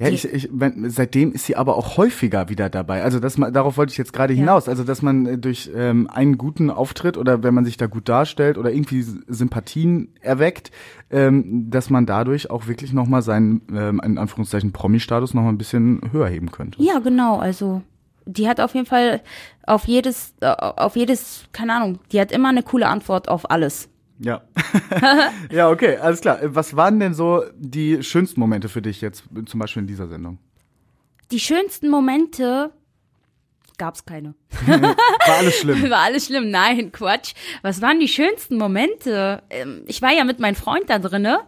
Ja, 0.00 0.08
ich, 0.08 0.24
ich, 0.24 0.50
seitdem 0.88 1.32
ist 1.32 1.46
sie 1.46 1.54
aber 1.56 1.76
auch 1.76 1.96
häufiger 1.96 2.48
wieder 2.48 2.68
dabei. 2.68 3.02
Also 3.04 3.20
das, 3.20 3.38
ma- 3.38 3.50
darauf 3.52 3.76
wollte 3.76 3.92
ich 3.92 3.98
jetzt 3.98 4.12
gerade 4.12 4.34
hinaus. 4.34 4.68
Also 4.68 4.82
dass 4.82 5.02
man 5.02 5.24
äh, 5.26 5.38
durch 5.38 5.70
ähm, 5.74 6.10
einen 6.10 6.36
guten 6.36 6.68
Auftritt 6.70 7.16
oder 7.16 7.42
wenn 7.44 7.54
man 7.54 7.64
sich 7.64 7.76
da 7.76 7.86
gut 7.86 8.08
darstellt 8.08 8.58
oder 8.58 8.72
irgendwie 8.72 9.02
Sympathien 9.02 10.08
erweckt, 10.20 10.72
ähm, 11.10 11.70
dass 11.70 11.90
man 11.90 12.06
dadurch 12.06 12.50
auch 12.50 12.66
wirklich 12.66 12.92
nochmal 12.92 13.22
seinen, 13.22 13.62
ähm, 13.72 14.00
in 14.04 14.18
Anführungszeichen, 14.18 14.72
Promi-Status 14.72 15.32
nochmal 15.32 15.52
ein 15.52 15.58
bisschen 15.58 16.00
höher 16.10 16.28
heben 16.28 16.50
könnte. 16.50 16.82
ja, 16.82 16.98
genau, 16.98 17.38
also 17.38 17.82
die 18.26 18.48
hat 18.48 18.58
auf 18.58 18.74
jeden 18.74 18.86
Fall 18.86 19.20
auf 19.66 19.84
jedes, 19.86 20.34
äh, 20.40 20.46
auf 20.46 20.96
jedes, 20.96 21.44
keine 21.52 21.74
Ahnung, 21.74 21.98
die 22.10 22.20
hat 22.20 22.32
immer 22.32 22.48
eine 22.48 22.62
coole 22.62 22.88
Antwort 22.88 23.28
auf 23.28 23.50
alles. 23.50 23.88
Ja. 24.18 24.42
ja, 25.50 25.70
okay, 25.70 25.96
alles 25.96 26.20
klar. 26.20 26.38
Was 26.44 26.76
waren 26.76 27.00
denn 27.00 27.14
so 27.14 27.44
die 27.56 28.02
schönsten 28.02 28.40
Momente 28.40 28.68
für 28.68 28.82
dich 28.82 29.00
jetzt, 29.00 29.24
zum 29.46 29.60
Beispiel 29.60 29.82
in 29.82 29.86
dieser 29.88 30.08
Sendung? 30.08 30.38
Die 31.32 31.40
schönsten 31.40 31.88
Momente 31.88 32.70
gab's 33.76 34.04
keine. 34.04 34.34
War 34.66 34.94
alles 35.38 35.58
schlimm. 35.58 35.82
War 35.90 35.98
alles 36.02 36.26
schlimm. 36.26 36.48
Nein, 36.48 36.92
Quatsch. 36.92 37.32
Was 37.62 37.82
waren 37.82 37.98
die 37.98 38.06
schönsten 38.06 38.56
Momente? 38.56 39.42
Ähm, 39.50 39.82
Ich 39.86 40.00
war 40.00 40.12
ja 40.12 40.22
mit 40.22 40.38
meinem 40.38 40.54
Freund 40.54 40.88
da 40.88 41.00
drinne. 41.00 41.40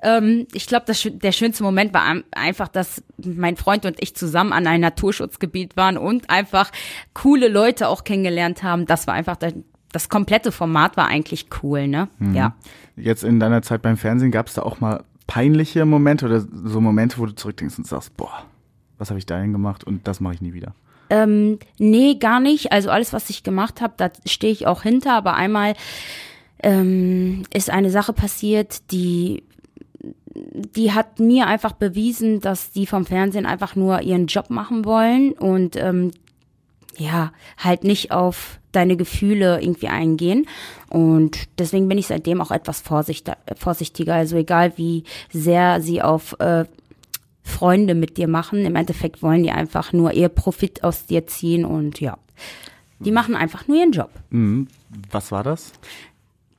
Ähm, 0.00 0.46
Ich 0.52 0.68
glaube, 0.68 0.86
der 0.86 1.32
schönste 1.32 1.64
Moment 1.64 1.92
war 1.92 2.22
einfach, 2.30 2.68
dass 2.68 3.02
mein 3.16 3.56
Freund 3.56 3.84
und 3.84 3.96
ich 4.00 4.14
zusammen 4.14 4.52
an 4.52 4.68
einem 4.68 4.82
Naturschutzgebiet 4.82 5.76
waren 5.76 5.98
und 5.98 6.30
einfach 6.30 6.70
coole 7.14 7.48
Leute 7.48 7.88
auch 7.88 8.04
kennengelernt 8.04 8.62
haben. 8.62 8.86
Das 8.86 9.08
war 9.08 9.14
einfach 9.14 9.36
das, 9.36 9.54
das 9.92 10.08
komplette 10.08 10.52
Format 10.52 10.96
war 10.96 11.06
eigentlich 11.08 11.46
cool, 11.62 11.86
ne? 11.86 12.08
Ja. 12.32 12.54
Jetzt 12.96 13.24
in 13.24 13.40
deiner 13.40 13.62
Zeit 13.62 13.82
beim 13.82 13.96
Fernsehen 13.96 14.30
gab 14.30 14.48
es 14.48 14.54
da 14.54 14.62
auch 14.62 14.80
mal 14.80 15.04
peinliche 15.26 15.84
Momente 15.84 16.26
oder 16.26 16.40
so 16.40 16.80
Momente, 16.80 17.18
wo 17.18 17.26
du 17.26 17.34
zurückdenkst 17.34 17.78
und 17.78 17.86
sagst, 17.86 18.16
boah, 18.16 18.44
was 18.98 19.10
habe 19.10 19.18
ich 19.18 19.26
da 19.26 19.38
denn 19.38 19.52
gemacht 19.52 19.84
und 19.84 20.06
das 20.06 20.20
mache 20.20 20.34
ich 20.34 20.40
nie 20.42 20.52
wieder. 20.52 20.74
Ähm, 21.10 21.58
nee, 21.78 22.14
gar 22.14 22.40
nicht. 22.40 22.72
Also 22.72 22.90
alles, 22.90 23.12
was 23.12 23.28
ich 23.28 23.42
gemacht 23.42 23.80
habe, 23.80 23.94
da 23.96 24.10
stehe 24.24 24.52
ich 24.52 24.66
auch 24.66 24.82
hinter. 24.82 25.12
Aber 25.12 25.34
einmal 25.34 25.74
ähm, 26.62 27.42
ist 27.52 27.70
eine 27.70 27.90
Sache 27.90 28.12
passiert, 28.12 28.90
die 28.92 29.42
die 30.34 30.92
hat 30.92 31.18
mir 31.18 31.46
einfach 31.46 31.72
bewiesen, 31.72 32.40
dass 32.40 32.72
die 32.72 32.86
vom 32.86 33.04
Fernsehen 33.04 33.44
einfach 33.44 33.76
nur 33.76 34.00
ihren 34.00 34.26
Job 34.26 34.48
machen 34.48 34.86
wollen 34.86 35.32
und 35.32 35.76
ähm, 35.76 36.10
ja, 36.96 37.32
halt 37.58 37.84
nicht 37.84 38.12
auf 38.12 38.58
deine 38.72 38.96
Gefühle 38.96 39.60
irgendwie 39.60 39.88
eingehen. 39.88 40.46
Und 40.88 41.48
deswegen 41.58 41.88
bin 41.88 41.98
ich 41.98 42.08
seitdem 42.08 42.40
auch 42.40 42.50
etwas 42.50 42.80
vorsichtiger. 42.82 44.14
Also 44.14 44.36
egal 44.36 44.72
wie 44.76 45.04
sehr 45.30 45.80
sie 45.80 46.02
auf 46.02 46.38
äh, 46.40 46.64
Freunde 47.42 47.94
mit 47.94 48.16
dir 48.16 48.28
machen, 48.28 48.64
im 48.64 48.76
Endeffekt 48.76 49.22
wollen 49.22 49.42
die 49.42 49.50
einfach 49.50 49.92
nur 49.92 50.12
ihr 50.12 50.28
Profit 50.28 50.84
aus 50.84 51.06
dir 51.06 51.26
ziehen 51.26 51.64
und 51.64 52.00
ja. 52.00 52.18
Die 53.00 53.10
machen 53.10 53.34
einfach 53.34 53.66
nur 53.66 53.78
ihren 53.78 53.90
Job. 53.90 54.10
Mhm. 54.30 54.68
Was 55.10 55.32
war 55.32 55.42
das? 55.42 55.72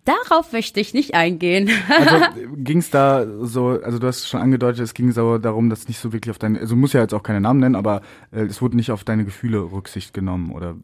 Darauf 0.06 0.52
möchte 0.52 0.82
ich 0.82 0.94
nicht 0.94 1.16
eingehen. 1.16 1.70
Also 1.90 2.42
ging 2.58 2.80
es 2.80 2.90
da 2.90 3.26
so, 3.42 3.80
also 3.82 4.00
du 4.00 4.08
hast 4.08 4.28
schon 4.28 4.42
angedeutet, 4.42 4.82
es 4.82 4.94
ging 4.94 5.14
so 5.14 5.38
darum, 5.38 5.70
dass 5.70 5.88
nicht 5.88 6.00
so 6.00 6.12
wirklich 6.12 6.32
auf 6.32 6.40
deine, 6.40 6.60
also 6.60 6.76
du 6.76 6.82
musst 6.82 6.94
ja 6.94 7.02
jetzt 7.02 7.14
auch 7.14 7.24
keine 7.24 7.40
Namen 7.40 7.62
nennen, 7.62 7.76
aber 7.76 8.02
äh, 8.32 8.42
es 8.42 8.62
wurde 8.62 8.76
nicht 8.76 8.92
auf 8.92 9.06
deine 9.06 9.24
Gefühle 9.24 9.72
Rücksicht 9.72 10.14
genommen 10.14 10.52
oder 10.52 10.76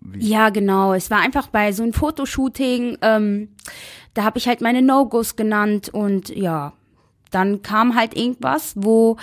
wie? 0.00 0.26
Ja, 0.26 0.48
genau. 0.48 0.94
Es 0.94 1.10
war 1.10 1.20
einfach 1.20 1.48
bei 1.48 1.72
so 1.72 1.82
einem 1.82 1.92
Fotoshooting, 1.92 2.96
ähm, 3.02 3.48
da 4.14 4.24
habe 4.24 4.38
ich 4.38 4.48
halt 4.48 4.62
meine 4.62 4.80
No-Gos 4.80 5.36
genannt 5.36 5.90
und 5.90 6.30
ja, 6.30 6.72
dann 7.30 7.60
kam 7.60 7.94
halt 7.94 8.16
irgendwas, 8.16 8.72
wo, 8.76 9.18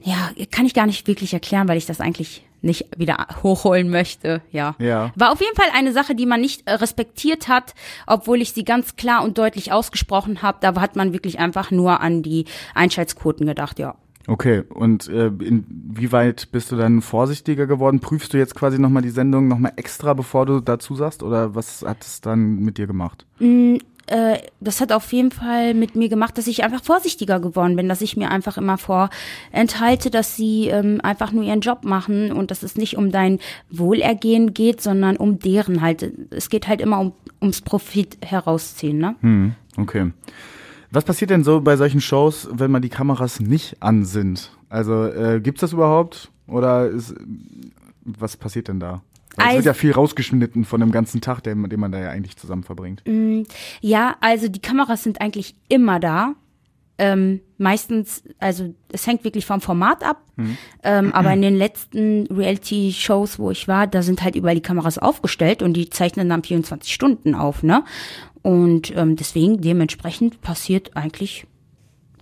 ja, 0.00 0.30
kann 0.50 0.66
ich 0.66 0.74
gar 0.74 0.86
nicht 0.86 1.06
wirklich 1.06 1.32
erklären, 1.32 1.68
weil 1.68 1.78
ich 1.78 1.86
das 1.86 2.00
eigentlich 2.00 2.44
nicht 2.62 2.86
wieder 2.96 3.26
hochholen 3.42 3.90
möchte, 3.90 4.42
ja. 4.50 4.74
Ja. 4.78 5.12
War 5.16 5.32
auf 5.32 5.40
jeden 5.40 5.56
Fall 5.56 5.68
eine 5.74 5.92
Sache, 5.92 6.14
die 6.14 6.26
man 6.26 6.40
nicht 6.40 6.66
äh, 6.66 6.74
respektiert 6.74 7.48
hat, 7.48 7.74
obwohl 8.06 8.40
ich 8.40 8.52
sie 8.52 8.64
ganz 8.64 8.96
klar 8.96 9.24
und 9.24 9.38
deutlich 9.38 9.72
ausgesprochen 9.72 10.42
habe. 10.42 10.58
Da 10.60 10.80
hat 10.80 10.96
man 10.96 11.12
wirklich 11.12 11.38
einfach 11.38 11.70
nur 11.70 12.00
an 12.00 12.22
die 12.22 12.46
Einschaltquoten 12.74 13.46
gedacht, 13.46 13.78
ja. 13.78 13.96
Okay, 14.28 14.62
und 14.68 15.08
äh, 15.08 15.26
inwieweit 15.26 16.52
bist 16.52 16.70
du 16.70 16.76
dann 16.76 17.02
vorsichtiger 17.02 17.66
geworden? 17.66 17.98
Prüfst 17.98 18.32
du 18.32 18.38
jetzt 18.38 18.54
quasi 18.54 18.78
nochmal 18.78 19.02
die 19.02 19.10
Sendung 19.10 19.48
nochmal 19.48 19.72
extra, 19.76 20.14
bevor 20.14 20.46
du 20.46 20.60
dazu 20.60 20.94
sagst? 20.94 21.24
Oder 21.24 21.56
was 21.56 21.82
hat 21.82 22.04
es 22.04 22.20
dann 22.20 22.60
mit 22.60 22.78
dir 22.78 22.86
gemacht? 22.86 23.26
Äh, 24.12 24.38
das 24.60 24.80
hat 24.80 24.92
auf 24.92 25.12
jeden 25.12 25.30
Fall 25.30 25.72
mit 25.72 25.96
mir 25.96 26.08
gemacht, 26.08 26.36
dass 26.36 26.46
ich 26.46 26.62
einfach 26.62 26.84
vorsichtiger 26.84 27.40
geworden 27.40 27.76
bin, 27.76 27.88
dass 27.88 28.02
ich 28.02 28.16
mir 28.16 28.30
einfach 28.30 28.58
immer 28.58 28.76
vorenthalte, 28.76 30.10
dass 30.10 30.36
sie 30.36 30.68
ähm, 30.68 31.00
einfach 31.02 31.32
nur 31.32 31.44
ihren 31.44 31.60
Job 31.60 31.84
machen 31.84 32.30
und 32.30 32.50
dass 32.50 32.62
es 32.62 32.76
nicht 32.76 32.96
um 32.98 33.10
dein 33.10 33.38
Wohlergehen 33.70 34.52
geht, 34.52 34.82
sondern 34.82 35.16
um 35.16 35.38
deren 35.38 35.80
halt. 35.80 36.12
Es 36.30 36.50
geht 36.50 36.68
halt 36.68 36.82
immer 36.82 37.00
um, 37.00 37.12
ums 37.40 37.62
Profit 37.62 38.18
herausziehen, 38.22 38.98
ne? 38.98 39.16
Hm, 39.20 39.54
okay. 39.78 40.12
Was 40.90 41.04
passiert 41.04 41.30
denn 41.30 41.42
so 41.42 41.62
bei 41.62 41.76
solchen 41.76 42.02
Shows, 42.02 42.48
wenn 42.52 42.70
man 42.70 42.82
die 42.82 42.90
Kameras 42.90 43.40
nicht 43.40 43.76
an 43.80 44.04
sind? 44.04 44.50
Also 44.68 45.06
äh, 45.06 45.40
gibt's 45.40 45.62
das 45.62 45.72
überhaupt? 45.72 46.30
Oder 46.46 46.88
ist, 46.88 47.14
was 48.04 48.36
passiert 48.36 48.68
denn 48.68 48.78
da? 48.78 49.00
Weil 49.36 49.46
es 49.46 49.52
wird 49.52 49.56
Also- 49.58 49.68
ja 49.70 49.74
viel 49.74 49.92
rausgeschnitten 49.92 50.64
von 50.64 50.80
dem 50.80 50.92
ganzen 50.92 51.20
Tag, 51.20 51.42
den, 51.42 51.68
den 51.68 51.80
man 51.80 51.92
da 51.92 51.98
ja 52.00 52.10
eigentlich 52.10 52.36
zusammen 52.36 52.62
verbringt. 52.64 53.02
Ja, 53.80 54.16
also 54.20 54.48
die 54.48 54.60
Kameras 54.60 55.02
sind 55.02 55.20
eigentlich 55.20 55.54
immer 55.68 56.00
da. 56.00 56.34
Ähm, 56.98 57.40
meistens, 57.56 58.22
also 58.38 58.74
es 58.92 59.06
hängt 59.06 59.24
wirklich 59.24 59.46
vom 59.46 59.60
Format 59.60 60.04
ab. 60.04 60.22
Ähm, 60.82 61.12
aber 61.14 61.32
in 61.32 61.42
den 61.42 61.56
letzten 61.56 62.26
Reality-Shows, 62.26 63.38
wo 63.38 63.50
ich 63.50 63.66
war, 63.66 63.86
da 63.86 64.02
sind 64.02 64.22
halt 64.22 64.36
überall 64.36 64.54
die 64.54 64.60
Kameras 64.60 64.98
aufgestellt 64.98 65.62
und 65.62 65.72
die 65.74 65.88
zeichnen 65.88 66.28
dann 66.28 66.42
24 66.44 66.92
Stunden 66.92 67.34
auf, 67.34 67.62
ne? 67.62 67.84
Und 68.42 68.94
ähm, 68.96 69.16
deswegen, 69.16 69.60
dementsprechend 69.60 70.42
passiert 70.42 70.96
eigentlich 70.96 71.46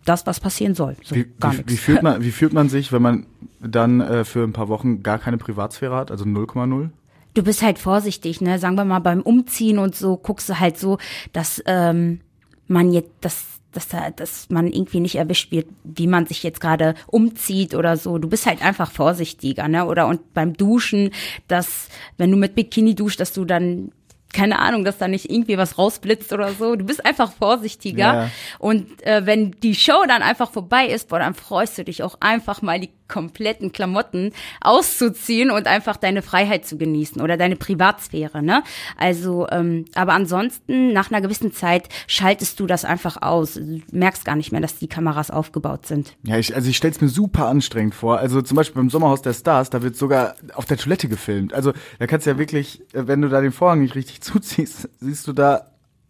das, 0.05 0.27
was 0.27 0.39
passieren 0.41 0.75
soll. 0.75 0.97
So, 1.03 1.15
Wie, 1.17 1.27
gar 1.41 1.53
wie, 1.55 1.63
wie, 1.67 1.77
fühlt 1.77 2.03
man, 2.05 2.23
wie 2.23 2.31
fühlt 2.31 2.53
man 2.53 2.69
sich, 2.69 2.93
wenn 2.93 3.03
man 3.03 3.27
dann 3.61 4.01
äh, 4.01 4.25
für 4.25 4.45
ein 4.45 4.53
paar 4.53 4.69
Wochen 4.69 5.03
gar 5.03 5.19
keine 5.19 5.37
Privatsphäre 5.39 5.97
hat, 5.97 6.11
also 6.11 6.25
0,0? 6.25 6.91
Du 7.35 7.43
bist 7.43 7.63
halt 7.63 7.79
vorsichtig, 7.79 8.41
ne? 8.41 8.59
Sagen 8.59 8.77
wir 8.77 8.85
mal 8.85 9.01
beim 9.01 9.23
Umziehen 9.23 9.79
und 9.79 9.95
so 9.95 10.17
guckst 10.17 10.49
du 10.49 10.59
halt 10.59 10.79
so, 10.79 10.99
dass 11.33 11.63
ähm, 11.67 12.21
man 12.67 12.93
jetzt, 12.93 13.11
dass 13.21 13.47
dass 13.73 13.87
da, 13.87 14.11
dass 14.11 14.51
man 14.51 14.67
irgendwie 14.67 14.99
nicht 14.99 15.15
erwischt 15.15 15.53
wird, 15.53 15.69
wie 15.85 16.09
man 16.09 16.27
sich 16.27 16.43
jetzt 16.43 16.61
gerade 16.61 16.95
umzieht 17.07 17.75
oder 17.75 17.97
so. 17.97 18.19
Du 18.19 18.29
bist 18.29 18.47
halt 18.47 18.65
einfach 18.65 18.91
vorsichtiger, 18.91 19.69
ne? 19.69 19.87
Oder 19.87 20.09
und 20.09 20.35
beim 20.35 20.55
Duschen, 20.55 21.11
dass 21.47 21.89
wenn 22.19 22.31
du 22.31 22.37
mit 22.37 22.55
Bikini 22.57 22.95
duschst, 22.95 23.21
dass 23.21 23.33
du 23.33 23.45
dann 23.45 23.93
keine 24.33 24.61
Ahnung, 24.61 24.85
dass 24.85 24.99
da 24.99 25.09
nicht 25.09 25.31
irgendwie 25.31 25.59
was 25.59 25.77
rausblitzt 25.77 26.33
oder 26.33 26.53
so. 26.53 26.77
Du 26.77 26.85
bist 26.85 27.05
einfach 27.05 27.33
vorsichtiger. 27.33 27.99
Ja. 27.99 28.31
Und 28.61 29.03
äh, 29.05 29.27
wenn 29.27 29.53
die 29.61 29.75
Show 29.75 30.05
dann 30.07 30.23
einfach 30.23 30.53
vorbei 30.53 30.87
ist, 30.87 31.09
boah, 31.09 31.19
dann 31.19 31.35
freust 31.35 31.79
du 31.79 31.85
dich 31.85 32.03
auch 32.05 32.17
einfach 32.21 32.63
mal 32.63 32.79
die 32.79 32.91
kompletten 33.11 33.73
Klamotten 33.73 34.33
auszuziehen 34.61 35.51
und 35.51 35.67
einfach 35.67 35.97
deine 35.97 36.23
Freiheit 36.23 36.65
zu 36.65 36.79
genießen 36.79 37.21
oder 37.21 37.37
deine 37.37 37.57
Privatsphäre, 37.57 38.43
ne? 38.43 38.63
Also, 38.97 39.47
ähm, 39.51 39.85
aber 39.95 40.15
ansonsten, 40.15 40.93
nach 40.93 41.11
einer 41.11 41.21
gewissen 41.21 41.53
Zeit 41.53 41.89
schaltest 42.07 42.59
du 42.61 42.67
das 42.67 42.85
einfach 42.85 43.21
aus. 43.21 43.55
Du 43.55 43.83
merkst 43.93 44.25
gar 44.25 44.37
nicht 44.37 44.53
mehr, 44.53 44.61
dass 44.61 44.79
die 44.79 44.89
Kameras 44.89 45.31
aufgebaut 45.31 45.87
sind. 45.87 46.17
Ja, 46.23 46.39
ich, 46.39 46.55
also 46.55 46.71
ich 46.71 46.77
stelle 46.77 46.95
es 46.95 47.01
mir 47.01 47.09
super 47.09 47.49
anstrengend 47.49 47.95
vor. 47.95 48.19
Also 48.19 48.41
zum 48.41 48.57
Beispiel 48.57 48.81
beim 48.81 48.91
Sommerhaus 48.91 49.23
der 49.23 49.35
Stars, 49.35 49.71
da 49.71 49.83
wird 49.83 49.97
sogar 49.97 50.37
auf 50.55 50.65
der 50.65 50.77
Toilette 50.77 51.09
gefilmt. 51.09 51.53
Also 51.53 51.73
da 51.99 52.07
kannst 52.07 52.27
du 52.27 52.31
ja 52.31 52.39
wirklich, 52.39 52.81
äh, 52.93 53.07
wenn 53.07 53.21
du 53.21 53.29
da 53.29 53.41
den 53.41 53.53
Vorhang 53.53 53.81
nicht 53.81 53.97
richtig 53.97 54.21
zuziehst, 54.21 54.89
siehst 55.01 55.27
du 55.27 55.33
da 55.33 55.67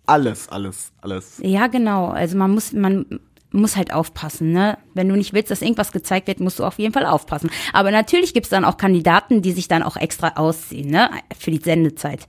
alles, 0.06 0.48
alles, 0.48 0.92
alles. 1.00 1.40
Ja, 1.42 1.68
genau. 1.68 2.08
Also 2.08 2.36
man 2.36 2.50
muss, 2.50 2.72
man 2.72 3.20
muss 3.52 3.76
halt 3.76 3.92
aufpassen, 3.92 4.52
ne? 4.52 4.78
Wenn 4.94 5.08
du 5.08 5.16
nicht 5.16 5.32
willst, 5.32 5.50
dass 5.50 5.62
irgendwas 5.62 5.92
gezeigt 5.92 6.28
wird, 6.28 6.40
musst 6.40 6.58
du 6.58 6.64
auf 6.64 6.78
jeden 6.78 6.92
Fall 6.92 7.06
aufpassen. 7.06 7.50
Aber 7.72 7.90
natürlich 7.90 8.34
gibt's 8.34 8.50
dann 8.50 8.64
auch 8.64 8.76
Kandidaten, 8.76 9.42
die 9.42 9.52
sich 9.52 9.68
dann 9.68 9.82
auch 9.82 9.96
extra 9.96 10.32
ausziehen, 10.36 10.90
ne? 10.90 11.10
Für 11.38 11.50
die 11.50 11.58
Sendezeit. 11.58 12.28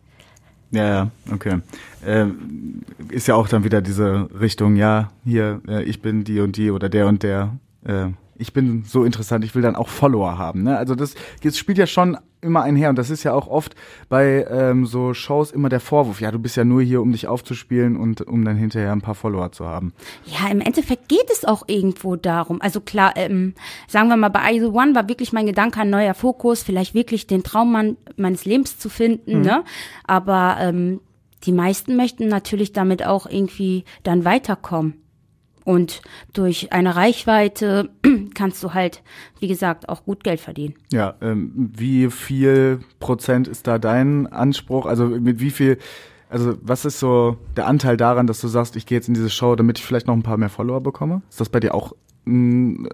Ja, 0.72 0.88
ja, 0.88 1.12
okay. 1.32 1.60
Ähm, 2.06 2.82
ist 3.10 3.28
ja 3.28 3.36
auch 3.36 3.48
dann 3.50 3.64
wieder 3.64 3.82
diese 3.82 4.30
Richtung, 4.40 4.78
ja, 4.78 5.12
hier, 5.26 5.62
äh, 5.68 5.84
ich 5.84 6.02
bin 6.02 6.24
die 6.24 6.40
und 6.40 6.56
die 6.56 6.72
oder 6.72 6.90
der 6.90 7.08
und 7.08 7.24
der. 7.24 7.58
Äh, 7.84 8.08
ich 8.38 8.54
bin 8.54 8.84
so 8.88 9.04
interessant, 9.04 9.46
ich 9.46 9.54
will 9.54 9.62
dann 9.62 9.76
auch 9.76 9.90
Follower 9.90 10.38
haben. 10.38 10.64
Ne? 10.64 10.78
Also 10.78 10.96
das, 10.96 11.14
das 11.44 11.58
spielt 11.58 11.78
ja 11.78 11.86
schon 11.86 12.18
immer 12.42 12.64
einher 12.64 12.90
und 12.90 12.98
das 12.98 13.10
ist 13.10 13.24
ja 13.24 13.34
auch 13.34 13.48
oft 13.48 13.76
bei 14.10 14.46
ähm, 14.50 14.86
so 14.86 15.14
Shows 15.14 15.52
immer 15.52 15.70
der 15.70 15.80
Vorwurf, 15.80 16.22
ja, 16.22 16.32
du 16.32 16.40
bist 16.40 16.58
ja 16.58 16.64
nur 16.64 16.82
hier, 16.82 17.02
um 17.02 17.12
dich 17.12 17.28
aufzuspielen 17.28 17.96
und 17.96 18.22
um 18.22 18.44
dann 18.44 18.58
hinterher 18.58 18.92
ein 18.92 19.02
paar 19.02 19.16
Follower 19.16 19.52
zu 19.52 19.66
haben. 19.66 19.94
Ja, 20.26 20.50
im 20.50 20.62
Endeffekt 20.62 21.10
geht 21.10 21.30
es 21.32 21.46
auch 21.46 21.64
irgendwo 21.68 22.16
darum. 22.16 22.62
Also 22.62 22.82
klar, 22.82 23.14
ähm, 23.16 23.54
sagen 23.88 24.10
wir 24.10 24.18
mal, 24.18 24.30
bei 24.30 24.54
ISO 24.54 24.70
One 24.70 24.96
war 24.96 25.08
wirklich 25.08 25.34
mein 25.34 25.46
Gedanke 25.46 25.82
ein 25.82 25.90
neuer 25.90 26.14
Fokus, 26.14 26.64
vielleicht 26.64 26.94
wirklich 26.94 27.28
den 27.28 27.44
Traummann 27.44 27.98
meines 28.18 28.46
Lebens 28.46 28.78
zu 28.78 28.90
finden, 28.90 29.40
mhm. 29.40 29.46
ne? 29.46 29.64
Aber 30.06 30.58
ähm, 30.60 31.02
die 31.44 31.52
meisten 31.52 31.96
möchten 31.96 32.28
natürlich 32.28 32.74
damit 32.74 33.06
auch 33.06 33.26
irgendwie 33.26 33.86
dann 34.04 34.26
weiterkommen. 34.26 35.01
Und 35.64 36.02
durch 36.34 36.74
eine 36.74 36.96
Reichweite 36.96 37.90
kannst 38.34 38.64
du 38.64 38.74
halt, 38.74 39.04
wie 39.40 39.48
gesagt, 39.48 39.90
auch 39.90 40.04
gut 40.04 40.24
Geld 40.24 40.40
verdienen. 40.40 40.76
Ja, 40.92 41.16
ähm, 41.22 41.72
wie 41.76 42.10
viel 42.10 42.80
Prozent 43.00 43.48
ist 43.48 43.68
da 43.68 43.78
dein 43.78 44.28
Anspruch? 44.28 44.86
Also 44.86 45.06
mit 45.06 45.40
wie 45.40 45.52
viel, 45.52 45.78
also 46.30 46.58
was 46.62 46.86
ist 46.86 47.00
so 47.00 47.38
der 47.56 47.68
Anteil 47.68 47.98
daran, 47.98 48.28
dass 48.28 48.42
du 48.42 48.48
sagst, 48.48 48.76
ich 48.76 48.86
gehe 48.86 48.98
jetzt 48.98 49.08
in 49.08 49.14
diese 49.14 49.30
Show, 49.30 49.56
damit 49.56 49.80
ich 49.80 49.86
vielleicht 49.86 50.08
noch 50.08 50.16
ein 50.16 50.24
paar 50.24 50.38
mehr 50.38 50.50
Follower 50.50 50.82
bekomme? 50.82 51.22
Ist 51.30 51.40
das 51.40 51.50
bei 51.50 51.60
dir 51.60 51.74
auch 51.76 51.94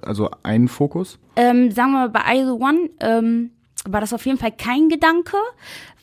also 0.01 0.29
ein 0.43 0.67
Fokus? 0.67 1.19
Ähm, 1.35 1.71
sagen 1.71 1.91
wir 1.91 2.07
mal 2.07 2.09
bei 2.09 2.37
ISO 2.37 2.55
One, 2.55 2.89
ähm, 3.01 3.51
war 3.91 4.01
das 4.01 4.13
auf 4.13 4.25
jeden 4.25 4.37
Fall 4.37 4.51
kein 4.51 4.89
Gedanke. 4.89 5.37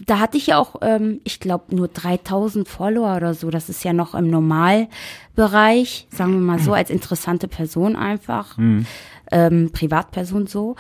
Da 0.07 0.19
hatte 0.19 0.37
ich 0.37 0.49
ja 0.49 0.59
auch, 0.59 0.77
ähm, 0.83 1.21
ich 1.25 1.41
glaube, 1.41 1.75
nur 1.75 1.89
3000 1.89 2.69
Follower 2.69 3.17
oder 3.17 3.35
so. 3.35 3.51
Das 3.51 3.69
ist 3.69 3.85
ja 3.85 3.93
noch 3.93 4.15
im 4.15 4.29
Normalbereich, 4.29 6.07
sagen 6.11 6.33
wir 6.33 6.41
mal 6.41 6.59
so, 6.59 6.73
als 6.73 6.91
interessante 6.91 7.49
Person 7.49 7.97
einfach, 7.97 8.57
mhm. 8.57 8.87
ähm, 9.31 9.71
Privatperson 9.73 10.47
so. 10.47 10.77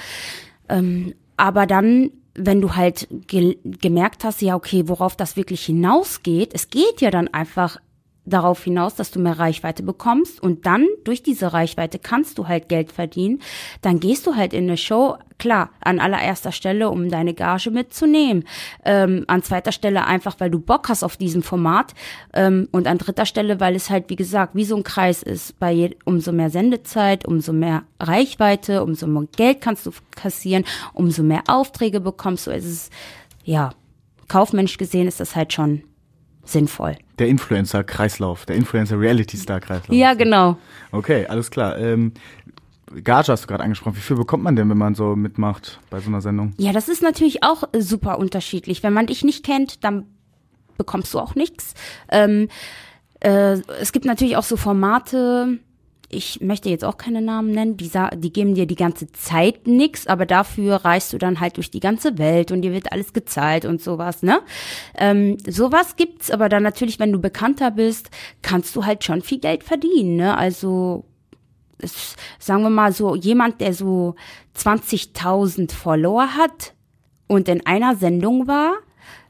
Ähm, 0.68 1.14
aber 1.36 1.66
dann, 1.66 2.10
wenn 2.34 2.60
du 2.60 2.74
halt 2.74 3.08
ge 3.26 3.58
gemerkt 3.64 4.24
hast, 4.24 4.42
ja, 4.42 4.56
okay, 4.56 4.88
worauf 4.88 5.16
das 5.16 5.36
wirklich 5.36 5.64
hinausgeht, 5.64 6.50
es 6.54 6.70
geht 6.70 7.00
ja 7.00 7.10
dann 7.10 7.28
einfach 7.28 7.78
darauf 8.26 8.64
hinaus, 8.64 8.94
dass 8.94 9.10
du 9.10 9.20
mehr 9.20 9.38
Reichweite 9.38 9.82
bekommst. 9.82 10.42
Und 10.42 10.66
dann 10.66 10.86
durch 11.04 11.22
diese 11.22 11.52
Reichweite 11.52 11.98
kannst 11.98 12.38
du 12.38 12.48
halt 12.48 12.68
Geld 12.68 12.92
verdienen, 12.92 13.40
dann 13.82 14.00
gehst 14.00 14.26
du 14.26 14.34
halt 14.34 14.52
in 14.52 14.64
eine 14.64 14.76
Show, 14.76 15.16
klar, 15.38 15.70
an 15.80 16.00
allererster 16.00 16.52
Stelle, 16.52 16.90
um 16.90 17.10
deine 17.10 17.34
Gage 17.34 17.70
mitzunehmen, 17.70 18.44
ähm, 18.84 19.24
an 19.26 19.42
zweiter 19.42 19.72
Stelle 19.72 20.06
einfach, 20.06 20.36
weil 20.38 20.50
du 20.50 20.60
Bock 20.60 20.88
hast 20.88 21.02
auf 21.02 21.16
diesem 21.16 21.42
Format. 21.42 21.94
Ähm, 22.32 22.68
und 22.72 22.86
an 22.86 22.98
dritter 22.98 23.26
Stelle, 23.26 23.60
weil 23.60 23.74
es 23.74 23.90
halt, 23.90 24.08
wie 24.08 24.16
gesagt, 24.16 24.54
wie 24.54 24.64
so 24.64 24.76
ein 24.76 24.84
Kreis 24.84 25.22
ist, 25.22 25.58
bei 25.58 25.96
umso 26.04 26.32
mehr 26.32 26.50
Sendezeit, 26.50 27.26
umso 27.26 27.52
mehr 27.52 27.82
Reichweite, 28.00 28.82
umso 28.82 29.06
mehr 29.06 29.24
Geld 29.36 29.60
kannst 29.60 29.86
du 29.86 29.92
kassieren, 30.14 30.64
umso 30.92 31.22
mehr 31.22 31.42
Aufträge 31.46 32.00
bekommst 32.00 32.46
du, 32.46 32.50
es 32.50 32.64
ist, 32.64 32.92
ja, 33.44 33.70
kaufmännisch 34.28 34.78
gesehen 34.78 35.06
ist 35.06 35.20
das 35.20 35.36
halt 35.36 35.52
schon 35.52 35.82
sinnvoll. 36.44 36.96
Der 37.18 37.28
Influencer-Kreislauf, 37.28 38.46
der 38.46 38.56
Influencer-Reality-Star-Kreislauf. 38.56 39.96
Ja, 39.96 40.14
genau. 40.14 40.56
Okay, 40.92 41.26
alles 41.26 41.50
klar. 41.50 41.78
Ähm, 41.78 42.12
Gage 43.02 43.32
hast 43.32 43.44
du 43.44 43.46
gerade 43.48 43.64
angesprochen. 43.64 43.96
Wie 43.96 44.00
viel 44.00 44.16
bekommt 44.16 44.44
man 44.44 44.56
denn, 44.56 44.68
wenn 44.70 44.78
man 44.78 44.94
so 44.94 45.16
mitmacht 45.16 45.80
bei 45.90 46.00
so 46.00 46.08
einer 46.08 46.20
Sendung? 46.20 46.52
Ja, 46.58 46.72
das 46.72 46.88
ist 46.88 47.02
natürlich 47.02 47.42
auch 47.42 47.64
super 47.76 48.18
unterschiedlich. 48.18 48.82
Wenn 48.82 48.92
man 48.92 49.06
dich 49.06 49.24
nicht 49.24 49.44
kennt, 49.44 49.84
dann 49.84 50.06
bekommst 50.76 51.14
du 51.14 51.20
auch 51.20 51.34
nichts. 51.34 51.74
Ähm, 52.10 52.48
äh, 53.20 53.58
es 53.80 53.92
gibt 53.92 54.04
natürlich 54.04 54.36
auch 54.36 54.42
so 54.44 54.56
Formate, 54.56 55.58
ich 56.14 56.40
möchte 56.40 56.70
jetzt 56.70 56.84
auch 56.84 56.96
keine 56.96 57.20
Namen 57.20 57.50
nennen, 57.50 57.76
die, 57.76 57.90
die 58.16 58.32
geben 58.32 58.54
dir 58.54 58.66
die 58.66 58.76
ganze 58.76 59.10
Zeit 59.12 59.66
nix, 59.66 60.06
aber 60.06 60.26
dafür 60.26 60.76
reist 60.76 61.12
du 61.12 61.18
dann 61.18 61.40
halt 61.40 61.56
durch 61.56 61.70
die 61.70 61.80
ganze 61.80 62.18
Welt 62.18 62.50
und 62.50 62.62
dir 62.62 62.72
wird 62.72 62.92
alles 62.92 63.12
gezahlt 63.12 63.64
und 63.64 63.82
sowas, 63.82 64.22
ne? 64.22 64.40
Ähm, 64.96 65.36
sowas 65.46 65.96
gibt's, 65.96 66.30
aber 66.30 66.48
dann 66.48 66.62
natürlich, 66.62 66.98
wenn 66.98 67.12
du 67.12 67.20
bekannter 67.20 67.70
bist, 67.70 68.10
kannst 68.42 68.74
du 68.76 68.84
halt 68.84 69.04
schon 69.04 69.22
viel 69.22 69.40
Geld 69.40 69.64
verdienen, 69.64 70.16
ne? 70.16 70.36
Also 70.36 71.04
es, 71.78 72.16
sagen 72.38 72.62
wir 72.62 72.70
mal 72.70 72.92
so, 72.92 73.14
jemand, 73.14 73.60
der 73.60 73.74
so 73.74 74.14
20.000 74.56 75.72
Follower 75.72 76.36
hat 76.36 76.74
und 77.26 77.48
in 77.48 77.66
einer 77.66 77.96
Sendung 77.96 78.46
war, 78.46 78.74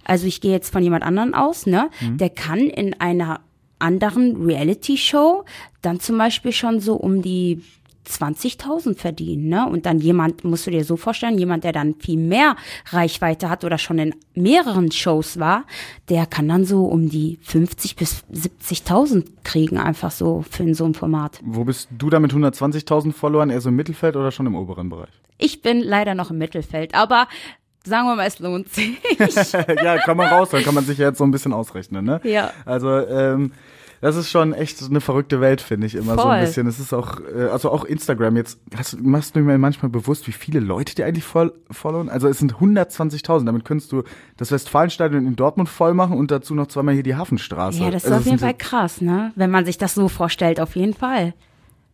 also 0.05 0.27
ich 0.27 0.41
gehe 0.41 0.53
jetzt 0.53 0.73
von 0.73 0.83
jemand 0.83 1.05
anderen 1.05 1.35
aus, 1.35 1.67
ne? 1.67 1.91
Mhm. 2.01 2.19
Der 2.19 2.31
kann 2.31 2.59
in 2.61 3.01
einer 3.01 3.41
anderen 3.79 4.45
Reality-Show 4.45 5.45
dann 5.85 6.01
zum 6.01 6.19
Beispiel 6.19 6.53
schon 6.53 6.81
so 6.81 6.95
um 6.95 7.23
die 7.23 7.63
20.000 8.07 8.97
verdienen, 8.97 9.49
ne? 9.49 9.67
Und 9.67 9.87
dann 9.87 9.99
jemand, 9.99 10.45
musst 10.45 10.67
du 10.67 10.71
dir 10.71 10.85
so 10.85 10.97
vorstellen, 10.97 11.39
jemand, 11.39 11.65
der 11.65 11.73
dann 11.73 11.95
viel 11.95 12.19
mehr 12.19 12.57
Reichweite 12.91 13.49
hat 13.49 13.65
oder 13.65 13.79
schon 13.79 13.99
in 13.99 14.15
mehreren 14.35 14.93
Shows 14.93 15.39
war, 15.39 15.65
der 16.09 16.27
kann 16.27 16.49
dann 16.49 16.65
so 16.65 16.85
um 16.85 17.09
die 17.09 17.39
50 17.43 17.97
bis 17.97 18.25
70.000 18.33 19.25
kriegen, 19.43 19.79
einfach 19.79 20.11
so 20.11 20.45
für 20.49 20.75
so 20.75 20.85
ein 20.85 20.95
Format. 20.95 21.41
Wo 21.43 21.65
bist 21.65 21.89
du 21.97 22.11
da 22.11 22.21
mit 22.21 22.33
120.000 22.33 23.13
Followern? 23.13 23.51
Eher 23.51 23.61
so 23.61 23.71
im 23.71 23.77
Mittelfeld 23.77 24.17
oder 24.17 24.31
schon 24.31 24.47
im 24.47 24.55
oberen 24.55 24.91
Bereich? 24.91 25.13
Ich 25.39 25.63
bin 25.63 25.81
leider 25.81 26.15
noch 26.15 26.31
im 26.31 26.39
Mittelfeld, 26.39 26.95
aber 26.95 27.27
sagen 27.85 28.07
wir 28.07 28.17
mal, 28.17 28.27
es 28.27 28.39
lohnt 28.39 28.69
sich. 28.73 28.97
ja, 29.83 29.99
kann 29.99 30.17
man 30.17 30.29
raus, 30.29 30.51
dann 30.51 30.63
kann 30.63 30.75
man 30.75 30.85
sich 30.85 30.99
ja 30.99 31.09
jetzt 31.09 31.19
so 31.19 31.25
ein 31.25 31.31
bisschen 31.31 31.53
ausrechnen, 31.53 32.05
ne? 32.05 32.21
Ja. 32.25 32.53
Also, 32.65 32.99
ähm, 32.99 33.53
das 34.01 34.17
ist 34.17 34.31
schon 34.31 34.53
echt 34.53 34.83
eine 34.83 35.01
verrückte 35.01 35.41
Welt, 35.41 35.61
finde 35.61 35.87
ich 35.87 35.95
immer 35.95 36.15
Voll. 36.15 36.23
so 36.23 36.29
ein 36.29 36.41
bisschen. 36.45 36.67
Es 36.67 36.79
ist 36.79 36.93
auch, 36.93 37.21
äh, 37.21 37.45
also 37.45 37.71
auch 37.71 37.85
Instagram 37.85 38.37
jetzt, 38.37 38.59
hast, 38.77 39.01
machst 39.01 39.37
du 39.37 39.41
mir 39.41 39.59
manchmal 39.59 39.91
bewusst, 39.91 40.27
wie 40.27 40.33
viele 40.33 40.61
Leute 40.61 40.95
die 40.95 41.05
eigentlich 41.05 41.25
voll, 41.25 41.53
followen? 41.71 42.09
Also 42.09 42.29
es 42.29 42.39
sind 42.39 42.55
120.000, 42.55 43.47
damit 43.47 43.65
könntest 43.65 43.93
du 43.93 44.03
das 44.37 44.53
Westfalenstadion 44.53 45.27
in 45.27 45.37
Dortmund 45.37 45.69
voll 45.69 45.95
machen 45.95 46.19
und 46.19 46.31
dazu 46.31 46.55
noch 46.55 46.67
zweimal 46.67 46.95
hier 46.95 47.03
die 47.03 47.17
Hafenstraße. 47.17 47.81
Ja, 47.81 47.91
das 47.91 48.05
ist 48.05 48.11
also 48.11 48.21
auf 48.21 48.27
jeden 48.27 48.39
Fall 48.39 48.55
krass, 48.55 49.01
ne? 49.01 49.33
Wenn 49.37 49.51
man 49.51 49.65
sich 49.65 49.79
das 49.79 49.95
so 49.95 50.09
vorstellt, 50.09 50.61
auf 50.61 50.77
jeden 50.77 50.95
Fall. 50.95 51.35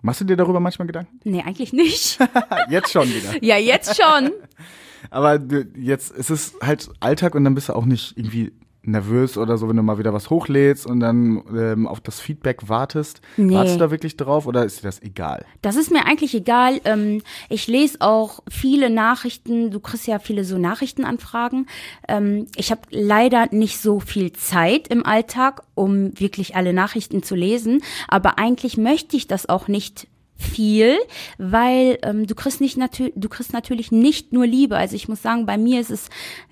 Machst 0.02 0.20
du 0.20 0.24
dir 0.24 0.36
darüber 0.36 0.60
manchmal 0.60 0.86
Gedanken? 0.86 1.20
Nee, 1.24 1.42
eigentlich 1.42 1.72
nicht. 1.72 2.18
jetzt 2.70 2.90
schon 2.90 3.08
wieder. 3.08 3.42
Ja, 3.42 3.56
jetzt 3.56 4.00
schon. 4.00 4.30
Aber 5.10 5.38
jetzt, 5.76 6.14
es 6.16 6.30
ist 6.30 6.56
halt 6.62 6.88
Alltag 7.00 7.34
und 7.34 7.44
dann 7.44 7.54
bist 7.54 7.68
du 7.68 7.74
auch 7.74 7.84
nicht 7.84 8.16
irgendwie 8.16 8.52
nervös 8.82 9.36
oder 9.36 9.58
so, 9.58 9.68
wenn 9.68 9.76
du 9.76 9.82
mal 9.82 9.98
wieder 9.98 10.12
was 10.12 10.30
hochlädst 10.30 10.86
und 10.86 11.00
dann 11.00 11.42
ähm, 11.54 11.86
auf 11.86 12.00
das 12.00 12.20
Feedback 12.20 12.68
wartest? 12.68 13.20
Nee. 13.36 13.54
Wartest 13.54 13.76
du 13.76 13.80
da 13.80 13.90
wirklich 13.90 14.16
drauf 14.16 14.46
oder 14.46 14.64
ist 14.64 14.78
dir 14.78 14.88
das 14.88 15.02
egal? 15.02 15.44
Das 15.62 15.76
ist 15.76 15.90
mir 15.90 16.06
eigentlich 16.06 16.34
egal. 16.34 16.80
Ähm, 16.84 17.22
ich 17.48 17.66
lese 17.66 18.00
auch 18.00 18.40
viele 18.48 18.90
Nachrichten. 18.90 19.70
Du 19.70 19.80
kriegst 19.80 20.06
ja 20.06 20.18
viele 20.18 20.44
so 20.44 20.58
Nachrichtenanfragen. 20.58 21.66
Ähm, 22.08 22.46
ich 22.56 22.70
habe 22.70 22.82
leider 22.90 23.48
nicht 23.50 23.80
so 23.80 24.00
viel 24.00 24.32
Zeit 24.32 24.88
im 24.88 25.04
Alltag, 25.04 25.62
um 25.74 26.18
wirklich 26.18 26.56
alle 26.56 26.72
Nachrichten 26.72 27.22
zu 27.22 27.34
lesen. 27.34 27.82
Aber 28.08 28.38
eigentlich 28.38 28.76
möchte 28.76 29.16
ich 29.16 29.26
das 29.26 29.48
auch 29.48 29.68
nicht 29.68 30.08
viel, 30.40 30.98
weil 31.38 31.98
ähm, 32.02 32.26
du 32.26 32.34
kriegst 32.34 32.60
nicht 32.60 32.76
natürlich, 32.76 33.12
du 33.16 33.28
kriegst 33.28 33.52
natürlich 33.52 33.92
nicht 33.92 34.32
nur 34.32 34.46
Liebe. 34.46 34.76
Also 34.76 34.96
ich 34.96 35.08
muss 35.08 35.22
sagen, 35.22 35.46
bei 35.46 35.58
mir 35.58 35.80
ist 35.80 35.90
es 35.90 36.08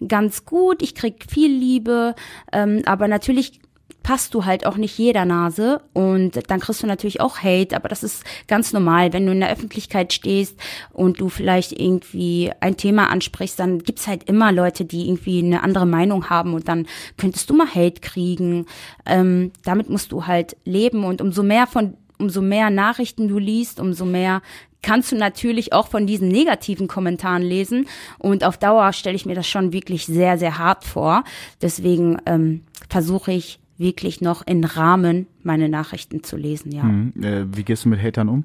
ganz 0.07 0.45
gut. 0.45 0.83
Ich 0.83 0.95
krieg 0.95 1.25
viel 1.29 1.51
Liebe, 1.51 2.15
ähm, 2.53 2.83
aber 2.85 3.09
natürlich 3.09 3.61
passt 4.09 4.33
du 4.33 4.47
halt 4.47 4.65
auch 4.65 4.79
nicht 4.79 4.97
jeder 4.97 5.27
Nase 5.27 5.83
und 5.93 6.51
dann 6.51 6.61
kriegst 6.61 6.83
du 6.83 6.87
natürlich 6.87 7.21
auch 7.21 7.43
Hate, 7.43 7.77
aber 7.77 7.91
das 7.91 8.03
ist 8.03 8.25
ganz 8.47 8.73
normal. 8.73 9.13
Wenn 9.13 9.27
du 9.27 9.33
in 9.33 9.41
der 9.41 9.51
Öffentlichkeit 9.51 10.15
stehst 10.15 10.59
und 10.95 11.21
du 11.21 11.29
vielleicht 11.29 11.79
irgendwie 11.79 12.51
ein 12.61 12.79
Thema 12.79 13.11
ansprichst, 13.11 13.59
dann 13.59 13.81
gibt's 13.81 14.07
halt 14.07 14.25
immer 14.25 14.51
Leute, 14.51 14.87
die 14.87 15.09
irgendwie 15.09 15.41
eine 15.41 15.63
andere 15.63 15.85
Meinung 15.85 16.31
haben 16.31 16.55
und 16.55 16.69
dann 16.69 16.87
könntest 17.19 17.51
du 17.51 17.55
mal 17.55 17.69
Hate 17.69 18.01
kriegen. 18.01 18.65
Ähm, 19.05 19.53
damit 19.65 19.91
musst 19.91 20.11
du 20.11 20.27
halt 20.27 20.57
leben 20.65 21.05
und 21.05 21.21
umso 21.21 21.43
mehr 21.43 21.67
von 21.67 21.95
umso 22.19 22.43
mehr 22.43 22.71
Nachrichten 22.71 23.29
du 23.29 23.39
liest, 23.39 23.81
umso 23.81 24.05
mehr 24.05 24.43
kannst 24.83 25.13
du 25.13 25.17
natürlich 25.17 25.73
auch 25.73 25.89
von 25.89 26.07
diesen 26.07 26.29
negativen 26.29 26.89
Kommentaren 26.89 27.43
lesen. 27.43 27.87
Und 28.19 28.45
auf 28.45 28.59
Dauer 28.59 28.93
stelle 28.93 29.17
ich 29.17 29.27
mir 29.27 29.35
das 29.35 29.49
schon 29.49 29.73
wirklich 29.73 30.07
sehr, 30.07 30.39
sehr 30.39 30.59
hart 30.59 30.85
vor. 30.85 31.25
Deswegen 31.61 32.19
ähm, 32.27 32.63
versuche 32.89 33.33
ich 33.33 33.59
wirklich 33.77 34.21
noch 34.21 34.47
in 34.47 34.65
Rahmen 34.65 35.27
meine 35.43 35.69
Nachrichten 35.69 36.23
zu 36.23 36.37
lesen, 36.37 36.73
ja. 36.73 36.83
Mhm. 36.83 37.13
Äh, 37.23 37.57
wie 37.57 37.65
gehst 37.65 37.85
du 37.85 37.89
mit 37.89 38.03
Hatern 38.03 38.29
um? 38.29 38.45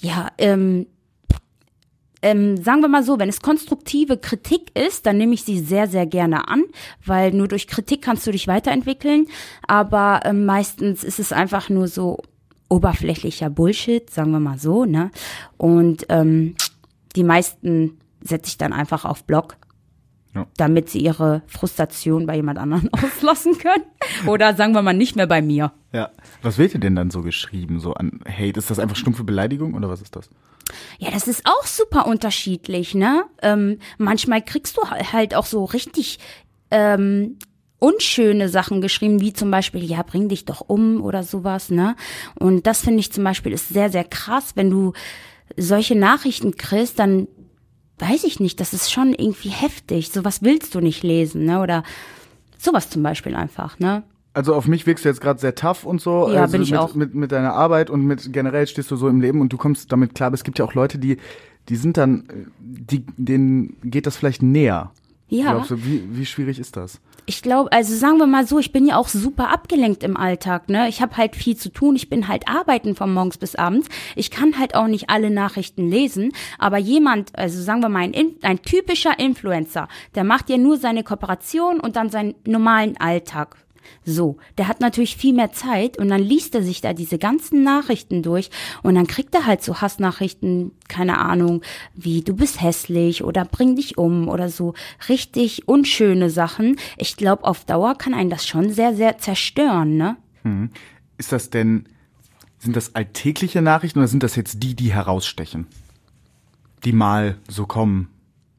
Ja, 0.00 0.28
ähm, 0.38 0.86
ähm, 2.22 2.56
sagen 2.56 2.80
wir 2.80 2.88
mal 2.88 3.04
so, 3.04 3.18
wenn 3.18 3.28
es 3.28 3.40
konstruktive 3.40 4.16
Kritik 4.16 4.76
ist, 4.76 5.06
dann 5.06 5.18
nehme 5.18 5.34
ich 5.34 5.44
sie 5.44 5.60
sehr, 5.60 5.86
sehr 5.86 6.06
gerne 6.06 6.48
an, 6.48 6.64
weil 7.04 7.32
nur 7.32 7.46
durch 7.46 7.68
Kritik 7.68 8.02
kannst 8.02 8.26
du 8.26 8.32
dich 8.32 8.48
weiterentwickeln. 8.48 9.26
Aber 9.66 10.20
ähm, 10.24 10.44
meistens 10.44 11.04
ist 11.04 11.20
es 11.20 11.32
einfach 11.32 11.68
nur 11.68 11.86
so 11.86 12.18
oberflächlicher 12.68 13.50
Bullshit, 13.50 14.08
sagen 14.10 14.30
wir 14.32 14.40
mal 14.40 14.58
so, 14.58 14.84
ne? 14.84 15.10
Und 15.56 16.06
ähm, 16.08 16.54
die 17.16 17.24
meisten 17.24 17.98
setze 18.20 18.48
ich 18.48 18.58
dann 18.58 18.72
einfach 18.72 19.04
auf 19.04 19.24
Blog, 19.24 19.56
Ja. 20.34 20.46
damit 20.56 20.90
sie 20.90 20.98
ihre 21.00 21.42
Frustration 21.46 22.26
bei 22.26 22.36
jemand 22.36 22.58
anderen 22.58 22.90
auslassen 22.92 23.56
können. 23.58 23.84
Oder 24.26 24.54
sagen 24.54 24.72
wir 24.72 24.82
mal 24.82 24.92
nicht 24.92 25.16
mehr 25.16 25.26
bei 25.26 25.40
mir. 25.40 25.72
Ja. 25.92 26.10
Was 26.42 26.58
wird 26.58 26.74
dir 26.74 26.80
denn 26.80 26.96
dann 26.96 27.10
so 27.10 27.22
geschrieben, 27.22 27.80
so 27.80 27.94
an 27.94 28.20
Hate? 28.28 28.58
Ist 28.58 28.70
das 28.70 28.78
einfach 28.78 28.96
stumpfe 28.96 29.24
Beleidigung 29.24 29.74
oder 29.74 29.88
was 29.88 30.02
ist 30.02 30.14
das? 30.16 30.28
Ja, 30.98 31.10
das 31.10 31.26
ist 31.28 31.46
auch 31.46 31.64
super 31.66 32.06
unterschiedlich, 32.06 32.94
ne? 32.94 33.24
Ähm, 33.40 33.78
manchmal 33.96 34.42
kriegst 34.42 34.76
du 34.76 34.82
halt 34.90 35.34
auch 35.34 35.46
so 35.46 35.64
richtig 35.64 36.18
ähm, 36.70 37.38
unschöne 37.78 38.48
Sachen 38.48 38.80
geschrieben, 38.80 39.20
wie 39.20 39.32
zum 39.32 39.50
Beispiel, 39.50 39.84
ja, 39.84 40.02
bring 40.02 40.28
dich 40.28 40.44
doch 40.44 40.62
um 40.66 41.00
oder 41.02 41.22
sowas, 41.22 41.70
ne? 41.70 41.96
Und 42.34 42.66
das 42.66 42.80
finde 42.80 43.00
ich 43.00 43.12
zum 43.12 43.24
Beispiel 43.24 43.52
ist 43.52 43.68
sehr, 43.68 43.90
sehr 43.90 44.04
krass, 44.04 44.52
wenn 44.54 44.70
du 44.70 44.92
solche 45.56 45.94
Nachrichten 45.94 46.56
kriegst, 46.56 46.98
dann 46.98 47.28
weiß 47.98 48.24
ich 48.24 48.40
nicht, 48.40 48.60
das 48.60 48.72
ist 48.72 48.92
schon 48.92 49.12
irgendwie 49.12 49.48
heftig. 49.48 50.10
Sowas 50.10 50.42
willst 50.42 50.74
du 50.74 50.80
nicht 50.80 51.02
lesen, 51.02 51.44
ne? 51.44 51.60
Oder 51.60 51.82
sowas 52.58 52.90
zum 52.90 53.02
Beispiel 53.02 53.34
einfach, 53.34 53.78
ne? 53.78 54.02
Also 54.34 54.54
auf 54.54 54.68
mich 54.68 54.86
wirkst 54.86 55.04
du 55.04 55.08
jetzt 55.08 55.20
gerade 55.20 55.40
sehr 55.40 55.54
tough 55.54 55.84
und 55.84 56.00
so. 56.00 56.30
Ja, 56.30 56.42
also 56.42 56.52
bin 56.52 56.62
ich 56.62 56.70
mit, 56.70 56.80
auch. 56.80 56.94
Mit, 56.94 57.14
mit 57.14 57.32
deiner 57.32 57.54
Arbeit 57.54 57.90
und 57.90 58.04
mit 58.04 58.32
generell 58.32 58.66
stehst 58.66 58.90
du 58.90 58.96
so 58.96 59.08
im 59.08 59.20
Leben 59.20 59.40
und 59.40 59.52
du 59.52 59.56
kommst 59.56 59.90
damit 59.90 60.14
klar. 60.14 60.28
Aber 60.28 60.34
es 60.34 60.44
gibt 60.44 60.58
ja 60.58 60.64
auch 60.64 60.74
Leute, 60.74 60.98
die, 60.98 61.16
die 61.68 61.76
sind 61.76 61.96
dann, 61.96 62.24
äh, 62.28 62.46
die, 62.60 63.04
denen 63.16 63.76
geht 63.82 64.06
das 64.06 64.16
vielleicht 64.16 64.42
näher. 64.42 64.92
Ja. 65.28 65.52
Glaubst 65.52 65.70
du, 65.72 65.84
wie, 65.84 66.04
wie 66.12 66.26
schwierig 66.26 66.58
ist 66.58 66.76
das? 66.76 67.00
Ich 67.30 67.42
glaube, 67.42 67.70
also 67.72 67.94
sagen 67.94 68.16
wir 68.16 68.26
mal 68.26 68.46
so, 68.46 68.58
ich 68.58 68.72
bin 68.72 68.86
ja 68.86 68.96
auch 68.96 69.08
super 69.08 69.50
abgelenkt 69.52 70.02
im 70.02 70.16
Alltag, 70.16 70.70
ne? 70.70 70.88
Ich 70.88 71.02
habe 71.02 71.18
halt 71.18 71.36
viel 71.36 71.56
zu 71.58 71.68
tun, 71.68 71.94
ich 71.94 72.08
bin 72.08 72.26
halt 72.26 72.48
arbeiten 72.48 72.94
von 72.96 73.12
morgens 73.12 73.36
bis 73.36 73.54
abends. 73.54 73.86
Ich 74.16 74.30
kann 74.30 74.58
halt 74.58 74.74
auch 74.74 74.86
nicht 74.86 75.10
alle 75.10 75.28
Nachrichten 75.30 75.90
lesen, 75.90 76.32
aber 76.58 76.78
jemand, 76.78 77.38
also 77.38 77.60
sagen 77.62 77.82
wir 77.82 77.90
mal 77.90 78.04
ein, 78.04 78.14
In- 78.14 78.36
ein 78.40 78.62
typischer 78.62 79.18
Influencer, 79.18 79.88
der 80.14 80.24
macht 80.24 80.48
ja 80.48 80.56
nur 80.56 80.78
seine 80.78 81.04
Kooperation 81.04 81.80
und 81.80 81.96
dann 81.96 82.08
seinen 82.08 82.34
normalen 82.46 82.96
Alltag. 82.96 83.56
So, 84.04 84.36
der 84.56 84.68
hat 84.68 84.80
natürlich 84.80 85.16
viel 85.16 85.34
mehr 85.34 85.52
Zeit 85.52 85.98
und 85.98 86.08
dann 86.08 86.22
liest 86.22 86.54
er 86.54 86.62
sich 86.62 86.80
da 86.80 86.92
diese 86.92 87.18
ganzen 87.18 87.62
Nachrichten 87.62 88.22
durch 88.22 88.50
und 88.82 88.94
dann 88.94 89.06
kriegt 89.06 89.34
er 89.34 89.46
halt 89.46 89.62
so 89.62 89.80
Hassnachrichten, 89.80 90.72
keine 90.88 91.18
Ahnung, 91.18 91.62
wie 91.94 92.22
du 92.22 92.34
bist 92.34 92.60
hässlich 92.60 93.22
oder 93.22 93.44
bring 93.44 93.76
dich 93.76 93.98
um 93.98 94.28
oder 94.28 94.48
so 94.48 94.74
richtig 95.08 95.68
unschöne 95.68 96.30
Sachen. 96.30 96.76
Ich 96.96 97.16
glaube, 97.16 97.44
auf 97.44 97.64
Dauer 97.64 97.96
kann 97.96 98.14
einen 98.14 98.30
das 98.30 98.46
schon 98.46 98.70
sehr, 98.70 98.94
sehr 98.94 99.18
zerstören, 99.18 99.96
ne? 99.96 100.16
Ist 101.18 101.32
das 101.32 101.50
denn, 101.50 101.86
sind 102.58 102.76
das 102.76 102.94
alltägliche 102.94 103.60
Nachrichten 103.62 103.98
oder 103.98 104.08
sind 104.08 104.22
das 104.22 104.36
jetzt 104.36 104.62
die, 104.62 104.74
die 104.74 104.92
herausstechen? 104.92 105.66
Die 106.84 106.92
mal 106.92 107.36
so 107.48 107.66
kommen? 107.66 108.08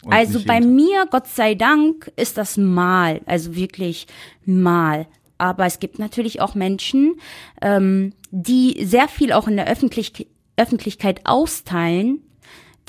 Also 0.08 0.44
bei 0.46 0.62
mir, 0.62 1.08
Gott 1.12 1.28
sei 1.28 1.56
Dank, 1.56 2.12
ist 2.16 2.38
das 2.38 2.58
mal, 2.58 3.22
also 3.26 3.56
wirklich 3.56 4.08
mal. 4.46 5.08
Aber 5.40 5.66
es 5.66 5.80
gibt 5.80 5.98
natürlich 5.98 6.42
auch 6.42 6.54
Menschen, 6.54 7.16
ähm, 7.62 8.14
die 8.30 8.86
sehr 8.86 9.08
viel 9.08 9.34
auch 9.34 9.48
in 9.48 9.56
der 9.56 9.68
Öffentlich 9.68 10.28
Öffentlichkeit 10.58 11.22
austeilen, 11.24 12.22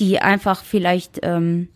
die 0.01 0.19
einfach 0.19 0.65
vielleicht, 0.65 1.21
ähm, 1.23 1.69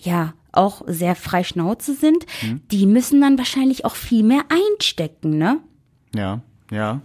ja, 0.00 0.34
auch 0.50 0.82
sehr 0.86 1.14
frei 1.14 1.44
Schnauze 1.44 1.94
sind. 1.94 2.26
Die 2.72 2.86
müssen 2.86 3.20
dann 3.20 3.38
wahrscheinlich 3.38 3.84
auch 3.84 3.94
viel 3.94 4.24
mehr 4.24 4.42
einstecken, 4.48 5.38
ne? 5.38 5.60
Ja, 6.14 6.42
ja. 6.70 7.00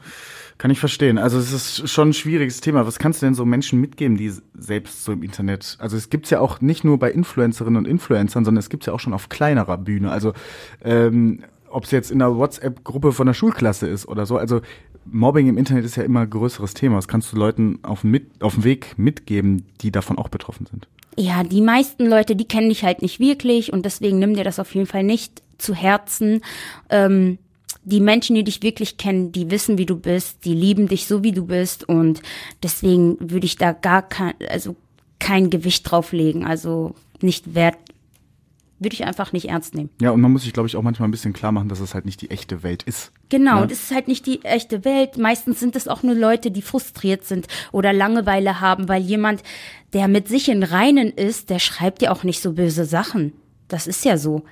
Kann 0.58 0.72
ich 0.72 0.80
verstehen. 0.80 1.18
Also 1.18 1.38
es 1.38 1.52
ist 1.52 1.90
schon 1.90 2.10
ein 2.10 2.14
schwieriges 2.14 2.62
Thema. 2.62 2.88
Was 2.88 3.00
kannst 3.00 3.22
du 3.22 3.26
denn 3.26 3.36
so 3.36 3.46
Menschen 3.46 3.82
mitgeben, 3.82 4.18
die 4.18 4.32
selbst 4.54 5.04
so 5.04 5.12
im 5.12 5.24
Internet, 5.24 5.78
also 5.80 5.98
es 5.98 6.10
gibt's 6.10 6.30
ja 6.30 6.40
auch 6.40 6.62
nicht 6.62 6.84
nur 6.84 6.98
bei 6.98 7.12
Influencerinnen 7.12 7.78
und 7.78 7.88
Influencern, 7.88 8.46
sondern 8.46 8.60
es 8.60 8.70
gibt's 8.70 8.86
ja 8.86 8.94
auch 8.94 9.00
schon 9.00 9.14
auf 9.14 9.30
kleinerer 9.30 9.78
Bühne. 9.78 10.12
Also 10.12 10.34
ähm, 10.84 11.44
ob 11.74 11.86
es 11.86 11.92
jetzt 11.92 12.12
in 12.12 12.22
einer 12.22 12.38
WhatsApp-Gruppe 12.38 13.12
von 13.12 13.28
der 13.28 13.34
Schulklasse 13.34 13.88
ist 13.88 14.08
oder 14.08 14.26
so. 14.26 14.38
Also 14.38 14.62
Mobbing 15.06 15.48
im 15.48 15.58
Internet 15.58 15.86
ist 15.86 15.96
ja 15.96 16.04
immer 16.04 16.22
ein 16.22 16.30
größeres 16.30 16.74
Thema. 16.74 16.96
Das 16.96 17.08
kannst 17.08 17.32
du 17.34 17.38
Leuten 17.38 17.80
auf 17.84 18.04
mit, 18.04 18.42
auf 18.42 18.56
dem 18.56 18.64
Weg 18.64 18.98
mitgeben, 18.98 19.66
die 19.82 19.92
davon 19.92 20.18
auch 20.18 20.30
betroffen 20.30 20.66
sind. 20.66 20.88
Ja, 21.18 21.44
die 21.44 21.62
meisten 21.62 22.08
Leute, 22.08 22.36
die 22.36 22.48
kennen 22.48 22.70
dich 22.70 22.84
halt 22.84 23.02
nicht 23.02 23.20
wirklich 23.20 23.72
und 23.72 23.86
deswegen 23.86 24.20
nimm 24.20 24.36
dir 24.36 24.44
das 24.44 24.60
auf 24.60 24.74
jeden 24.74 24.88
Fall 24.88 25.04
nicht 25.04 25.44
zu 25.58 25.76
Herzen. 25.76 26.42
Ähm, 26.90 27.38
die 27.84 28.00
Menschen, 28.00 28.36
die 28.36 28.44
dich 28.44 28.64
wirklich 28.64 28.98
kennen, 28.98 29.32
die 29.32 29.52
wissen, 29.52 29.78
wie 29.78 29.86
du 29.86 29.98
bist, 29.98 30.46
die 30.46 30.54
lieben 30.54 30.88
dich 30.88 31.06
so, 31.06 31.24
wie 31.24 31.34
du 31.34 31.46
bist 31.46 31.88
und 31.88 32.22
deswegen 32.64 33.18
würde 33.20 33.46
ich 33.46 33.58
da 33.58 33.74
gar 33.74 34.02
kein, 34.02 34.34
also 34.50 34.76
kein 35.20 35.50
Gewicht 35.50 35.90
drauflegen, 35.90 36.46
also 36.46 36.96
nicht 37.22 37.56
wert, 37.56 37.78
würde 38.80 38.94
ich 38.96 39.06
einfach 39.06 39.32
nicht 39.32 39.50
ernst 39.50 39.76
nehmen. 39.76 39.90
Ja, 40.02 40.12
und 40.12 40.20
man 40.22 40.32
muss 40.32 40.44
sich, 40.44 40.52
glaube 40.54 40.68
ich, 40.68 40.76
auch 40.76 40.82
manchmal 40.82 41.08
ein 41.08 41.12
bisschen 41.12 41.32
klar 41.34 41.52
machen, 41.52 41.70
dass 41.70 41.80
es 41.80 41.94
halt 41.94 42.06
nicht 42.06 42.22
die 42.22 42.32
echte 42.32 42.64
Welt 42.64 42.84
ist. 42.84 43.12
Genau, 43.30 43.60
Ja. 43.62 43.66
das 43.66 43.80
ist 43.84 43.92
halt 43.94 44.08
nicht 44.08 44.26
die 44.26 44.44
echte 44.44 44.84
Welt. 44.84 45.18
Meistens 45.18 45.60
sind 45.60 45.76
es 45.76 45.88
auch 45.88 46.04
nur 46.04 46.16
Leute, 46.16 46.52
die 46.52 46.62
frustriert 46.62 47.24
sind 47.26 47.48
oder 47.72 47.94
Langeweile 47.94 48.60
haben, 48.62 48.90
weil 48.90 49.02
jemand, 49.02 49.42
der 49.94 50.08
mit 50.08 50.28
sich 50.28 50.50
in 50.50 50.64
Reinen 50.64 51.10
ist, 51.10 51.50
der 51.50 51.60
schreibt 51.60 52.02
ja 52.02 52.12
auch 52.12 52.24
nicht 52.24 52.42
so 52.42 52.54
böse 52.54 52.86
Sachen. 52.86 53.34
Das 53.68 53.88
ist 53.88 54.04
ja 54.06 54.18
so. 54.18 54.44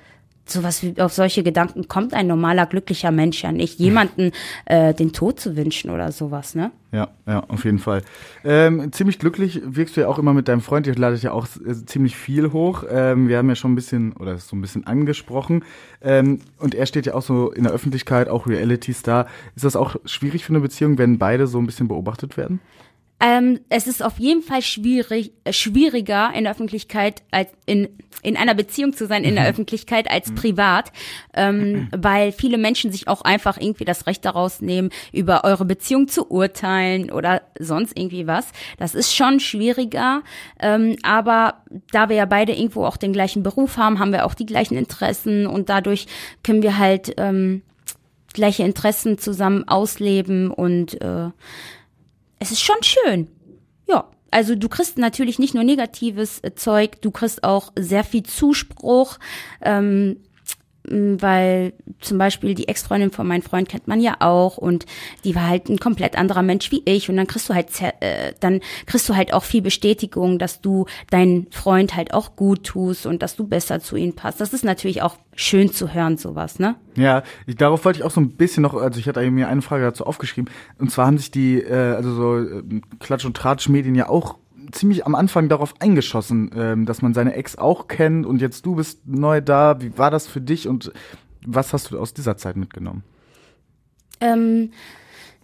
Sowas 0.44 0.82
wie 0.82 1.00
auf 1.00 1.12
solche 1.12 1.42
Gedanken 1.42 1.86
kommt 1.86 2.14
ein 2.14 2.26
normaler, 2.26 2.66
glücklicher 2.66 3.12
Mensch 3.12 3.42
ja 3.44 3.52
nicht, 3.52 3.78
jemanden 3.78 4.32
äh, 4.64 4.92
den 4.92 5.12
Tod 5.12 5.38
zu 5.38 5.56
wünschen 5.56 5.90
oder 5.90 6.10
sowas, 6.10 6.54
ne? 6.54 6.72
Ja, 6.90 7.08
ja, 7.26 7.44
auf 7.48 7.64
jeden 7.64 7.78
Fall. 7.78 8.02
Ähm, 8.44 8.92
ziemlich 8.92 9.18
glücklich 9.18 9.62
wirkst 9.64 9.96
du 9.96 10.02
ja 10.02 10.08
auch 10.08 10.18
immer 10.18 10.34
mit 10.34 10.48
deinem 10.48 10.60
Freund. 10.60 10.86
Ihr 10.86 10.94
ladet 10.94 11.22
ja 11.22 11.32
auch 11.32 11.46
äh, 11.64 11.86
ziemlich 11.86 12.16
viel 12.16 12.52
hoch. 12.52 12.84
Ähm, 12.90 13.28
wir 13.28 13.38
haben 13.38 13.48
ja 13.48 13.54
schon 13.54 13.72
ein 13.72 13.76
bisschen, 13.76 14.12
oder 14.14 14.36
so 14.38 14.56
ein 14.56 14.60
bisschen 14.60 14.86
angesprochen. 14.86 15.64
Ähm, 16.02 16.40
und 16.58 16.74
er 16.74 16.86
steht 16.86 17.06
ja 17.06 17.14
auch 17.14 17.22
so 17.22 17.50
in 17.50 17.62
der 17.64 17.72
Öffentlichkeit, 17.72 18.28
auch 18.28 18.46
Reality-Star. 18.46 19.26
Ist 19.54 19.64
das 19.64 19.76
auch 19.76 19.96
schwierig 20.04 20.44
für 20.44 20.52
eine 20.52 20.60
Beziehung, 20.60 20.98
wenn 20.98 21.18
beide 21.18 21.46
so 21.46 21.58
ein 21.58 21.66
bisschen 21.66 21.88
beobachtet 21.88 22.36
werden? 22.36 22.60
Ähm, 23.24 23.60
es 23.68 23.86
ist 23.86 24.02
auf 24.02 24.18
jeden 24.18 24.42
Fall 24.42 24.62
schwierig, 24.62 25.32
äh, 25.44 25.52
schwieriger 25.52 26.32
in 26.34 26.42
der 26.42 26.52
Öffentlichkeit 26.52 27.22
als 27.30 27.50
in, 27.66 27.88
in 28.22 28.36
einer 28.36 28.54
Beziehung 28.54 28.94
zu 28.94 29.06
sein 29.06 29.22
in 29.22 29.36
der 29.36 29.46
Öffentlichkeit 29.46 30.10
als 30.10 30.34
privat, 30.34 30.90
ähm, 31.32 31.88
weil 31.96 32.32
viele 32.32 32.58
Menschen 32.58 32.90
sich 32.90 33.06
auch 33.06 33.22
einfach 33.22 33.58
irgendwie 33.58 33.84
das 33.84 34.08
Recht 34.08 34.24
daraus 34.24 34.60
nehmen, 34.60 34.90
über 35.12 35.44
eure 35.44 35.64
Beziehung 35.64 36.08
zu 36.08 36.32
urteilen 36.32 37.12
oder 37.12 37.42
sonst 37.60 37.96
irgendwie 37.96 38.26
was. 38.26 38.48
Das 38.78 38.96
ist 38.96 39.14
schon 39.14 39.38
schwieriger, 39.38 40.22
ähm, 40.58 40.96
aber 41.04 41.62
da 41.92 42.08
wir 42.08 42.16
ja 42.16 42.26
beide 42.26 42.52
irgendwo 42.52 42.84
auch 42.84 42.96
den 42.96 43.12
gleichen 43.12 43.44
Beruf 43.44 43.76
haben, 43.76 44.00
haben 44.00 44.12
wir 44.12 44.26
auch 44.26 44.34
die 44.34 44.46
gleichen 44.46 44.76
Interessen 44.76 45.46
und 45.46 45.68
dadurch 45.68 46.06
können 46.42 46.64
wir 46.64 46.76
halt 46.76 47.14
ähm, 47.18 47.62
gleiche 48.32 48.64
Interessen 48.64 49.16
zusammen 49.18 49.68
ausleben 49.68 50.50
und 50.50 51.00
äh, 51.00 51.30
es 52.42 52.50
ist 52.50 52.60
schon 52.60 52.82
schön. 52.82 53.28
Ja, 53.88 54.08
also 54.32 54.56
du 54.56 54.68
kriegst 54.68 54.98
natürlich 54.98 55.38
nicht 55.38 55.54
nur 55.54 55.62
negatives 55.62 56.40
äh, 56.42 56.54
Zeug, 56.56 57.00
du 57.00 57.12
kriegst 57.12 57.44
auch 57.44 57.72
sehr 57.78 58.02
viel 58.02 58.24
Zuspruch, 58.24 59.18
ähm, 59.60 60.16
weil 60.92 61.72
zum 62.00 62.18
Beispiel 62.18 62.54
die 62.54 62.68
Ex-Freundin 62.68 63.10
von 63.10 63.26
meinem 63.26 63.42
Freund 63.42 63.68
kennt 63.68 63.88
man 63.88 64.00
ja 64.00 64.16
auch 64.20 64.56
und 64.56 64.86
die 65.24 65.34
war 65.34 65.48
halt 65.48 65.68
ein 65.68 65.78
komplett 65.78 66.16
anderer 66.16 66.42
Mensch 66.42 66.70
wie 66.70 66.82
ich 66.84 67.08
und 67.08 67.16
dann 67.16 67.26
kriegst 67.26 67.48
du 67.48 67.54
halt 67.54 67.68
äh, 67.80 68.32
dann 68.40 68.60
kriegst 68.86 69.08
du 69.08 69.16
halt 69.16 69.32
auch 69.32 69.44
viel 69.44 69.62
Bestätigung, 69.62 70.38
dass 70.38 70.60
du 70.60 70.86
deinen 71.10 71.46
Freund 71.50 71.96
halt 71.96 72.14
auch 72.14 72.36
gut 72.36 72.64
tust 72.64 73.06
und 73.06 73.22
dass 73.22 73.36
du 73.36 73.46
besser 73.46 73.80
zu 73.80 73.96
ihm 73.96 74.14
passt. 74.14 74.40
Das 74.40 74.52
ist 74.52 74.64
natürlich 74.64 75.02
auch 75.02 75.16
schön 75.34 75.72
zu 75.72 75.94
hören 75.94 76.18
sowas, 76.18 76.58
ne? 76.58 76.76
Ja, 76.94 77.22
ich, 77.46 77.56
darauf 77.56 77.84
wollte 77.84 78.00
ich 78.00 78.04
auch 78.04 78.10
so 78.10 78.20
ein 78.20 78.32
bisschen 78.32 78.62
noch, 78.62 78.74
also 78.74 79.00
ich 79.00 79.08
hatte 79.08 79.28
mir 79.30 79.48
eine 79.48 79.62
Frage 79.62 79.84
dazu 79.84 80.04
aufgeschrieben. 80.04 80.50
Und 80.78 80.90
zwar 80.90 81.06
haben 81.06 81.18
sich 81.18 81.30
die, 81.30 81.60
äh, 81.60 81.94
also 81.94 82.14
so 82.14 82.38
äh, 82.38 82.62
Klatsch- 83.00 83.24
und 83.24 83.36
Tratsch-Medien 83.36 83.94
ja 83.94 84.08
auch 84.08 84.38
ziemlich 84.72 85.06
am 85.06 85.14
Anfang 85.14 85.48
darauf 85.48 85.74
eingeschossen, 85.80 86.50
ähm, 86.54 86.86
dass 86.86 87.02
man 87.02 87.14
seine 87.14 87.34
Ex 87.34 87.56
auch 87.56 87.88
kennt 87.88 88.26
und 88.26 88.40
jetzt 88.40 88.66
du 88.66 88.74
bist 88.74 89.06
neu 89.06 89.40
da. 89.40 89.80
Wie 89.80 89.96
war 89.98 90.10
das 90.10 90.26
für 90.26 90.40
dich 90.40 90.68
und 90.68 90.92
was 91.46 91.72
hast 91.72 91.90
du 91.90 91.98
aus 91.98 92.14
dieser 92.14 92.36
Zeit 92.36 92.56
mitgenommen? 92.56 93.04
Ähm, 94.20 94.70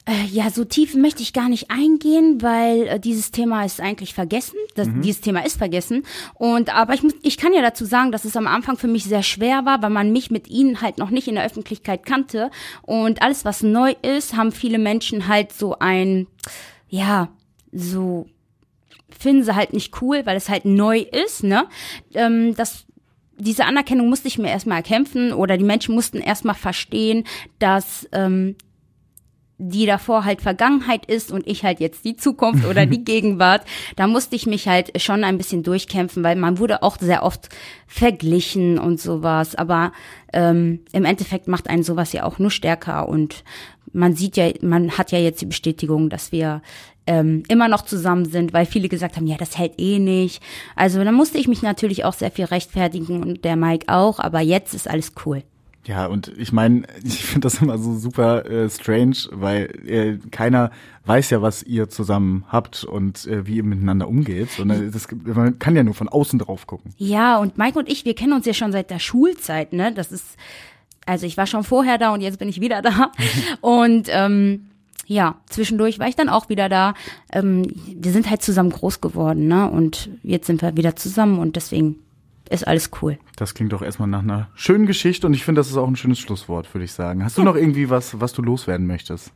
Äh, 0.08 0.24
ja, 0.32 0.48
so 0.48 0.64
tief 0.64 0.94
möchte 0.94 1.22
ich 1.22 1.34
gar 1.34 1.50
nicht 1.50 1.70
eingehen, 1.70 2.40
weil 2.40 2.86
äh, 2.86 2.98
dieses 2.98 3.30
Thema 3.30 3.66
ist 3.66 3.78
eigentlich 3.78 4.14
vergessen. 4.14 4.56
Das, 4.74 4.88
mhm. 4.88 5.02
Dieses 5.02 5.20
Thema 5.20 5.44
ist 5.44 5.58
vergessen. 5.58 6.02
Und 6.32 6.74
aber 6.74 6.94
ich 6.94 7.02
muss, 7.02 7.12
ich 7.22 7.36
kann 7.36 7.52
ja 7.52 7.60
dazu 7.60 7.84
sagen, 7.84 8.10
dass 8.10 8.24
es 8.24 8.34
am 8.34 8.46
Anfang 8.46 8.78
für 8.78 8.88
mich 8.88 9.04
sehr 9.04 9.22
schwer 9.22 9.66
war, 9.66 9.82
weil 9.82 9.90
man 9.90 10.10
mich 10.10 10.30
mit 10.30 10.48
ihnen 10.48 10.80
halt 10.80 10.96
noch 10.96 11.10
nicht 11.10 11.28
in 11.28 11.34
der 11.34 11.44
Öffentlichkeit 11.44 12.06
kannte. 12.06 12.50
Und 12.80 13.20
alles, 13.20 13.44
was 13.44 13.62
neu 13.62 13.94
ist, 14.00 14.34
haben 14.34 14.50
viele 14.50 14.78
Menschen 14.78 15.28
halt 15.28 15.52
so 15.52 15.78
ein, 15.78 16.26
ja, 16.88 17.28
so 17.70 18.24
finden 19.18 19.42
sie 19.42 19.54
halt 19.54 19.72
nicht 19.72 20.00
cool, 20.00 20.22
weil 20.24 20.36
es 20.36 20.48
halt 20.48 20.64
neu 20.64 20.98
ist, 20.98 21.44
ne? 21.44 21.66
Ähm, 22.14 22.54
das 22.54 22.86
diese 23.40 23.64
Anerkennung 23.64 24.08
musste 24.08 24.26
ich 24.26 24.38
mir 24.38 24.48
erstmal 24.48 24.78
erkämpfen 24.78 25.32
oder 25.32 25.56
die 25.56 25.64
Menschen 25.64 25.94
mussten 25.94 26.18
erstmal 26.18 26.56
verstehen, 26.56 27.24
dass 27.60 28.08
ähm, 28.10 28.56
die 29.58 29.86
davor 29.86 30.24
halt 30.24 30.40
Vergangenheit 30.40 31.06
ist 31.06 31.32
und 31.32 31.46
ich 31.46 31.64
halt 31.64 31.80
jetzt 31.80 32.04
die 32.04 32.16
Zukunft 32.16 32.64
oder 32.64 32.86
die 32.86 33.04
Gegenwart, 33.04 33.62
da 33.96 34.06
musste 34.06 34.36
ich 34.36 34.46
mich 34.46 34.68
halt 34.68 35.00
schon 35.02 35.24
ein 35.24 35.36
bisschen 35.36 35.64
durchkämpfen, 35.64 36.22
weil 36.22 36.36
man 36.36 36.58
wurde 36.58 36.82
auch 36.82 36.96
sehr 36.98 37.24
oft 37.24 37.48
verglichen 37.86 38.78
und 38.78 39.00
sowas. 39.00 39.56
Aber 39.56 39.92
ähm, 40.32 40.80
im 40.92 41.04
Endeffekt 41.04 41.48
macht 41.48 41.68
einen 41.68 41.82
sowas 41.82 42.12
ja 42.12 42.22
auch 42.22 42.38
nur 42.38 42.52
stärker 42.52 43.08
und 43.08 43.42
man 43.93 44.14
sieht 44.14 44.36
ja, 44.36 44.51
man 44.62 44.99
hat 44.99 45.12
ja 45.12 45.18
jetzt 45.18 45.41
die 45.41 45.47
Bestätigung, 45.47 46.11
dass 46.11 46.32
wir 46.32 46.62
ähm, 47.07 47.43
immer 47.49 47.68
noch 47.68 47.82
zusammen 47.82 48.26
sind, 48.26 48.53
weil 48.53 48.66
viele 48.66 48.89
gesagt 48.89 49.16
haben, 49.16 49.26
ja, 49.26 49.36
das 49.36 49.59
hält 49.59 49.80
eh 49.80 49.99
nicht. 49.99 50.43
Also 50.76 51.03
da 51.03 51.11
musste 51.11 51.39
ich 51.39 51.49
mich 51.49 51.62
natürlich 51.62 52.05
auch 52.05 52.12
sehr 52.12 52.30
viel 52.30 52.45
rechtfertigen 52.45 53.22
und 53.22 53.45
der 53.45 53.57
Mike 53.57 53.86
auch, 53.89 54.18
aber 54.18 54.41
jetzt 54.41 54.74
ist 54.74 54.89
alles 54.89 55.12
cool. 55.24 55.43
Ja, 55.89 56.05
und 56.07 56.28
ich 56.36 56.53
meine, 56.53 56.82
ich 57.03 57.24
finde 57.24 57.41
das 57.47 57.62
immer 57.62 57.78
so 57.78 57.97
super 57.97 58.45
äh, 58.45 58.68
strange, 58.68 59.16
weil 59.32 59.70
äh, 59.86 60.18
keiner 60.30 60.70
weiß 61.07 61.30
ja, 61.30 61.41
was 61.41 61.62
ihr 61.62 61.89
zusammen 61.89 62.45
habt 62.49 62.84
und 62.84 63.26
äh, 63.26 63.47
wie 63.47 63.57
ihr 63.57 63.64
miteinander 63.64 64.07
umgeht, 64.07 64.51
sondern 64.51 64.93
das, 64.93 65.09
man 65.24 65.59
kann 65.59 65.74
ja 65.74 65.82
nur 65.82 65.95
von 65.95 66.11
außen 66.11 66.39
drauf 66.39 66.66
gucken. 66.66 66.93
Ja, 66.99 67.39
und 67.39 67.57
Mike 67.57 67.78
und 67.78 67.89
ich, 67.89 68.05
wir 68.05 68.14
kennen 68.14 68.34
uns 68.34 68.45
ja 68.45 68.53
schon 68.53 68.70
seit 68.70 68.91
der 68.91 68.99
Schulzeit, 68.99 69.72
ne? 69.72 69.93
Das 69.95 70.12
ist, 70.12 70.36
also 71.09 71.26
ich 71.26 71.36
war 71.36 71.46
schon 71.46 71.64
vorher 71.64 71.98
da 71.98 72.12
und 72.12 72.20
jetzt 72.20 72.38
bin 72.38 72.48
ich 72.48 72.61
wieder 72.61 72.82
da. 72.82 73.12
und 73.61 74.09
ähm, 74.11 74.66
ja, 75.06 75.36
zwischendurch 75.46 75.98
war 75.98 76.06
ich 76.06 76.16
dann 76.16 76.28
auch 76.28 76.50
wieder 76.50 76.68
da. 76.68 76.94
Ähm, 77.32 77.66
wir 77.96 78.12
sind 78.12 78.28
halt 78.28 78.42
zusammen 78.42 78.70
groß 78.70 79.00
geworden, 79.00 79.48
ne? 79.48 79.70
Und 79.70 80.11
jetzt 80.22 80.46
sind 80.46 80.61
wir 80.61 80.76
wieder 80.76 80.96
zusammen 80.96 81.38
und 81.38 81.56
deswegen 81.56 81.96
ist 82.50 82.66
alles 82.66 82.90
cool. 83.00 83.18
Das 83.36 83.54
klingt 83.54 83.72
doch 83.72 83.82
erstmal 83.82 84.09
nach 84.09 84.22
einer 84.22 84.48
schönen 84.54 84.86
Geschichte 84.86 85.26
und 85.26 85.34
ich 85.34 85.44
finde, 85.44 85.61
das 85.61 85.68
ist 85.68 85.76
auch 85.76 85.88
ein 85.88 85.96
schönes 85.96 86.18
Schlusswort, 86.18 86.72
würde 86.74 86.84
ich 86.84 86.92
sagen. 86.92 87.24
Hast 87.24 87.38
du 87.38 87.42
noch 87.42 87.56
irgendwie 87.56 87.88
was, 87.88 88.20
was 88.20 88.32
du 88.34 88.42
loswerden 88.42 88.86
möchtest? 88.86 89.32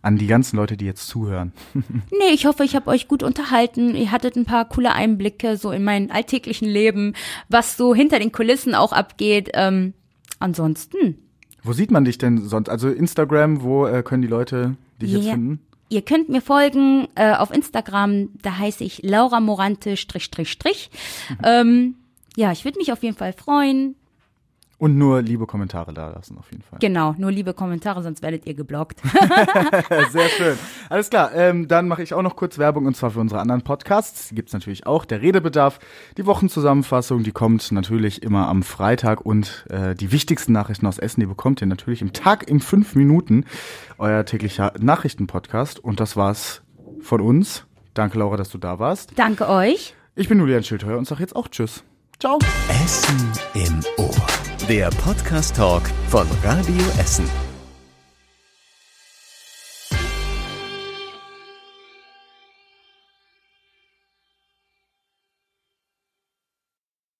An 0.00 0.16
die 0.16 0.28
ganzen 0.28 0.56
Leute, 0.56 0.76
die 0.76 0.84
jetzt 0.84 1.08
zuhören. 1.08 1.52
nee, 1.74 2.32
ich 2.32 2.46
hoffe, 2.46 2.62
ich 2.62 2.76
habe 2.76 2.88
euch 2.88 3.08
gut 3.08 3.24
unterhalten. 3.24 3.96
Ihr 3.96 4.12
hattet 4.12 4.36
ein 4.36 4.44
paar 4.44 4.68
coole 4.68 4.92
Einblicke 4.92 5.56
so 5.56 5.72
in 5.72 5.82
mein 5.82 6.12
alltäglichen 6.12 6.68
Leben, 6.68 7.14
was 7.48 7.76
so 7.76 7.92
hinter 7.92 8.20
den 8.20 8.30
Kulissen 8.30 8.76
auch 8.76 8.92
abgeht. 8.92 9.50
Ähm, 9.54 9.94
ansonsten. 10.38 11.18
Wo 11.62 11.72
sieht 11.72 11.90
man 11.90 12.04
dich 12.04 12.18
denn 12.18 12.38
sonst? 12.48 12.68
Also 12.68 12.88
Instagram, 12.88 13.62
wo 13.62 13.86
äh, 13.86 14.02
können 14.02 14.22
die 14.22 14.28
Leute 14.28 14.76
dich 15.00 15.12
yeah. 15.12 15.20
jetzt 15.20 15.30
finden? 15.32 15.60
Ihr 15.90 16.02
könnt 16.02 16.28
mir 16.28 16.42
folgen 16.42 17.08
äh, 17.14 17.34
auf 17.34 17.50
Instagram, 17.50 18.28
da 18.42 18.58
heiße 18.58 18.84
ich 18.84 19.02
Laura 19.02 19.40
Morante 19.40 19.96
Strich 19.96 20.24
Strich 20.24 20.50
Strich. 20.50 20.90
Mhm. 21.30 21.36
Ähm, 21.42 21.94
ja, 22.36 22.52
ich 22.52 22.64
würde 22.64 22.78
mich 22.78 22.92
auf 22.92 23.02
jeden 23.02 23.16
Fall 23.16 23.32
freuen. 23.32 23.96
Und 24.78 24.96
nur 24.96 25.22
liebe 25.22 25.46
Kommentare 25.46 25.92
da 25.92 26.08
lassen, 26.08 26.38
auf 26.38 26.52
jeden 26.52 26.62
Fall. 26.62 26.78
Genau, 26.78 27.12
nur 27.18 27.32
liebe 27.32 27.52
Kommentare, 27.52 28.00
sonst 28.04 28.22
werdet 28.22 28.46
ihr 28.46 28.54
geblockt. 28.54 29.00
Sehr 30.10 30.28
schön. 30.28 30.56
Alles 30.88 31.10
klar, 31.10 31.34
ähm, 31.34 31.66
dann 31.66 31.88
mache 31.88 32.04
ich 32.04 32.14
auch 32.14 32.22
noch 32.22 32.36
kurz 32.36 32.58
Werbung 32.58 32.86
und 32.86 32.96
zwar 32.96 33.10
für 33.10 33.18
unsere 33.18 33.40
anderen 33.40 33.62
Podcasts. 33.62 34.28
Die 34.28 34.36
gibt's 34.36 34.52
natürlich 34.52 34.86
auch. 34.86 35.04
Der 35.04 35.20
Redebedarf, 35.20 35.80
die 36.16 36.26
Wochenzusammenfassung, 36.26 37.24
die 37.24 37.32
kommt 37.32 37.72
natürlich 37.72 38.22
immer 38.22 38.46
am 38.46 38.62
Freitag 38.62 39.26
und 39.26 39.66
äh, 39.68 39.96
die 39.96 40.12
wichtigsten 40.12 40.52
Nachrichten 40.52 40.86
aus 40.86 40.98
Essen, 40.98 41.20
die 41.20 41.26
bekommt 41.26 41.60
ihr 41.60 41.66
natürlich 41.66 42.00
im 42.00 42.12
Tag 42.12 42.48
in 42.48 42.60
fünf 42.60 42.94
Minuten. 42.94 43.46
Euer 43.98 44.24
täglicher 44.24 44.72
Nachrichtenpodcast. 44.78 45.82
Und 45.82 45.98
das 45.98 46.16
war's 46.16 46.62
von 47.00 47.20
uns. 47.20 47.66
Danke, 47.94 48.18
Laura, 48.20 48.36
dass 48.36 48.50
du 48.50 48.58
da 48.58 48.78
warst. 48.78 49.12
Danke 49.16 49.48
euch. 49.48 49.94
Ich 50.14 50.28
bin 50.28 50.38
Julian 50.38 50.62
Schildheuer 50.62 50.98
und 50.98 51.06
sag 51.06 51.18
jetzt 51.18 51.34
auch 51.34 51.48
Tschüss. 51.48 51.82
Ciao. 52.20 52.36
Essen 52.68 53.32
im 53.54 53.80
Ohr. 53.96 54.10
Der 54.68 54.90
Podcast-Talk 54.90 55.82
von 56.08 56.26
Radio 56.42 56.84
Essen. 56.98 57.30